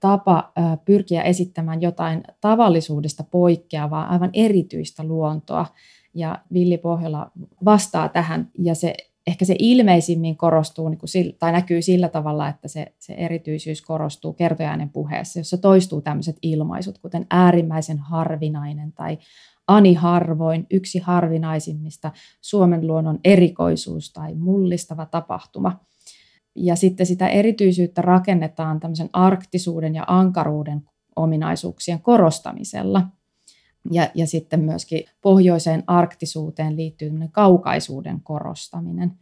tapa 0.00 0.52
pyrkiä 0.84 1.22
esittämään 1.22 1.82
jotain 1.82 2.22
tavallisuudesta 2.40 3.24
poikkeavaa, 3.24 4.06
aivan 4.06 4.30
erityistä 4.32 5.04
luontoa. 5.04 5.66
Ja 6.14 6.38
Villi 6.52 6.78
Pohjola 6.78 7.30
vastaa 7.64 8.08
tähän 8.08 8.50
ja 8.58 8.74
se 8.74 8.94
ehkä 9.26 9.44
se 9.44 9.56
ilmeisimmin 9.58 10.36
korostuu 10.36 10.88
niin 10.88 10.98
kuin, 10.98 11.36
tai 11.38 11.52
näkyy 11.52 11.82
sillä 11.82 12.08
tavalla, 12.08 12.48
että 12.48 12.68
se, 12.68 12.92
se 12.98 13.12
erityisyys 13.12 13.82
korostuu 13.82 14.32
kertojainen 14.32 14.88
puheessa, 14.88 15.40
jossa 15.40 15.58
toistuu 15.58 16.00
tämmöiset 16.00 16.36
ilmaisut, 16.42 16.98
kuten 16.98 17.26
äärimmäisen 17.30 17.98
harvinainen 17.98 18.92
tai 18.92 19.18
ani 19.68 19.94
harvoin, 19.94 20.66
yksi 20.70 20.98
harvinaisimmista, 20.98 22.10
Suomen 22.40 22.86
luonnon 22.86 23.18
erikoisuus 23.24 24.12
tai 24.12 24.34
mullistava 24.34 25.06
tapahtuma. 25.06 25.80
Ja 26.56 26.76
sitten 26.76 27.06
sitä 27.06 27.28
erityisyyttä 27.28 28.02
rakennetaan 28.02 28.80
tämmöisen 28.80 29.10
arktisuuden 29.12 29.94
ja 29.94 30.04
ankaruuden 30.06 30.82
ominaisuuksien 31.16 32.00
korostamisella– 32.00 33.06
ja, 33.90 34.10
ja 34.14 34.26
sitten 34.26 34.60
myöskin 34.60 35.04
pohjoiseen 35.20 35.82
arktisuuteen 35.86 36.76
liittyy 36.76 37.10
kaukaisuuden 37.32 38.20
korostaminen, 38.20 39.12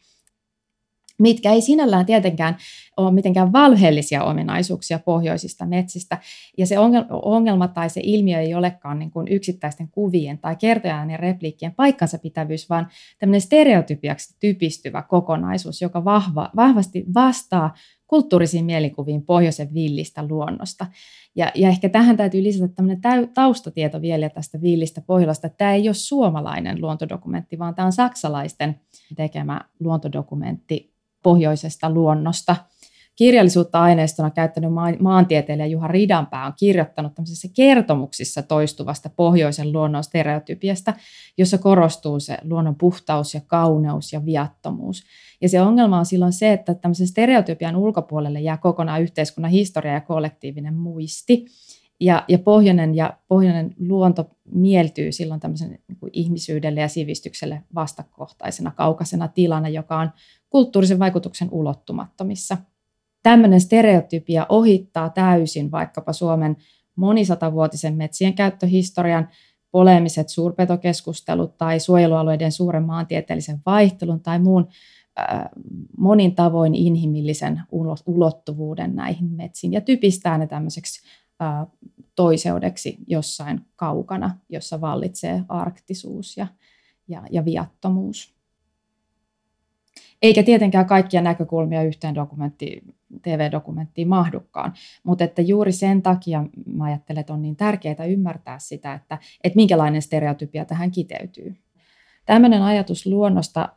mitkä 1.20 1.52
ei 1.52 1.60
sinällään 1.60 2.06
tietenkään 2.06 2.56
ole 2.96 3.12
mitenkään 3.12 3.52
valheellisia 3.52 4.24
ominaisuuksia 4.24 4.98
pohjoisista 4.98 5.66
metsistä. 5.66 6.18
Ja 6.58 6.66
se 6.66 6.76
ongelma 7.22 7.68
tai 7.68 7.90
se 7.90 8.00
ilmiö 8.04 8.40
ei 8.40 8.54
olekaan 8.54 8.98
niin 8.98 9.10
kuin 9.10 9.28
yksittäisten 9.28 9.88
kuvien 9.88 10.38
tai 10.38 10.56
kertojan 10.56 11.10
ja 11.10 11.16
repliikkien 11.16 11.74
paikkansa 11.74 12.18
pitävyys, 12.18 12.70
vaan 12.70 12.88
tämmöinen 13.18 13.40
stereotypiaksi 13.40 14.36
typistyvä 14.40 15.02
kokonaisuus, 15.02 15.82
joka 15.82 16.04
vahva, 16.04 16.50
vahvasti 16.56 17.04
vastaa 17.14 17.74
kulttuurisiin 18.06 18.64
mielikuviin 18.64 19.22
pohjoisen 19.22 19.74
villistä 19.74 20.24
luonnosta. 20.28 20.86
Ja, 21.36 21.52
ja 21.54 21.68
ehkä 21.68 21.88
tähän 21.88 22.16
täytyy 22.16 22.42
lisätä 22.42 22.74
tämmöinen 22.74 23.02
taustatieto 23.34 24.02
vielä 24.02 24.28
tästä 24.28 24.62
villistä 24.62 25.00
Pohjolasta, 25.00 25.48
tämä 25.48 25.74
ei 25.74 25.88
ole 25.88 25.94
suomalainen 25.94 26.80
luontodokumentti, 26.80 27.58
vaan 27.58 27.74
tämä 27.74 27.86
on 27.86 27.92
saksalaisten 27.92 28.80
tekemä 29.16 29.60
luontodokumentti 29.80 30.89
pohjoisesta 31.22 31.90
luonnosta. 31.90 32.56
Kirjallisuutta 33.16 33.80
aineistona 33.80 34.30
käyttänyt 34.30 34.70
maantieteilijä 35.00 35.66
Juha 35.66 35.88
Ridanpää 35.88 36.46
on 36.46 36.52
kirjoittanut 36.58 37.14
tämmöisissä 37.14 37.48
kertomuksissa 37.56 38.42
toistuvasta 38.42 39.10
pohjoisen 39.16 39.72
luonnon 39.72 40.04
stereotypiasta, 40.04 40.94
jossa 41.38 41.58
korostuu 41.58 42.20
se 42.20 42.38
luonnon 42.42 42.74
puhtaus 42.74 43.34
ja 43.34 43.40
kauneus 43.46 44.12
ja 44.12 44.24
viattomuus. 44.24 45.04
Ja 45.40 45.48
se 45.48 45.60
ongelma 45.60 45.98
on 45.98 46.06
silloin 46.06 46.32
se, 46.32 46.52
että 46.52 46.74
tämmöisen 46.74 47.06
stereotypian 47.06 47.76
ulkopuolelle 47.76 48.40
jää 48.40 48.56
kokonaan 48.56 49.02
yhteiskunnan 49.02 49.52
historia 49.52 49.92
ja 49.92 50.00
kollektiivinen 50.00 50.74
muisti. 50.74 51.46
Ja, 52.01 52.24
ja, 52.28 52.38
pohjoinen, 52.38 52.94
ja 52.94 53.18
pohjoinen 53.28 53.74
luonto 53.78 54.30
mieltyy 54.55 55.12
silloin 55.12 55.40
tämmöisen 55.40 55.78
niin 55.88 55.98
kuin 56.01 56.11
ihmisyydelle 56.12 56.80
ja 56.80 56.88
sivistykselle 56.88 57.62
vastakohtaisena, 57.74 58.70
kaukaisena 58.70 59.28
tilana, 59.28 59.68
joka 59.68 59.98
on 59.98 60.11
kulttuurisen 60.51 60.98
vaikutuksen 60.98 61.48
ulottumattomissa. 61.51 62.57
Tämmöinen 63.22 63.61
stereotypia 63.61 64.46
ohittaa 64.48 65.09
täysin 65.09 65.70
vaikkapa 65.70 66.12
Suomen 66.12 66.57
monisatavuotisen 66.96 67.96
metsien 67.96 68.34
käyttöhistorian, 68.34 69.28
poleemiset 69.70 70.28
suurpetokeskustelut 70.28 71.57
tai 71.59 71.80
suojelualueiden 71.80 72.53
suuren 72.53 72.82
maantieteellisen 72.82 73.61
vaihtelun 73.66 74.20
tai 74.20 74.38
muun 74.38 74.68
monin 75.98 76.34
tavoin 76.34 76.74
inhimillisen 76.74 77.62
ulottuvuuden 78.07 78.96
näihin 78.96 79.30
metsiin 79.30 79.72
ja 79.72 79.80
typistää 79.80 80.38
ne 80.38 80.46
tämmöiseksi 80.46 81.01
toiseudeksi 82.14 82.99
jossain 83.07 83.61
kaukana, 83.76 84.38
jossa 84.49 84.80
vallitsee 84.80 85.45
arktisuus 85.49 86.36
ja, 86.36 86.47
ja, 87.09 87.22
ja 87.30 87.45
viattomuus. 87.45 88.34
Eikä 90.22 90.43
tietenkään 90.43 90.86
kaikkia 90.86 91.22
näkökulmia 91.22 91.82
yhteen 91.82 92.14
dokumentti, 92.14 92.82
TV-dokumenttiin 93.22 94.09
mahdukaan, 94.09 94.72
mutta 95.03 95.24
että 95.24 95.43
juuri 95.43 95.72
sen 95.72 96.03
takia 96.03 96.45
mä 96.66 96.84
ajattelen, 96.84 97.20
että 97.20 97.32
on 97.32 97.43
niin 97.43 97.57
tärkeää 97.57 98.05
ymmärtää 98.09 98.59
sitä, 98.59 98.95
että, 98.95 99.18
että 99.45 99.57
minkälainen 99.57 100.03
stereotypia 100.03 100.64
tähän 100.64 100.91
kiteytyy 100.91 101.57
tämmöinen 102.26 102.62
ajatus 102.62 103.07
luonnosta 103.07 103.68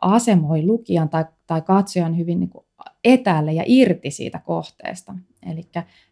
asemoi 0.00 0.62
lukijan 0.62 1.08
tai, 1.08 1.24
tai 1.46 1.62
katsojan 1.62 2.18
hyvin 2.18 2.40
niin 2.40 2.50
kuin 2.50 2.65
etäälle 3.04 3.52
ja 3.52 3.62
irti 3.66 4.10
siitä 4.10 4.38
kohteesta. 4.38 5.14
Eli 5.52 5.66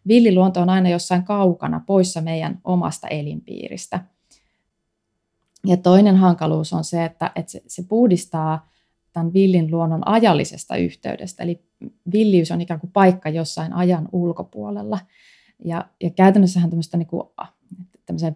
villiluonto 0.07 0.61
on 0.61 0.69
aina 0.69 0.89
jossain 0.89 1.23
kaukana, 1.23 1.81
poissa 1.85 2.21
meidän 2.21 2.59
omasta 2.63 3.07
elinpiiristä. 3.07 3.99
Ja 5.65 5.77
toinen 5.77 6.15
hankaluus 6.15 6.73
on 6.73 6.83
se, 6.83 7.05
että, 7.05 7.31
että 7.35 7.51
se, 7.51 7.61
se 7.67 7.83
puhdistaa 7.83 8.69
tämän 9.13 9.33
villin 9.33 9.71
luonnon 9.71 10.07
ajallisesta 10.07 10.75
yhteydestä. 10.75 11.43
Eli 11.43 11.63
villiys 12.13 12.51
on 12.51 12.61
ikään 12.61 12.79
kuin 12.79 12.91
paikka 12.91 13.29
jossain 13.29 13.73
ajan 13.73 14.09
ulkopuolella. 14.11 14.99
Ja, 15.65 15.85
ja 16.03 16.09
käytännössähän 16.09 16.69
tämmöistä 16.69 16.97
niin 16.97 17.07
kuin 17.07 17.23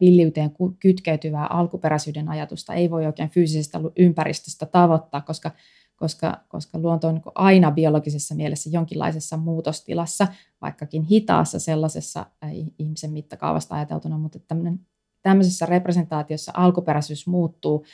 villiyteen 0.02 0.52
kytkeytyvää 0.80 1.48
alkuperäisyyden 1.48 2.30
ajatusta 2.30 2.74
ei 2.74 2.90
voi 2.90 3.06
oikein 3.06 3.30
fyysisestä 3.30 3.80
ympäristöstä 3.98 4.66
tavoittaa, 4.66 5.22
koska, 5.22 5.52
koska, 6.00 6.44
koska 6.48 6.80
luonto 6.80 7.08
on 7.08 7.14
niin 7.14 7.24
aina 7.36 7.72
biologisessa 7.72 8.36
mielessä 8.36 8.70
jonkinlaisessa 8.74 9.38
muutostilassa, 9.38 10.28
vaikkakin 10.62 11.04
hitaassa 11.04 11.60
sellaisessa 11.60 12.26
äh, 12.44 12.52
ihmisen 12.80 13.12
mittakaavasta 13.12 13.76
ajateltuna, 13.76 14.18
mutta 14.18 14.40
tämmöinen, 14.40 14.80
tämmöisessä 15.22 15.66
representaatiossa 15.66 16.52
alkuperäisyys 16.56 17.28
muuttuu 17.28 17.86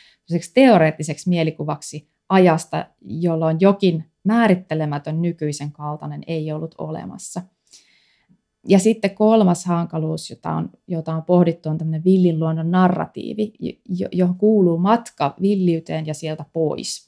teoreettiseksi 0.53 1.29
mielikuvaksi 1.29 2.09
ajasta, 2.29 2.85
jolloin 3.01 3.57
jokin 3.59 4.11
määrittelemätön 4.23 5.21
nykyisen 5.21 5.71
kaltainen 5.71 6.23
ei 6.27 6.51
ollut 6.51 6.75
olemassa– 6.77 7.41
ja 8.67 8.79
sitten 8.79 9.15
kolmas 9.15 9.65
hankaluus, 9.65 10.29
jota 10.29 10.51
on, 10.51 10.69
jota 10.87 11.15
on 11.15 11.23
pohdittu, 11.23 11.69
on 11.69 11.77
tämmöinen 11.77 12.03
villin 12.03 12.39
luonnon 12.39 12.71
narratiivi, 12.71 13.53
johon 14.11 14.35
kuuluu 14.35 14.77
matka 14.77 15.33
villiyteen 15.41 16.07
ja 16.07 16.13
sieltä 16.13 16.45
pois. 16.53 17.04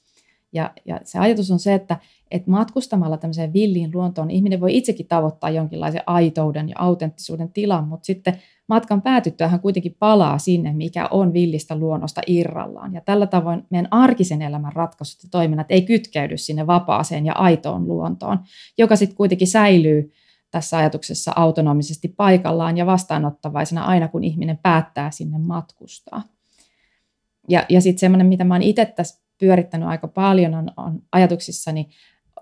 Ja, 0.57 0.71
ja 0.85 0.99
se 1.03 1.19
ajatus 1.19 1.51
on 1.51 1.59
se, 1.59 1.73
että, 1.73 1.97
että 2.31 2.51
matkustamalla 2.51 3.17
tämmöiseen 3.17 3.53
villiin 3.53 3.91
luontoon 3.93 4.31
ihminen 4.31 4.61
voi 4.61 4.77
itsekin 4.77 5.07
tavoittaa 5.07 5.49
jonkinlaisen 5.49 6.01
aitouden 6.05 6.69
ja 6.69 6.75
autenttisuuden 6.79 7.51
tilan, 7.51 7.87
mutta 7.87 8.05
sitten 8.05 8.37
matkan 8.67 9.01
päätyttyä 9.01 9.47
hän 9.47 9.59
kuitenkin 9.59 9.95
palaa 9.99 10.37
sinne, 10.37 10.73
mikä 10.73 11.07
on 11.11 11.33
villistä 11.33 11.75
luonnosta 11.75 12.21
irrallaan. 12.27 12.93
Ja 12.93 13.01
tällä 13.01 13.27
tavoin 13.27 13.63
meidän 13.69 13.87
arkisen 13.91 14.41
elämän 14.41 14.73
ratkaisut 14.73 15.23
ja 15.23 15.29
toiminnat 15.31 15.67
ei 15.69 15.81
kytkeydy 15.81 16.37
sinne 16.37 16.67
vapaaseen 16.67 17.25
ja 17.25 17.33
aitoon 17.33 17.87
luontoon, 17.87 18.39
joka 18.77 18.95
sitten 18.95 19.17
kuitenkin 19.17 19.47
säilyy 19.47 20.11
tässä 20.51 20.77
ajatuksessa 20.77 21.31
autonomisesti 21.35 22.07
paikallaan 22.07 22.77
ja 22.77 22.85
vastaanottavaisena 22.85 23.85
aina, 23.85 24.07
kun 24.07 24.23
ihminen 24.23 24.59
päättää 24.63 25.11
sinne 25.11 25.37
matkustaa. 25.37 26.23
Ja, 27.49 27.65
ja 27.69 27.81
sitten 27.81 27.99
semmoinen, 27.99 28.27
mitä 28.27 28.43
mä 28.43 28.53
oon 28.53 28.63
itse 28.63 28.85
tässä 28.85 29.26
pyörittänyt 29.37 29.87
aika 29.87 30.07
paljon, 30.07 30.53
on, 30.53 30.71
on 30.77 31.01
ajatuksissani 31.11 31.89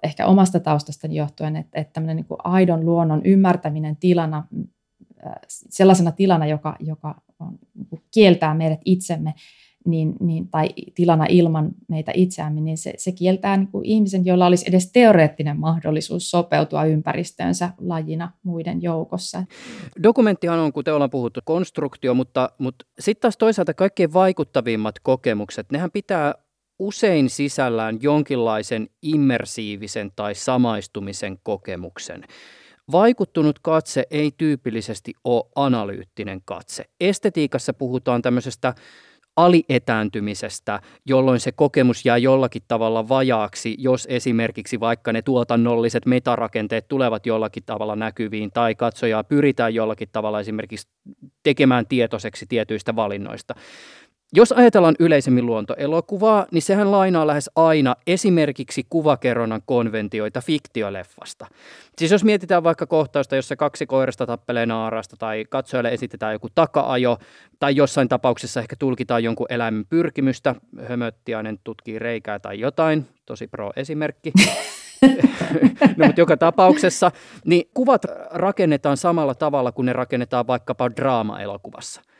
ehkä 0.03 0.25
omasta 0.25 0.59
taustastani 0.59 1.15
johtuen, 1.15 1.55
että, 1.55 1.79
että 1.79 1.93
tämmöinen 1.93 2.15
niin 2.15 2.25
aidon 2.43 2.85
luonnon 2.85 3.21
ymmärtäminen 3.25 3.95
tilana, 3.97 4.47
sellaisena 5.49 6.11
tilana, 6.11 6.45
joka, 6.45 6.75
joka 6.79 7.21
on, 7.39 7.59
niin 7.91 8.03
kieltää 8.13 8.53
meidät 8.53 8.81
itsemme, 8.85 9.33
niin, 9.85 10.15
niin, 10.19 10.47
tai 10.47 10.69
tilana 10.95 11.25
ilman 11.29 11.71
meitä 11.87 12.11
itseämme, 12.15 12.61
niin 12.61 12.77
se, 12.77 12.93
se 12.97 13.11
kieltää 13.11 13.57
niin 13.57 13.67
kuin 13.67 13.85
ihmisen, 13.85 14.25
jolla 14.25 14.45
olisi 14.45 14.65
edes 14.69 14.91
teoreettinen 14.91 15.59
mahdollisuus 15.59 16.31
sopeutua 16.31 16.85
ympäristöönsä 16.85 17.69
lajina 17.77 18.31
muiden 18.43 18.81
joukossa. 18.81 19.43
Dokumenttihan 20.03 20.59
on, 20.59 20.73
kuten 20.73 20.93
ollaan 20.93 21.09
puhuttu, 21.09 21.39
konstruktio, 21.45 22.13
mutta, 22.13 22.49
mutta 22.57 22.85
sitten 22.99 23.21
taas 23.21 23.37
toisaalta 23.37 23.73
kaikkein 23.73 24.13
vaikuttavimmat 24.13 24.99
kokemukset, 24.99 25.71
nehän 25.71 25.91
pitää 25.91 26.33
usein 26.79 27.29
sisällään 27.29 27.97
jonkinlaisen 28.01 28.87
immersiivisen 29.01 30.11
tai 30.15 30.35
samaistumisen 30.35 31.37
kokemuksen. 31.43 32.23
Vaikuttunut 32.91 33.59
katse 33.59 34.03
ei 34.11 34.31
tyypillisesti 34.37 35.13
ole 35.23 35.43
analyyttinen 35.55 36.41
katse. 36.45 36.85
Estetiikassa 36.99 37.73
puhutaan 37.73 38.21
tämmöisestä 38.21 38.73
alietääntymisestä, 39.35 40.81
jolloin 41.05 41.39
se 41.39 41.51
kokemus 41.51 42.05
jää 42.05 42.17
jollakin 42.17 42.61
tavalla 42.67 43.07
vajaaksi, 43.07 43.75
jos 43.79 44.07
esimerkiksi 44.11 44.79
vaikka 44.79 45.13
ne 45.13 45.21
tuotannolliset 45.21 46.05
metarakenteet 46.05 46.87
tulevat 46.87 47.25
jollakin 47.25 47.63
tavalla 47.65 47.95
näkyviin 47.95 48.51
tai 48.51 48.75
katsojaa 48.75 49.23
pyritään 49.23 49.73
jollakin 49.73 50.09
tavalla 50.11 50.39
esimerkiksi 50.39 50.87
tekemään 51.43 51.87
tietoiseksi 51.87 52.45
tietyistä 52.49 52.95
valinnoista. 52.95 53.55
Jos 54.33 54.51
ajatellaan 54.51 54.95
yleisemmin 54.99 55.45
luontoelokuvaa, 55.45 56.45
niin 56.51 56.61
sehän 56.61 56.91
lainaa 56.91 57.27
lähes 57.27 57.49
aina 57.55 57.95
esimerkiksi 58.07 58.85
kuvakerronnan 58.89 59.61
konventioita 59.65 60.41
fiktioleffasta. 60.41 61.47
Siis 61.97 62.11
jos 62.11 62.23
mietitään 62.23 62.63
vaikka 62.63 62.85
kohtausta, 62.85 63.35
jossa 63.35 63.55
kaksi 63.55 63.85
koirasta 63.85 64.25
tappelee 64.25 64.65
naarasta 64.65 65.17
tai 65.17 65.45
katsojalle 65.49 65.89
esitetään 65.89 66.33
joku 66.33 66.47
takaajo 66.55 67.17
tai 67.59 67.75
jossain 67.75 68.09
tapauksessa 68.09 68.59
ehkä 68.59 68.75
tulkitaan 68.79 69.23
jonkun 69.23 69.47
eläimen 69.49 69.85
pyrkimystä, 69.85 70.55
hömöttiainen 70.87 71.59
tutkii 71.63 71.99
reikää 71.99 72.39
tai 72.39 72.59
jotain, 72.59 73.07
tosi 73.25 73.47
pro-esimerkki. 73.47 74.33
no, 75.97 76.05
mutta 76.05 76.21
joka 76.21 76.37
tapauksessa, 76.37 77.11
niin 77.45 77.69
kuvat 77.73 78.05
rakennetaan 78.31 78.97
samalla 78.97 79.35
tavalla 79.35 79.71
kuin 79.71 79.85
ne 79.85 79.93
rakennetaan 79.93 80.47
vaikkapa 80.47 80.89
draama-elokuvassa– 80.95 82.01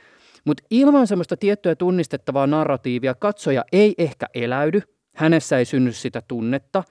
mutta 0.45 0.63
ilman 0.69 1.07
semmoista 1.07 1.37
tiettyä 1.37 1.75
tunnistettavaa 1.75 2.47
narratiivia 2.47 3.13
katsoja 3.13 3.65
ei 3.71 3.95
ehkä 3.97 4.25
eläydy, 4.33 4.81
hänessä 5.15 5.57
ei 5.57 5.65
synny 5.65 5.91
sitä 5.91 6.21
tunnetta. 6.27 6.83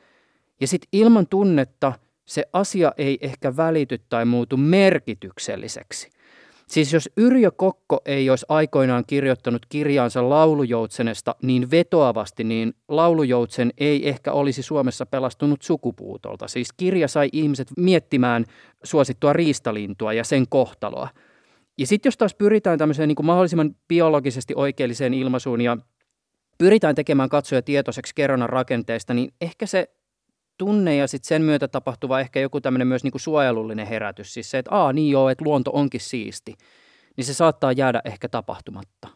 Ja 0.61 0.67
sitten 0.67 0.89
ilman 0.93 1.27
tunnetta 1.27 1.93
se 2.25 2.45
asia 2.53 2.93
ei 2.97 3.19
ehkä 3.21 3.57
välity 3.57 3.99
tai 4.09 4.25
muutu 4.25 4.57
merkitykselliseksi. 4.57 6.11
Siis 6.67 6.93
jos 6.93 7.11
Yrjö 7.17 7.51
Kokko 7.51 8.01
ei 8.07 8.31
olisi 8.31 8.47
aikoinaan 8.49 9.05
kirjoittanut 9.07 9.67
kirjaansa 9.69 10.29
laulujoutsenesta 10.29 11.35
niin 11.43 11.71
vetoavasti, 11.71 12.45
niin 12.45 12.75
laulujoutsen 12.89 13.73
ei 13.79 14.09
ehkä 14.09 14.33
olisi 14.33 14.63
Suomessa 14.63 15.07
pelastunut 15.07 15.63
sukupuutolta. 15.63 16.49
Siis 16.49 16.73
kirja 16.73 17.09
sai 17.09 17.29
ihmiset 17.33 17.69
miettimään 17.77 18.45
suosittua 18.83 19.33
riistalintua 19.33 20.13
ja 20.13 20.25
sen 20.25 20.49
kohtaloa– 20.49 21.09
ja 21.79 21.87
sitten 21.87 22.09
jos 22.09 22.17
taas 22.17 22.35
pyritään 22.35 22.79
tämmöiseen 22.79 23.09
niin 23.09 23.17
kuin 23.17 23.27
mahdollisimman 23.27 23.77
biologisesti 23.89 24.55
oikeelliseen 24.57 25.15
ilmaisuun 25.15 25.61
ja 25.61 25.77
pyritään 26.59 26.95
tekemään 26.95 27.29
katsoja 27.29 27.63
tietoiseksi 27.63 28.15
kerronnan 28.15 28.49
rakenteesta, 28.49 29.15
niin 29.15 29.35
ehkä 29.41 29.67
se 29.67 29.91
tunne 30.59 30.97
ja 30.97 31.07
sitten 31.07 31.29
sen 31.29 31.43
myötä 31.43 31.69
tapahtuva 31.69 32.21
ehkä 32.21 32.41
joku 32.41 32.61
tämmöinen 32.61 32.89
myös 32.89 33.05
niin 33.05 33.13
kuin 33.13 33.21
suojelullinen 33.21 33.87
herätys, 33.87 34.35
siis 34.35 34.51
se, 34.51 34.59
että 34.59 34.71
aa 34.71 34.93
niin 34.93 35.11
joo, 35.11 35.29
että 35.29 35.45
luonto 35.45 35.71
onkin 35.75 36.01
siisti, 36.01 36.55
niin 37.17 37.25
se 37.25 37.35
saattaa 37.35 37.73
jäädä 37.73 38.01
ehkä 38.05 38.29
tapahtumatta. 38.29 39.09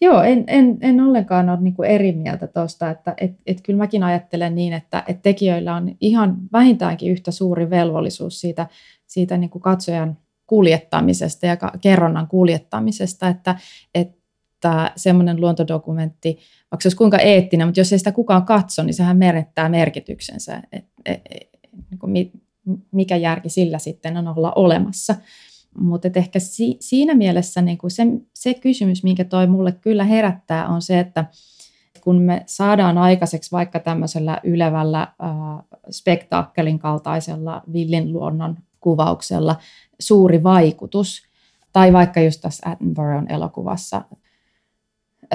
Joo, 0.00 0.22
en, 0.22 0.44
en, 0.46 0.78
en 0.80 1.00
ollenkaan 1.00 1.48
ole 1.48 1.60
niin 1.60 1.84
eri 1.84 2.12
mieltä 2.12 2.46
tuosta, 2.46 2.90
että 2.90 3.14
et, 3.16 3.32
et 3.46 3.60
kyllä 3.62 3.76
mäkin 3.76 4.02
ajattelen 4.02 4.54
niin, 4.54 4.72
että 4.72 5.04
et 5.06 5.22
tekijöillä 5.22 5.74
on 5.74 5.96
ihan 6.00 6.36
vähintäänkin 6.52 7.12
yhtä 7.12 7.30
suuri 7.30 7.70
velvollisuus 7.70 8.40
siitä, 8.40 8.66
siitä 9.06 9.36
niin 9.36 9.50
kuin 9.50 9.62
katsojan 9.62 10.16
kuljettamisesta 10.46 11.46
ja 11.46 11.56
kerronnan 11.80 12.28
kuljettamisesta, 12.28 13.28
että, 13.28 13.56
että 13.94 14.92
semmoinen 14.96 15.40
luontodokumentti, 15.40 16.38
vaikka 16.70 16.82
se 16.82 16.86
olisi 16.86 16.96
kuinka 16.96 17.18
eettinen, 17.18 17.66
mutta 17.68 17.80
jos 17.80 17.92
ei 17.92 17.98
sitä 17.98 18.12
kukaan 18.12 18.44
katso, 18.44 18.82
niin 18.82 18.94
sehän 18.94 19.18
menettää 19.18 19.68
merkityksensä, 19.68 20.62
et, 20.72 20.84
et, 21.04 21.20
et, 21.30 21.48
niin 22.06 22.42
mikä 22.92 23.16
järki 23.16 23.48
sillä 23.48 23.78
sitten 23.78 24.16
on 24.16 24.28
olla 24.28 24.52
olemassa. 24.56 25.14
Mutta 25.78 26.08
ehkä 26.14 26.38
si, 26.38 26.76
siinä 26.80 27.14
mielessä 27.14 27.62
niin 27.62 27.78
kuin 27.78 27.90
se, 27.90 28.02
se 28.34 28.54
kysymys, 28.54 29.04
minkä 29.04 29.24
toi 29.24 29.46
mulle 29.46 29.72
kyllä 29.72 30.04
herättää, 30.04 30.68
on 30.68 30.82
se, 30.82 30.98
että 30.98 31.24
kun 32.00 32.20
me 32.20 32.42
saadaan 32.46 32.98
aikaiseksi 32.98 33.52
vaikka 33.52 33.80
tämmöisellä 33.80 34.40
ylevällä 34.44 35.00
äh, 35.02 35.08
spektaakkelin 35.90 36.78
kaltaisella 36.78 37.62
villin 37.72 38.12
luonnon 38.12 38.56
kuvauksella 38.82 39.56
suuri 40.00 40.42
vaikutus. 40.42 41.22
Tai 41.72 41.92
vaikka 41.92 42.20
just 42.20 42.40
tässä 42.40 42.70
Attenboroughn 42.70 43.32
elokuvassa 43.32 44.04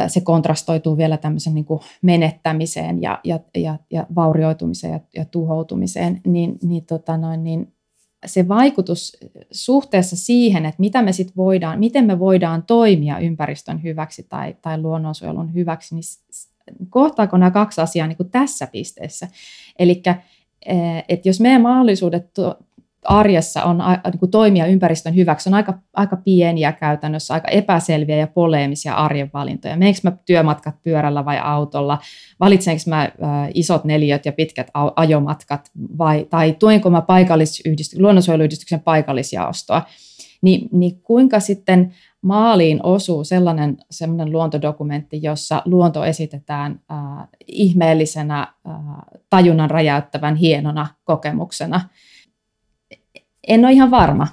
se 0.08 0.22
kontrastoituu 0.22 0.98
vielä 0.98 1.18
tämmöisen 1.18 1.54
niin 1.54 1.66
kuin 1.66 1.80
menettämiseen 2.02 3.02
ja, 3.02 3.20
ja, 3.24 3.40
ja, 3.56 3.80
ja 3.92 4.08
vaurioitumiseen 4.16 4.94
ja, 4.94 5.00
ja 5.16 5.26
tuhoutumiseen, 5.26 6.22
niin, 6.26 6.58
niin, 6.64 6.86
tota 6.86 7.18
noin, 7.18 7.44
niin 7.44 7.74
se 8.26 8.48
vaikutus 8.48 9.18
suhteessa 9.52 10.16
siihen, 10.16 10.66
että 10.66 10.80
mitä 10.80 11.02
me 11.02 11.12
sit 11.12 11.38
voidaan, 11.38 11.80
miten 11.80 12.06
me 12.06 12.20
voidaan 12.20 12.64
toimia 12.64 13.20
ympäristön 13.20 13.84
hyväksi 13.84 14.26
tai, 14.30 14.56
tai 14.62 14.82
luonnonsuojelun 14.82 15.54
hyväksi, 15.54 15.96
niin 15.96 16.04
kohtaako 16.90 17.38
nämä 17.38 17.52
kaksi 17.52 17.82
asiaa 17.82 18.08
niin 18.08 18.18
kuin 18.18 18.32
tässä 18.32 18.68
pisteessä. 18.68 19.28
Eli 19.80 20.04
että 21.10 21.30
jos 21.30 21.40
meidän 21.40 21.62
mahdollisuudet 21.62 22.30
arjessa 23.08 23.64
on 23.64 23.78
niin 24.12 24.20
kuin 24.20 24.32
toimia 24.32 24.66
ympäristön 24.66 25.16
hyväksi 25.16 25.50
on 25.50 25.54
aika, 25.54 25.74
aika 25.94 26.16
pieniä 26.16 26.72
käytännössä, 26.72 27.34
aika 27.34 27.48
epäselviä 27.48 28.16
ja 28.16 28.28
poleemisia 28.28 28.94
arjen 28.94 29.30
valintoja. 29.34 29.78
Meneekö 29.78 30.00
mä 30.04 30.12
työmatkat 30.26 30.76
pyörällä 30.84 31.26
vai 31.26 31.40
autolla? 31.44 32.00
Valitsenko 32.40 32.82
mä 32.88 33.10
isot 33.54 33.84
neliöt 33.84 34.26
ja 34.26 34.32
pitkät 34.32 34.68
ajomatkat 34.96 35.72
vai, 35.98 36.28
tai 36.30 36.56
tuenko 36.60 36.90
mä 36.90 37.02
paikallisyhdistys, 37.02 38.00
luonnonsuojeluyhdistyksen 38.00 38.80
paikallisjaostoa? 38.80 39.82
Ni, 40.42 40.70
niin 40.72 41.02
kuinka 41.02 41.40
sitten 41.40 41.94
maaliin 42.22 42.80
osuu 42.84 43.24
sellainen, 43.24 43.78
sellainen 43.92 44.32
luontodokumentti, 44.32 45.20
jossa 45.24 45.62
luonto 45.66 46.06
esitetään 46.06 46.80
äh, 46.92 47.28
ihmeellisenä, 47.48 48.40
äh, 48.42 48.76
tajunnan 49.30 49.70
räjäyttävän 49.70 50.36
hienona 50.36 50.88
kokemuksena– 51.04 51.82
en 53.48 53.66
ole 53.66 53.74
ihan 53.74 53.92
varma, 53.92 54.28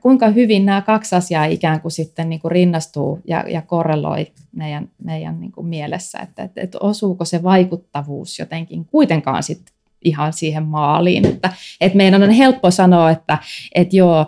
kuinka 0.00 0.28
hyvin 0.28 0.66
nämä 0.66 0.80
kaksi 0.80 1.14
asiaa 1.14 1.44
ikään 1.44 1.80
kuin 1.80 1.92
sitten 1.92 2.28
niin 2.28 2.40
kuin 2.40 2.52
rinnastuu 2.52 3.20
ja, 3.26 3.44
ja 3.48 3.62
korreloi 3.62 4.32
meidän, 4.52 4.90
meidän 5.04 5.40
niin 5.40 5.52
kuin 5.52 5.66
mielessä, 5.66 6.18
että, 6.18 6.42
että, 6.42 6.60
että 6.60 6.78
osuuko 6.80 7.24
se 7.24 7.42
vaikuttavuus 7.42 8.38
jotenkin 8.38 8.84
kuitenkaan 8.84 9.42
sitten 9.42 9.74
ihan 10.04 10.32
siihen 10.32 10.62
maaliin. 10.62 11.26
Että, 11.26 11.52
että 11.80 11.96
meidän 11.96 12.22
on 12.22 12.30
helppo 12.30 12.70
sanoa, 12.70 13.10
että, 13.10 13.38
että 13.74 13.96
joo, 13.96 14.26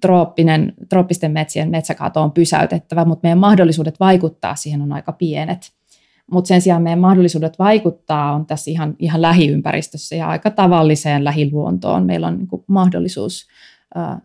trooppinen, 0.00 0.74
trooppisten 0.88 1.32
metsien 1.32 1.70
metsäkato 1.70 2.22
on 2.22 2.32
pysäytettävä, 2.32 3.04
mutta 3.04 3.20
meidän 3.22 3.38
mahdollisuudet 3.38 4.00
vaikuttaa 4.00 4.54
siihen 4.54 4.82
on 4.82 4.92
aika 4.92 5.12
pienet. 5.12 5.75
Mutta 6.30 6.48
sen 6.48 6.60
sijaan 6.60 6.82
meidän 6.82 6.98
mahdollisuudet 6.98 7.58
vaikuttaa 7.58 8.32
on 8.32 8.46
tässä 8.46 8.70
ihan, 8.70 8.96
ihan 8.98 9.22
lähiympäristössä 9.22 10.16
ja 10.16 10.28
aika 10.28 10.50
tavalliseen 10.50 11.24
lähiluontoon. 11.24 12.06
Meillä 12.06 12.26
on 12.26 12.38
niin 12.38 12.48
kuin 12.48 12.64
mahdollisuus 12.66 13.46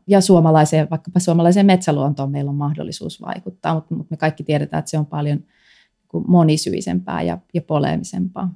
ja 0.08 0.22
suomalaiseen, 0.22 0.89
vaikkapa 0.89 1.20
suomalaiseen 1.20 1.66
metsäluontoon 1.66 2.32
meillä 2.32 2.49
on 2.49 2.56
mahdollisuus 2.56 3.22
vaikuttaa, 3.22 3.74
mutta, 3.74 3.95
mutta 3.95 4.14
me 4.14 4.18
kaikki 4.18 4.43
tiedetään, 4.43 4.80
että 4.80 4.91
se 4.91 4.97
on 4.97 5.06
paljon 5.06 5.38
niin 6.14 6.24
monisyisempää 6.28 7.22
ja, 7.22 7.38
ja 7.54 7.62
poleemisempaa. 7.62 8.56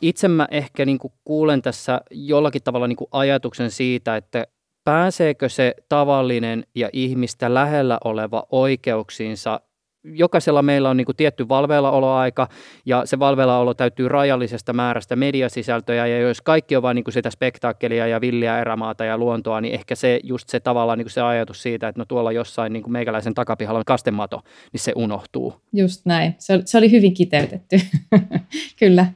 Itse 0.00 0.28
mä 0.28 0.48
ehkä 0.50 0.84
niin 0.84 0.98
kuin 0.98 1.12
kuulen 1.24 1.62
tässä 1.62 2.00
jollakin 2.10 2.62
tavalla 2.62 2.86
niin 2.86 2.96
kuin 2.96 3.08
ajatuksen 3.10 3.70
siitä, 3.70 4.16
että 4.16 4.46
pääseekö 4.84 5.48
se 5.48 5.74
tavallinen 5.88 6.66
ja 6.74 6.88
ihmistä 6.92 7.54
lähellä 7.54 7.98
oleva 8.04 8.46
oikeuksiinsa 8.50 9.60
jokaisella 10.04 10.62
meillä 10.62 10.90
on 10.90 10.96
niin 10.96 11.04
kuin 11.04 11.16
tietty 11.16 11.48
valveillaoloaika 11.48 12.48
ja 12.86 13.02
se 13.06 13.18
valveillaolo 13.18 13.74
täytyy 13.74 14.08
rajallisesta 14.08 14.72
määrästä 14.72 15.16
mediasisältöjä 15.16 16.06
ja 16.06 16.20
jos 16.20 16.40
kaikki 16.40 16.76
on 16.76 16.82
vain 16.82 16.94
niin 16.94 17.04
kuin 17.04 17.14
sitä 17.14 17.30
spektaakkelia 17.30 18.06
ja 18.06 18.20
villiä 18.20 18.60
erämaata 18.60 19.04
ja 19.04 19.18
luontoa, 19.18 19.60
niin 19.60 19.74
ehkä 19.74 19.94
se 19.94 20.20
just 20.22 20.48
se 20.48 20.60
tavallaan 20.60 20.98
niin 20.98 21.04
kuin 21.04 21.12
se 21.12 21.20
ajatus 21.20 21.62
siitä, 21.62 21.88
että 21.88 22.00
no 22.00 22.04
tuolla 22.04 22.32
jossain 22.32 22.72
niin 22.72 22.82
kuin 22.82 22.92
meikäläisen 22.92 23.34
takapihalla 23.34 23.78
on 23.78 23.84
kastemato, 23.84 24.40
niin 24.72 24.80
se 24.80 24.92
unohtuu. 24.96 25.54
Just 25.72 26.06
näin. 26.06 26.34
Se 26.38 26.52
oli, 26.52 26.62
se 26.64 26.78
oli 26.78 26.90
hyvin 26.90 27.14
kiteytetty. 27.14 27.80
Kyllä. 28.80 29.06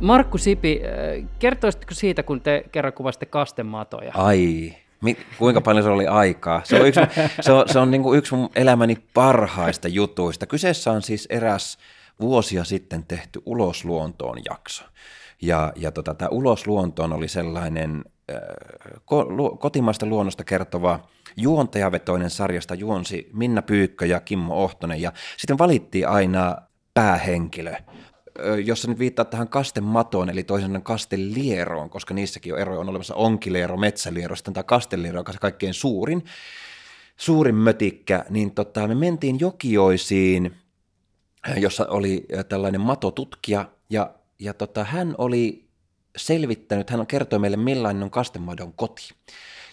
Markku 0.00 0.38
Sipi, 0.38 0.80
äh, 0.84 1.28
kertoisitko 1.38 1.94
siitä, 1.94 2.22
kun 2.22 2.40
te 2.40 2.64
kerran 2.72 2.92
kuvasitte 2.92 3.26
kastematoja? 3.26 4.12
Ai, 4.14 4.72
Mi, 5.02 5.16
kuinka 5.38 5.60
paljon 5.60 5.84
se 5.84 5.90
oli 5.90 6.06
aikaa? 6.06 6.60
Se 6.64 6.80
on, 6.80 6.86
yksi, 6.86 7.00
se 7.40 7.52
on, 7.52 7.68
se 7.68 7.78
on 7.78 7.90
niin 7.90 8.02
kuin 8.02 8.18
yksi 8.18 8.34
mun 8.34 8.50
elämäni 8.56 8.96
parhaista 9.14 9.88
jutuista. 9.88 10.46
Kyseessä 10.46 10.92
on 10.92 11.02
siis 11.02 11.26
eräs 11.30 11.78
vuosia 12.20 12.64
sitten 12.64 13.04
tehty 13.04 13.42
Ulosluontoon 13.46 14.38
jakso. 14.44 14.84
Ja, 15.42 15.72
ja 15.76 15.92
tota, 15.92 16.14
tämä 16.14 16.28
Ulosluontoon 16.28 17.12
oli 17.12 17.28
sellainen 17.28 18.04
äh, 18.30 18.38
ko, 19.04 19.24
lu, 19.28 19.56
kotimaista 19.56 20.06
luonnosta 20.06 20.44
kertova 20.44 21.00
juontajavetoinen 21.36 22.30
sarjasta 22.30 22.74
juonsi 22.74 23.30
Minna 23.32 23.62
Pyykkö 23.62 24.06
ja 24.06 24.20
Kimmo 24.20 24.54
Ohtonen. 24.54 25.00
Ja 25.00 25.12
sitten 25.36 25.58
valittiin 25.58 26.08
aina 26.08 26.56
päähenkilö 26.94 27.74
jos 28.64 28.88
nyt 28.88 28.98
viittaa 28.98 29.24
tähän 29.24 29.48
kastematoon, 29.48 30.30
eli 30.30 30.42
toisen 30.42 30.82
kastelieroon, 30.82 31.90
koska 31.90 32.14
niissäkin 32.14 32.54
on 32.54 32.60
eroja, 32.60 32.80
on 32.80 32.88
olemassa 32.88 33.14
onkiliero, 33.14 33.76
metsäliero, 33.76 34.36
sitten 34.36 34.54
tämä 34.54 34.64
kasteliero, 34.64 35.20
joka 35.20 35.30
on 35.30 35.34
se 35.34 35.38
kaikkein 35.38 35.74
suurin, 35.74 36.24
suurin 37.16 37.54
mötikkä, 37.54 38.24
niin 38.30 38.50
tota, 38.50 38.88
me 38.88 38.94
mentiin 38.94 39.40
Jokioisiin, 39.40 40.56
jossa 41.56 41.86
oli 41.86 42.26
tällainen 42.48 42.80
matotutkija, 42.80 43.68
ja, 43.90 44.10
ja 44.38 44.54
tota, 44.54 44.84
hän 44.84 45.14
oli 45.18 45.64
selvittänyt, 46.16 46.90
hän 46.90 47.06
kertoi 47.06 47.38
meille 47.38 47.56
millainen 47.56 48.02
on 48.02 48.10
kastemadon 48.10 48.72
koti. 48.72 49.08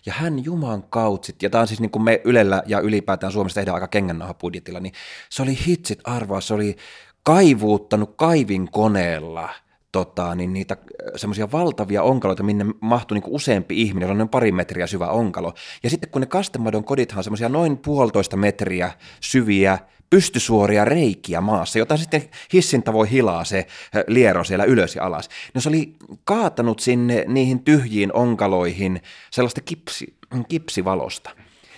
Ja 0.06 0.14
hän 0.14 0.46
Juman 0.46 0.84
kautsit, 0.84 1.44
ja 1.44 1.50
tämä 1.50 1.62
on 1.62 1.68
siis 1.68 1.80
niin 1.80 1.92
kuin 1.92 2.04
me 2.04 2.22
Ylellä 2.24 2.64
ja 2.66 2.80
ylipäätään 2.80 3.34
Suomessa 3.34 3.56
tehdään 3.56 3.76
aika 3.76 3.88
kengännahapudjetilla, 3.88 4.80
niin 4.80 4.94
se 5.30 5.42
oli 5.42 5.58
hitsit 5.68 6.00
arvaa, 6.04 6.42
se 6.42 6.54
oli 6.54 6.76
kaivuuttanut 7.24 8.14
kaivin 8.16 8.72
koneella 8.72 9.50
tota, 9.92 10.36
niin 10.36 10.54
niitä 10.54 10.78
semmoisia 11.16 11.52
valtavia 11.52 12.04
onkaloita, 12.04 12.44
minne 12.44 12.66
mahtui 12.82 13.16
niin 13.20 13.34
useampi 13.34 13.82
ihminen, 13.82 14.18
noin 14.18 14.30
pari 14.30 14.52
metriä 14.52 14.88
syvä 14.88 15.08
onkalo. 15.08 15.54
Ja 15.84 15.90
sitten 15.90 16.10
kun 16.10 16.22
ne 16.22 16.26
kastemadon 16.26 16.84
kodithan 16.84 17.18
on 17.18 17.24
semmoisia 17.24 17.50
noin 17.50 17.78
puolitoista 17.78 18.38
metriä 18.38 18.92
syviä, 19.22 19.80
pystysuoria 20.10 20.86
reikiä 20.86 21.42
maassa, 21.42 21.80
jota 21.80 21.98
sitten 21.98 22.24
hissin 22.54 22.84
tavoin 22.84 23.10
hilaa 23.10 23.44
se 23.44 23.68
liero 24.08 24.44
siellä 24.44 24.66
ylös 24.66 24.96
ja 24.96 25.04
alas. 25.04 25.30
No 25.54 25.62
se 25.62 25.70
oli 25.70 25.96
kaatanut 26.24 26.80
sinne 26.80 27.26
niihin 27.28 27.64
tyhjiin 27.64 28.14
onkaloihin 28.14 29.02
sellaista 29.32 29.62
kipsi, 29.62 30.14
kipsivalosta. 30.48 31.30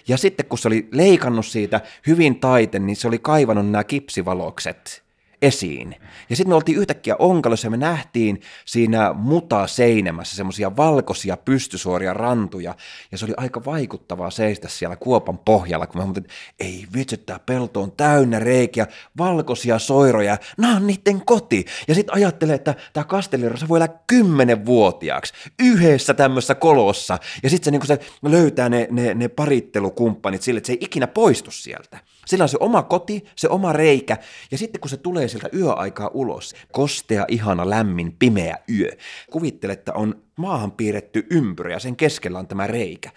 Ja 0.07 0.17
sitten 0.17 0.45
kun 0.45 0.57
se 0.57 0.67
oli 0.67 0.87
leikannut 0.91 1.45
siitä 1.45 1.81
hyvin 2.07 2.39
taiten, 2.39 2.85
niin 2.85 2.95
se 2.95 3.07
oli 3.07 3.19
kaivannut 3.19 3.69
nämä 3.69 3.83
kipsivalokset 3.83 5.03
esiin. 5.41 5.95
Ja 6.29 6.35
sitten 6.35 6.49
me 6.49 6.55
oltiin 6.55 6.77
yhtäkkiä 6.77 7.15
onkalossa 7.19 7.67
ja 7.67 7.71
me 7.71 7.77
nähtiin 7.77 8.41
siinä 8.65 9.13
muta 9.13 9.67
seinemässä 9.67 10.35
semmoisia 10.35 10.77
valkoisia 10.77 11.37
pystysuoria 11.37 12.13
rantuja. 12.13 12.75
Ja 13.11 13.17
se 13.17 13.25
oli 13.25 13.33
aika 13.37 13.65
vaikuttavaa 13.65 14.31
seistä 14.31 14.67
siellä 14.67 14.95
kuopan 14.95 15.37
pohjalla, 15.37 15.87
kun 15.87 15.97
mä 15.97 16.03
huomasin, 16.03 16.23
että 16.23 16.33
ei 16.59 16.85
vitsi, 16.93 17.17
tämä 17.17 17.39
pelto 17.39 17.81
on 17.81 17.91
täynnä 17.91 18.39
reikiä, 18.39 18.87
valkoisia 19.17 19.79
soiroja, 19.79 20.37
nämä 20.57 20.75
on 20.75 20.87
niiden 20.87 21.25
koti. 21.25 21.65
Ja 21.87 21.95
sitten 21.95 22.15
ajattelee, 22.15 22.55
että 22.55 22.75
tämä 22.93 23.03
kasteliro, 23.03 23.57
se 23.57 23.67
voi 23.67 23.77
elää 23.77 23.99
kymmenenvuotiaaksi 24.07 25.33
yhdessä 25.59 26.13
tämmöisessä 26.13 26.55
kolossa. 26.55 27.17
Ja 27.43 27.49
sitten 27.49 27.65
se, 27.65 27.71
niin 27.71 27.87
se 27.87 27.99
löytää 28.21 28.69
ne, 28.69 28.87
ne, 28.91 29.13
ne 29.13 29.27
parittelukumppanit 29.27 30.41
sille, 30.41 30.57
että 30.57 30.67
se 30.67 30.73
ei 30.73 30.77
ikinä 30.81 31.07
poistu 31.07 31.51
sieltä. 31.51 32.10
Sillä 32.25 32.43
on 32.43 32.49
se 32.49 32.57
oma 32.59 32.83
koti, 32.83 33.25
se 33.35 33.49
oma 33.49 33.73
reikä, 33.73 34.17
ja 34.51 34.57
sitten 34.57 34.81
kun 34.81 34.89
se 34.89 34.97
tulee 34.97 35.27
sieltä 35.27 35.49
yöaikaa 35.53 36.09
ulos, 36.13 36.55
kostea, 36.71 37.25
ihana, 37.27 37.69
lämmin, 37.69 38.15
pimeä 38.19 38.57
yö, 38.79 38.89
kuvittele, 39.31 39.73
että 39.73 39.93
on 39.93 40.21
maahan 40.41 40.71
piirretty 40.71 41.27
ympyrä 41.29 41.71
ja 41.71 41.79
sen 41.79 41.95
keskellä 41.95 42.39
on 42.39 42.47
tämä 42.47 42.67
reikä, 42.67 43.09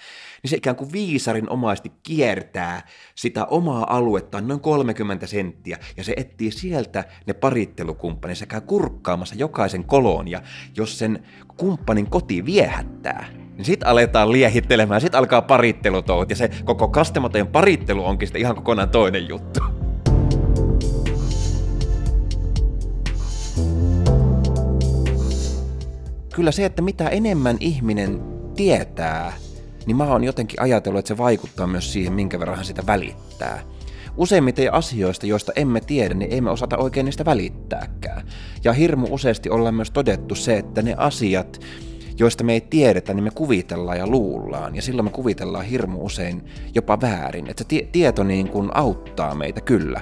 niin 0.43 0.51
se 0.51 0.57
ikään 0.57 0.77
kuin 0.77 0.93
viisarin 0.93 1.51
omaisesti 1.51 1.93
kiertää 2.03 2.87
sitä 3.15 3.45
omaa 3.45 3.97
aluetta 3.97 4.41
noin 4.41 4.61
30 4.61 5.27
senttiä 5.27 5.79
ja 5.97 6.05
se 6.05 6.15
etsii 6.17 6.51
sieltä 6.51 7.05
ne 7.27 7.35
parittelukumppanit 7.35 8.39
sekä 8.39 8.61
kurkkaamassa 8.61 9.35
jokaisen 9.35 9.85
koloon 9.85 10.29
ja 10.29 10.43
jos 10.77 10.99
sen 10.99 11.27
kumppanin 11.57 12.11
koti 12.11 12.45
viehättää, 12.45 13.27
niin 13.57 13.65
sit 13.65 13.83
aletaan 13.83 14.33
liehittelemään, 14.33 15.01
sit 15.01 15.15
alkaa 15.15 15.43
parittelutouhut 15.43 16.31
ja 16.31 16.37
se 16.37 16.51
koko 16.65 16.89
kastemoteen 16.89 17.47
parittelu 17.47 18.05
onkin 18.05 18.29
sitten 18.29 18.41
ihan 18.41 18.55
kokonaan 18.55 18.91
toinen 18.91 19.29
juttu. 19.29 19.84
Kyllä 26.35 26.53
se, 26.53 26.65
että 26.65 26.83
mitä 26.83 27.09
enemmän 27.09 27.57
ihminen 27.61 28.23
tietää, 28.57 29.33
niin 29.87 29.97
mä 29.97 30.05
oon 30.05 30.25
jotenkin 30.25 30.61
ajatellut, 30.63 30.99
että 30.99 31.09
se 31.09 31.19
vaikuttaa 31.19 31.67
myös 31.67 31.93
siihen, 31.93 32.13
minkä 32.13 32.39
verran 32.39 32.57
hän 32.57 32.65
sitä 32.65 32.83
välittää. 32.87 33.61
Useimmiten 34.17 34.73
asioista, 34.73 35.27
joista 35.27 35.53
emme 35.57 35.81
tiedä, 35.81 36.15
niin 36.15 36.33
emme 36.33 36.51
osata 36.51 36.77
oikein 36.77 37.05
niistä 37.05 37.25
välittääkään. 37.25 38.27
Ja 38.65 38.73
hirmu 38.73 39.07
useasti 39.11 39.51
ollaan 39.51 39.75
myös 39.75 39.91
todettu 39.91 40.35
se, 40.35 40.57
että 40.57 40.83
ne 40.83 40.95
asiat, 40.99 41.61
joista 42.19 42.45
me 42.45 42.53
ei 42.53 42.61
tiedetä, 42.61 43.15
niin 43.15 43.25
me 43.25 43.31
kuvitellaan 43.31 43.99
ja 43.99 44.07
luullaan. 44.07 44.77
Ja 44.77 44.83
silloin 44.83 45.07
me 45.07 45.11
kuvitellaan 45.11 45.65
hirmu 45.65 46.05
usein 46.05 46.45
jopa 46.75 47.01
väärin. 47.01 47.51
Että 47.51 47.65
se 47.71 47.89
tieto 47.93 48.25
niin 48.25 48.49
kuin 48.49 48.71
auttaa 48.75 49.35
meitä 49.35 49.61
kyllä. 49.61 50.01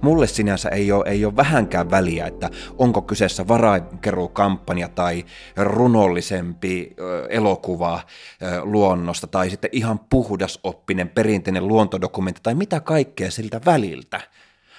Mulle 0.00 0.26
sinänsä 0.26 0.68
ei 0.68 0.92
ole, 0.92 1.04
ei 1.06 1.24
ole 1.24 1.36
vähänkään 1.36 1.90
väliä, 1.90 2.26
että 2.26 2.50
onko 2.78 3.02
kyseessä 3.02 3.48
varainkeruukampanja 3.48 4.88
tai 4.88 5.24
runollisempi 5.56 6.96
elokuva 7.28 8.00
luonnosta 8.62 9.26
tai 9.26 9.50
sitten 9.50 9.70
ihan 9.72 9.98
puhdasoppinen 9.98 11.08
perinteinen 11.08 11.68
luontodokumentti 11.68 12.40
tai 12.42 12.54
mitä 12.54 12.80
kaikkea 12.80 13.30
siltä 13.30 13.60
väliltä. 13.66 14.20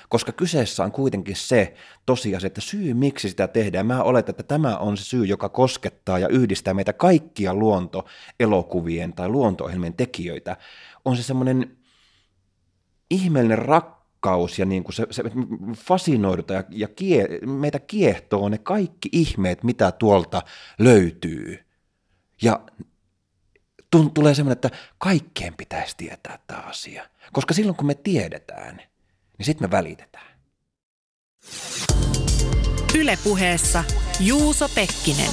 Koska 0.09 0.31
kyseessä 0.31 0.83
on 0.83 0.91
kuitenkin 0.91 1.35
se 1.35 1.73
tosiasia, 2.05 2.47
että 2.47 2.61
syy 2.61 2.93
miksi 2.93 3.29
sitä 3.29 3.47
tehdään, 3.47 3.85
mä 3.85 4.03
oletan, 4.03 4.33
että 4.33 4.43
tämä 4.43 4.77
on 4.77 4.97
se 4.97 5.03
syy, 5.03 5.25
joka 5.25 5.49
koskettaa 5.49 6.19
ja 6.19 6.27
yhdistää 6.27 6.73
meitä 6.73 6.93
kaikkia 6.93 7.53
luontoelokuvien 7.53 9.13
tai 9.13 9.29
luonto 9.29 9.69
tekijöitä, 9.97 10.57
on 11.05 11.17
se 11.17 11.23
semmoinen 11.23 11.77
ihmeellinen 13.09 13.57
rakkaus 13.57 13.94
ja 14.57 14.65
niin 14.65 14.83
kuin 14.83 14.93
se, 14.93 15.07
se 15.11 15.23
fasinoidutaan 15.75 16.57
ja, 16.57 16.63
ja 16.71 16.87
kie, 16.87 17.27
meitä 17.45 17.79
kiehtoo 17.79 18.49
ne 18.49 18.57
kaikki 18.57 19.09
ihmeet, 19.11 19.63
mitä 19.63 19.91
tuolta 19.91 20.41
löytyy. 20.79 21.65
Ja 22.41 22.59
tulee 24.13 24.35
semmoinen, 24.35 24.57
että 24.65 24.69
kaikkeen 24.97 25.53
pitäisi 25.53 25.97
tietää 25.97 26.39
tämä 26.47 26.59
asia. 26.59 27.09
Koska 27.33 27.53
silloin 27.53 27.75
kun 27.75 27.87
me 27.87 27.95
tiedetään– 27.95 28.81
niin 29.37 29.45
sitten 29.45 29.67
me 29.67 29.71
välitetään. 29.71 30.35
Ylepuheessa 32.95 33.83
Juuso 34.19 34.69
Pekkinen. 34.75 35.31